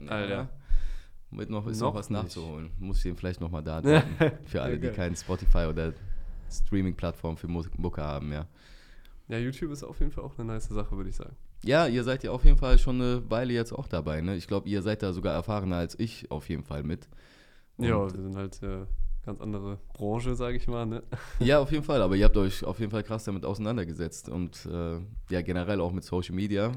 Alter. 0.08 0.48
Mit 1.30 1.48
noch, 1.48 1.66
ist 1.68 1.80
noch, 1.80 1.88
Noch 1.88 1.94
was 1.94 2.10
nicht. 2.10 2.22
nachzuholen. 2.22 2.70
Muss 2.80 2.96
ich 2.98 3.02
den 3.04 3.16
vielleicht 3.16 3.40
nochmal 3.40 3.62
da. 3.62 3.80
Für 4.46 4.62
alle, 4.62 4.78
die 4.80 4.88
keinen 4.88 5.14
Spotify 5.14 5.66
oder 5.70 5.92
Streaming-Plattform 6.50 7.36
für 7.36 7.48
Mu- 7.48 7.64
Mucke 7.76 8.02
haben, 8.02 8.32
ja. 8.32 8.46
Ja, 9.28 9.38
YouTube 9.38 9.70
ist 9.72 9.82
auf 9.82 9.98
jeden 10.00 10.10
Fall 10.12 10.22
auch 10.24 10.36
eine 10.38 10.46
nice 10.52 10.68
Sache, 10.68 10.96
würde 10.96 11.10
ich 11.10 11.16
sagen. 11.16 11.34
Ja, 11.64 11.86
ihr 11.86 12.04
seid 12.04 12.22
ja 12.24 12.30
auf 12.30 12.44
jeden 12.44 12.58
Fall 12.58 12.78
schon 12.78 13.00
eine 13.00 13.22
Weile 13.30 13.52
jetzt 13.52 13.72
auch 13.72 13.88
dabei, 13.88 14.20
ne? 14.20 14.36
Ich 14.36 14.46
glaube, 14.46 14.68
ihr 14.68 14.82
seid 14.82 15.02
da 15.02 15.12
sogar 15.12 15.34
erfahrener 15.34 15.76
als 15.76 15.98
ich 15.98 16.30
auf 16.30 16.48
jeden 16.48 16.64
Fall 16.64 16.82
mit. 16.82 17.08
ja, 17.78 17.96
Und- 17.96 18.14
wir 18.14 18.22
sind 18.22 18.36
halt 18.36 18.62
äh, 18.62 18.86
ganz 19.24 19.40
andere 19.40 19.78
Branche, 19.94 20.34
sage 20.34 20.56
ich 20.56 20.68
mal, 20.68 20.84
ne? 20.86 21.02
Ja, 21.40 21.58
auf 21.60 21.72
jeden 21.72 21.84
Fall, 21.84 22.02
aber 22.02 22.16
ihr 22.16 22.24
habt 22.26 22.36
euch 22.36 22.64
auf 22.64 22.78
jeden 22.80 22.90
Fall 22.90 23.02
krass 23.02 23.24
damit 23.24 23.44
auseinandergesetzt 23.44 24.28
und 24.28 24.66
äh, 24.66 24.98
ja, 25.30 25.42
generell 25.42 25.80
auch 25.80 25.92
mit 25.92 26.04
Social 26.04 26.34
Media. 26.34 26.72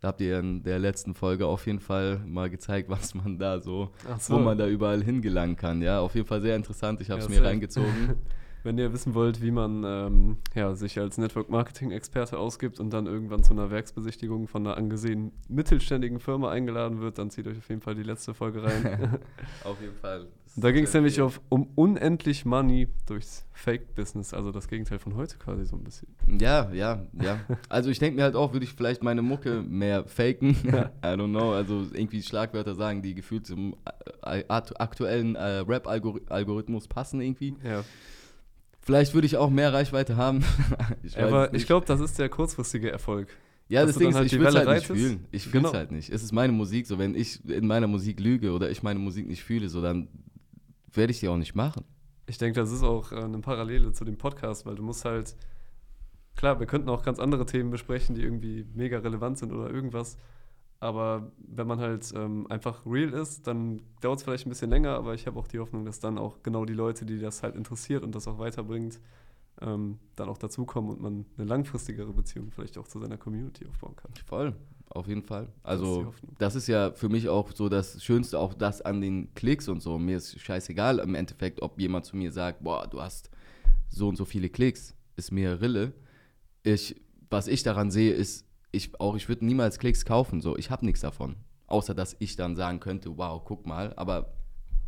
Da 0.00 0.08
habt 0.08 0.20
ihr 0.20 0.38
in 0.40 0.62
der 0.62 0.78
letzten 0.78 1.14
Folge 1.14 1.46
auf 1.46 1.64
jeden 1.66 1.80
Fall 1.80 2.18
mal 2.26 2.50
gezeigt, 2.50 2.90
was 2.90 3.14
man 3.14 3.38
da 3.38 3.60
so, 3.60 3.90
Ach 4.10 4.20
wo 4.28 4.38
man 4.38 4.58
da 4.58 4.66
überall 4.68 5.02
hingelangen 5.02 5.56
kann. 5.56 5.80
Ja, 5.80 6.00
auf 6.00 6.14
jeden 6.14 6.26
Fall 6.26 6.42
sehr 6.42 6.54
interessant. 6.56 7.00
Ich 7.00 7.08
habe 7.10 7.22
es 7.22 7.28
Ja, 7.28 7.40
mir 7.40 7.46
reingezogen. 7.46 8.16
Wenn 8.66 8.78
ihr 8.78 8.92
wissen 8.92 9.14
wollt, 9.14 9.42
wie 9.42 9.52
man 9.52 9.84
ähm, 9.86 10.38
ja, 10.56 10.74
sich 10.74 10.98
als 10.98 11.18
Network-Marketing-Experte 11.18 12.36
ausgibt 12.36 12.80
und 12.80 12.90
dann 12.90 13.06
irgendwann 13.06 13.44
zu 13.44 13.52
einer 13.52 13.70
Werksbesichtigung 13.70 14.48
von 14.48 14.66
einer 14.66 14.76
angesehenen 14.76 15.30
mittelständigen 15.48 16.18
Firma 16.18 16.50
eingeladen 16.50 17.00
wird, 17.00 17.18
dann 17.18 17.30
zieht 17.30 17.46
euch 17.46 17.58
auf 17.58 17.68
jeden 17.68 17.80
Fall 17.80 17.94
die 17.94 18.02
letzte 18.02 18.34
Folge 18.34 18.64
rein. 18.64 19.20
auf 19.64 19.80
jeden 19.80 19.94
Fall. 19.94 20.26
Da 20.58 20.72
ging 20.72 20.84
es 20.84 20.94
nämlich 20.94 21.20
auf, 21.20 21.42
um 21.50 21.68
unendlich 21.74 22.46
Money 22.46 22.88
durchs 23.04 23.44
Fake-Business, 23.52 24.32
also 24.32 24.52
das 24.52 24.68
Gegenteil 24.68 24.98
von 24.98 25.14
heute 25.14 25.36
quasi 25.36 25.66
so 25.66 25.76
ein 25.76 25.84
bisschen. 25.84 26.08
Ja, 26.40 26.72
ja, 26.72 27.04
ja. 27.20 27.40
Also 27.68 27.90
ich 27.90 27.98
denke 27.98 28.16
mir 28.16 28.22
halt 28.22 28.36
auch, 28.36 28.54
würde 28.54 28.64
ich 28.64 28.72
vielleicht 28.72 29.02
meine 29.02 29.20
Mucke 29.20 29.62
mehr 29.62 30.06
faken. 30.06 30.50
I 31.04 31.08
don't 31.08 31.28
know. 31.28 31.52
Also 31.52 31.84
irgendwie 31.92 32.22
Schlagwörter 32.22 32.74
sagen, 32.74 33.02
die 33.02 33.14
gefühlt 33.14 33.46
zum 33.46 33.76
akt- 34.22 34.80
aktuellen 34.80 35.34
äh, 35.34 35.58
Rap-Algorithmus 35.58 36.88
passen 36.88 37.20
irgendwie. 37.20 37.54
Ja. 37.62 37.84
Vielleicht 38.86 39.14
würde 39.14 39.26
ich 39.26 39.36
auch 39.36 39.50
mehr 39.50 39.72
Reichweite 39.72 40.16
haben. 40.16 40.44
ich 41.02 41.18
Aber 41.20 41.52
ich 41.52 41.66
glaube, 41.66 41.84
das 41.86 41.98
ist 41.98 42.20
der 42.20 42.28
kurzfristige 42.28 42.88
Erfolg. 42.90 43.28
ja, 43.68 43.84
das 43.84 43.96
Ding 43.96 44.04
dann 44.04 44.10
ist, 44.10 44.16
halt 44.16 44.32
ich 44.32 44.38
will 44.38 44.46
es 44.46 44.54
halt 44.54 44.68
nicht 44.68 44.86
fühlen. 44.86 45.26
Ich 45.32 45.42
fühle 45.48 45.64
es 45.64 45.70
Genau. 45.72 45.74
halt 45.74 45.90
nicht. 45.90 46.08
Es 46.10 46.22
ist 46.22 46.30
meine 46.32 46.52
Musik. 46.52 46.86
So, 46.86 46.96
wenn 46.96 47.16
ich 47.16 47.44
in 47.48 47.66
meiner 47.66 47.88
Musik 47.88 48.20
lüge 48.20 48.52
oder 48.52 48.70
ich 48.70 48.84
meine 48.84 49.00
Musik 49.00 49.26
nicht 49.26 49.42
fühle, 49.42 49.68
so 49.68 49.82
dann 49.82 50.06
werde 50.92 51.10
ich 51.10 51.18
die 51.18 51.26
auch 51.26 51.36
nicht 51.36 51.56
machen. 51.56 51.82
Ich 52.28 52.38
denke, 52.38 52.60
das 52.60 52.70
ist 52.70 52.84
auch 52.84 53.10
äh, 53.10 53.16
eine 53.16 53.38
Parallele 53.40 53.90
zu 53.92 54.04
dem 54.04 54.18
Podcast, 54.18 54.66
weil 54.66 54.76
du 54.76 54.84
musst 54.84 55.04
halt, 55.04 55.34
klar, 56.36 56.60
wir 56.60 56.66
könnten 56.68 56.88
auch 56.88 57.02
ganz 57.02 57.18
andere 57.18 57.44
Themen 57.44 57.70
besprechen, 57.70 58.14
die 58.14 58.22
irgendwie 58.22 58.64
mega 58.72 58.98
relevant 59.00 59.38
sind 59.38 59.52
oder 59.52 59.68
irgendwas. 59.68 60.16
Aber 60.78 61.32
wenn 61.38 61.66
man 61.66 61.78
halt 61.80 62.12
ähm, 62.14 62.46
einfach 62.50 62.84
real 62.84 63.12
ist, 63.14 63.46
dann 63.46 63.80
dauert 64.02 64.18
es 64.18 64.24
vielleicht 64.24 64.46
ein 64.46 64.50
bisschen 64.50 64.70
länger, 64.70 64.90
aber 64.90 65.14
ich 65.14 65.26
habe 65.26 65.38
auch 65.38 65.48
die 65.48 65.58
Hoffnung, 65.58 65.84
dass 65.86 66.00
dann 66.00 66.18
auch 66.18 66.42
genau 66.42 66.64
die 66.66 66.74
Leute, 66.74 67.06
die 67.06 67.18
das 67.18 67.42
halt 67.42 67.56
interessiert 67.56 68.02
und 68.02 68.14
das 68.14 68.28
auch 68.28 68.38
weiterbringt, 68.38 69.00
ähm, 69.62 69.98
dann 70.16 70.28
auch 70.28 70.36
dazukommen 70.36 70.90
und 70.90 71.00
man 71.00 71.24
eine 71.38 71.46
langfristigere 71.46 72.12
Beziehung 72.12 72.50
vielleicht 72.50 72.76
auch 72.76 72.86
zu 72.88 73.00
seiner 73.00 73.16
Community 73.16 73.66
aufbauen 73.66 73.96
kann. 73.96 74.10
Voll, 74.26 74.54
auf 74.90 75.08
jeden 75.08 75.22
Fall. 75.22 75.44
ist 75.44 75.52
die 75.64 75.68
Also 75.70 76.04
Hoffnung. 76.06 76.36
das 76.38 76.54
ist 76.54 76.66
ja 76.66 76.92
für 76.92 77.08
mich 77.08 77.28
auch 77.30 77.50
so 77.54 77.70
das 77.70 78.02
Schönste, 78.04 78.38
auch 78.38 78.52
das 78.52 78.82
an 78.82 79.00
den 79.00 79.32
Klicks 79.34 79.68
und 79.68 79.80
so. 79.80 79.98
Mir 79.98 80.18
ist 80.18 80.38
scheißegal 80.38 80.98
im 80.98 81.14
Endeffekt, 81.14 81.62
ob 81.62 81.80
jemand 81.80 82.04
zu 82.04 82.18
mir 82.18 82.30
sagt, 82.32 82.62
boah, 82.62 82.86
du 82.86 83.00
hast 83.00 83.30
so 83.88 84.08
und 84.08 84.16
so 84.16 84.26
viele 84.26 84.50
Klicks, 84.50 84.94
ist 85.16 85.32
mir 85.32 85.58
Rille. 85.62 85.94
Ich, 86.62 87.00
was 87.30 87.48
ich 87.48 87.62
daran 87.62 87.90
sehe, 87.90 88.12
ist, 88.12 88.45
ich 88.76 89.00
auch, 89.00 89.16
ich 89.16 89.28
würde 89.28 89.44
niemals 89.44 89.78
Klicks 89.78 90.04
kaufen, 90.04 90.40
so. 90.40 90.56
Ich 90.56 90.70
habe 90.70 90.84
nichts 90.84 91.00
davon. 91.00 91.36
Außer, 91.66 91.94
dass 91.94 92.14
ich 92.20 92.36
dann 92.36 92.54
sagen 92.54 92.78
könnte, 92.80 93.16
wow, 93.16 93.42
guck 93.44 93.66
mal. 93.66 93.92
Aber 93.96 94.32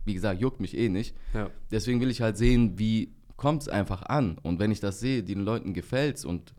wie 0.05 0.14
gesagt, 0.14 0.41
juckt 0.41 0.61
mich 0.61 0.76
eh 0.76 0.89
nicht. 0.89 1.14
Ja, 1.34 1.51
Deswegen 1.70 2.01
will 2.01 2.11
ich 2.11 2.20
halt 2.22 2.36
sehen, 2.36 2.78
wie 2.78 3.14
kommt 3.36 3.62
es 3.62 3.68
einfach 3.68 4.03
an. 4.03 4.39
Und 4.43 4.59
wenn 4.59 4.70
ich 4.70 4.80
das 4.80 5.01
sehe, 5.01 5.22
den 5.22 5.41
Leuten 5.41 5.74
gefällt's 5.74 6.24
und 6.24 6.55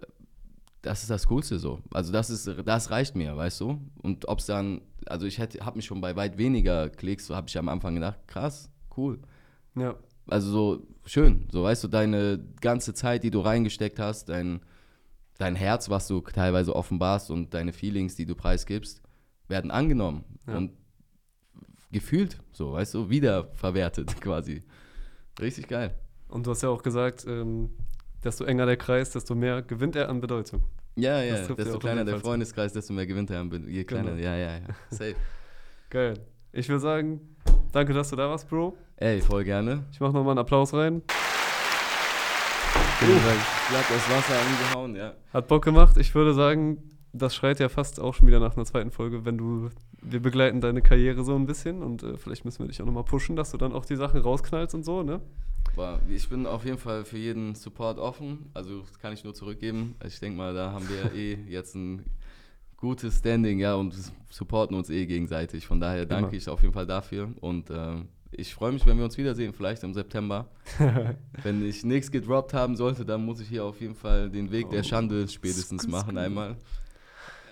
äh, 0.00 0.06
das 0.82 1.02
ist 1.02 1.10
das 1.10 1.26
Coolste 1.28 1.58
so. 1.58 1.80
Also 1.92 2.12
das 2.12 2.30
ist, 2.30 2.48
das 2.64 2.90
reicht 2.90 3.14
mir, 3.16 3.36
weißt 3.36 3.60
du? 3.60 3.80
Und 4.02 4.28
ob 4.28 4.40
es 4.40 4.46
dann, 4.46 4.82
also 5.06 5.26
ich 5.26 5.38
hätte, 5.38 5.64
habe 5.64 5.76
mich 5.76 5.86
schon 5.86 6.00
bei 6.00 6.16
weit 6.16 6.38
weniger 6.38 6.90
Klicks, 6.90 7.26
so 7.26 7.36
habe 7.36 7.48
ich 7.48 7.56
am 7.58 7.68
Anfang 7.68 7.94
gedacht, 7.94 8.18
krass, 8.26 8.70
cool. 8.96 9.18
ja, 9.74 9.94
Also 10.28 10.50
so 10.50 10.86
schön, 11.04 11.46
so 11.50 11.62
weißt 11.64 11.84
du, 11.84 11.88
deine 11.88 12.38
ganze 12.60 12.94
Zeit, 12.94 13.24
die 13.24 13.30
du 13.30 13.40
reingesteckt 13.40 13.98
hast, 13.98 14.28
dein, 14.28 14.60
dein 15.38 15.56
Herz, 15.56 15.88
was 15.90 16.06
du 16.08 16.20
teilweise 16.20 16.74
offenbarst 16.76 17.30
und 17.30 17.54
deine 17.54 17.72
Feelings, 17.72 18.14
die 18.16 18.26
du 18.26 18.34
preisgibst, 18.34 19.02
werden 19.48 19.70
angenommen 19.70 20.24
Ja. 20.46 20.56
und 20.56 20.72
gefühlt, 21.90 22.38
so 22.52 22.72
weißt 22.72 22.94
du, 22.94 23.10
wiederverwertet 23.10 24.14
quasi. 24.20 24.62
Richtig 25.40 25.68
geil. 25.68 25.94
Und 26.28 26.46
du 26.46 26.50
hast 26.50 26.62
ja 26.62 26.68
auch 26.68 26.82
gesagt, 26.82 27.26
ähm, 27.26 27.70
desto 28.24 28.44
enger 28.44 28.66
der 28.66 28.76
Kreis, 28.76 29.10
desto 29.10 29.34
mehr 29.34 29.62
gewinnt 29.62 29.96
er 29.96 30.08
an 30.08 30.20
Bedeutung. 30.20 30.62
Ja, 30.96 31.22
ja, 31.22 31.36
ja 31.36 31.46
desto 31.54 31.74
auf 31.74 31.80
kleiner 31.80 32.04
der. 32.04 32.18
Freundeskreis, 32.20 32.72
desto 32.72 32.92
mehr 32.92 33.06
gewinnt 33.06 33.30
er. 33.30 33.40
am 33.40 33.48
Be- 33.50 33.58
Je 33.66 33.84
kleiner, 33.84 34.10
Genau. 34.12 34.22
ja, 34.22 34.36
ja, 34.36 34.52
ja. 34.58 34.66
Safe. 34.90 35.16
Geil. 35.90 36.14
Ich 36.52 36.68
will 36.68 36.78
sagen, 36.80 37.20
danke, 37.72 37.92
dass 37.94 38.10
du 38.10 38.16
da 38.16 38.28
warst, 38.28 38.48
Bro. 38.48 38.76
Ey, 38.96 39.20
voll 39.20 39.44
gerne. 39.44 39.84
Ich 39.92 40.00
mache 40.00 40.12
nochmal 40.12 40.32
einen 40.32 40.38
Applaus 40.40 40.72
rein. 40.74 41.02
Ich 43.02 43.76
hab 43.76 43.88
das 43.88 44.10
Wasser 44.10 44.34
angehauen, 44.40 44.94
ja. 44.96 45.14
Hat 45.32 45.48
Bock 45.48 45.64
gemacht. 45.64 45.96
Ich 45.96 46.14
würde 46.14 46.34
sagen, 46.34 46.78
das 47.12 47.34
schreit 47.34 47.58
ja 47.58 47.68
fast 47.68 48.00
auch 48.00 48.14
schon 48.14 48.28
wieder 48.28 48.40
nach 48.40 48.56
einer 48.56 48.64
zweiten 48.64 48.90
Folge, 48.90 49.24
wenn 49.24 49.38
du, 49.38 49.70
wir 50.00 50.20
begleiten 50.20 50.60
deine 50.60 50.82
Karriere 50.82 51.24
so 51.24 51.34
ein 51.34 51.46
bisschen 51.46 51.82
und 51.82 52.02
äh, 52.02 52.16
vielleicht 52.16 52.44
müssen 52.44 52.60
wir 52.60 52.68
dich 52.68 52.80
auch 52.80 52.86
nochmal 52.86 53.04
pushen, 53.04 53.36
dass 53.36 53.50
du 53.50 53.58
dann 53.58 53.72
auch 53.72 53.84
die 53.84 53.96
Sachen 53.96 54.20
rausknallst 54.20 54.74
und 54.74 54.84
so, 54.84 55.02
ne? 55.02 55.20
Aber 55.74 56.00
ich 56.08 56.28
bin 56.28 56.46
auf 56.46 56.64
jeden 56.64 56.78
Fall 56.78 57.04
für 57.04 57.18
jeden 57.18 57.54
Support 57.54 57.98
offen. 57.98 58.50
Also 58.54 58.84
kann 59.00 59.12
ich 59.12 59.24
nur 59.24 59.34
zurückgeben. 59.34 59.94
Also 60.00 60.14
ich 60.14 60.20
denke 60.20 60.36
mal, 60.36 60.54
da 60.54 60.72
haben 60.72 60.88
wir 60.88 61.12
eh 61.14 61.34
jetzt 61.48 61.74
ein 61.74 62.04
gutes 62.76 63.18
Standing, 63.18 63.58
ja, 63.58 63.74
und 63.74 63.94
supporten 64.28 64.76
uns 64.76 64.90
eh 64.90 65.06
gegenseitig. 65.06 65.66
Von 65.66 65.80
daher 65.80 66.04
danke 66.04 66.30
Immer. 66.30 66.36
ich 66.36 66.48
auf 66.48 66.62
jeden 66.62 66.74
Fall 66.74 66.86
dafür. 66.86 67.30
Und 67.40 67.70
ähm, 67.70 68.08
ich 68.32 68.54
freue 68.54 68.72
mich, 68.72 68.86
wenn 68.86 68.96
wir 68.98 69.04
uns 69.04 69.16
wiedersehen, 69.18 69.52
vielleicht 69.52 69.82
im 69.82 69.94
September. 69.94 70.48
wenn 71.42 71.64
ich 71.64 71.84
nichts 71.84 72.10
gedroppt 72.10 72.54
haben 72.54 72.76
sollte, 72.76 73.04
dann 73.04 73.24
muss 73.24 73.40
ich 73.40 73.48
hier 73.48 73.64
auf 73.64 73.80
jeden 73.80 73.94
Fall 73.94 74.30
den 74.30 74.50
Weg 74.50 74.70
der 74.70 74.80
Oh. 74.80 74.84
Schande 74.84 75.28
spätestens 75.28 75.86
machen 75.86 76.18
einmal. 76.18 76.56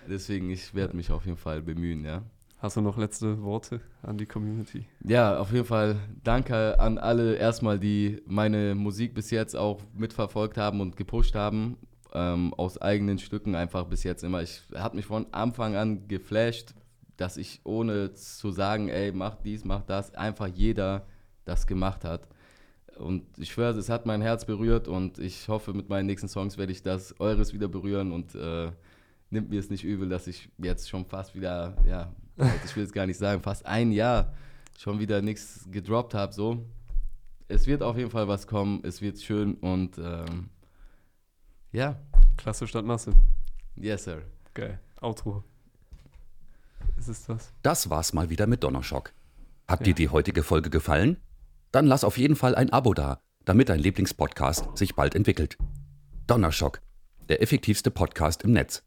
Deswegen, 0.09 0.49
ich 0.49 0.73
werde 0.73 0.95
mich 0.95 1.11
auf 1.11 1.25
jeden 1.25 1.37
Fall 1.37 1.61
bemühen, 1.61 2.03
ja. 2.03 2.23
Hast 2.57 2.77
du 2.77 2.81
noch 2.81 2.97
letzte 2.97 3.41
Worte 3.41 3.81
an 4.03 4.17
die 4.17 4.27
Community? 4.27 4.85
Ja, 5.03 5.39
auf 5.39 5.51
jeden 5.51 5.65
Fall 5.65 5.95
danke 6.23 6.79
an 6.79 6.99
alle 6.99 7.35
erstmal, 7.35 7.79
die 7.79 8.21
meine 8.27 8.75
Musik 8.75 9.15
bis 9.15 9.31
jetzt 9.31 9.55
auch 9.55 9.81
mitverfolgt 9.95 10.57
haben 10.57 10.79
und 10.79 10.95
gepusht 10.95 11.33
haben. 11.33 11.77
Ähm, 12.13 12.53
aus 12.55 12.77
eigenen 12.77 13.19
Stücken 13.19 13.55
einfach 13.55 13.85
bis 13.85 14.03
jetzt 14.03 14.23
immer. 14.23 14.41
Ich 14.43 14.61
hat 14.75 14.93
mich 14.93 15.05
von 15.05 15.25
Anfang 15.31 15.75
an 15.75 16.07
geflasht, 16.07 16.73
dass 17.21 17.37
ich 17.37 17.61
ohne 17.63 18.13
zu 18.13 18.51
sagen, 18.51 18.89
ey, 18.89 19.11
mach 19.11 19.35
dies, 19.35 19.63
mach 19.63 19.83
das, 19.83 20.15
einfach 20.15 20.47
jeder 20.47 21.05
das 21.45 21.67
gemacht 21.67 22.03
hat. 22.03 22.27
Und 22.97 23.23
ich 23.37 23.51
schwöre, 23.51 23.77
es 23.77 23.89
hat 23.89 24.07
mein 24.07 24.21
Herz 24.21 24.45
berührt 24.45 24.87
und 24.87 25.19
ich 25.19 25.47
hoffe, 25.47 25.73
mit 25.73 25.87
meinen 25.87 26.07
nächsten 26.07 26.27
Songs 26.27 26.57
werde 26.57 26.71
ich 26.71 26.81
das 26.81 27.19
eures 27.19 27.53
wieder 27.53 27.67
berühren 27.67 28.11
und 28.11 28.33
äh, 28.33 28.71
nimmt 29.29 29.51
mir 29.51 29.59
es 29.59 29.69
nicht 29.69 29.83
übel, 29.83 30.09
dass 30.09 30.25
ich 30.25 30.49
jetzt 30.57 30.89
schon 30.89 31.05
fast 31.05 31.35
wieder, 31.35 31.75
ja, 31.85 32.11
ich 32.65 32.75
will 32.75 32.83
es 32.83 32.91
gar 32.91 33.05
nicht 33.05 33.19
sagen, 33.19 33.43
fast 33.43 33.67
ein 33.67 33.91
Jahr 33.91 34.33
schon 34.79 34.99
wieder 34.99 35.21
nichts 35.21 35.67
gedroppt 35.69 36.15
habe. 36.15 36.33
So, 36.33 36.65
es 37.47 37.67
wird 37.67 37.83
auf 37.83 37.97
jeden 37.97 38.09
Fall 38.09 38.27
was 38.27 38.47
kommen, 38.47 38.79
es 38.83 38.99
wird 38.99 39.21
schön 39.21 39.53
und 39.55 39.99
ähm, 39.99 40.49
ja, 41.71 41.99
Klasse 42.35 42.65
statt 42.65 42.83
Masse. 42.83 43.13
yes 43.75 44.05
sir. 44.05 44.23
Geil. 44.55 44.79
Outro. 45.01 45.50
Ist 46.97 47.07
es 47.07 47.25
das? 47.25 47.53
Das 47.63 47.89
war's 47.89 48.13
mal 48.13 48.29
wieder 48.29 48.47
mit 48.47 48.63
Donnerschock. 48.63 49.13
Hat 49.67 49.79
Ja. 49.81 49.85
dir 49.85 49.93
die 49.95 50.09
heutige 50.09 50.43
Folge 50.43 50.69
gefallen? 50.69 51.17
Dann 51.71 51.85
lass 51.87 52.03
auf 52.03 52.17
jeden 52.17 52.35
Fall 52.35 52.55
ein 52.55 52.71
Abo 52.71 52.93
da, 52.93 53.21
damit 53.45 53.69
dein 53.69 53.79
Lieblingspodcast 53.79 54.77
sich 54.77 54.95
bald 54.95 55.15
entwickelt. 55.15 55.57
Donnerschock, 56.27 56.81
der 57.29 57.41
effektivste 57.41 57.89
Podcast 57.91 58.43
im 58.43 58.51
Netz. 58.51 58.83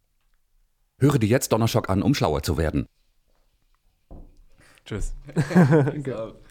Höre 0.98 1.18
dir 1.18 1.28
jetzt 1.28 1.52
Donnerschock 1.52 1.88
an, 1.90 2.02
um 2.02 2.14
schlauer 2.14 2.42
zu 2.42 2.56
werden. 2.58 2.86
Tschüss. 4.84 5.14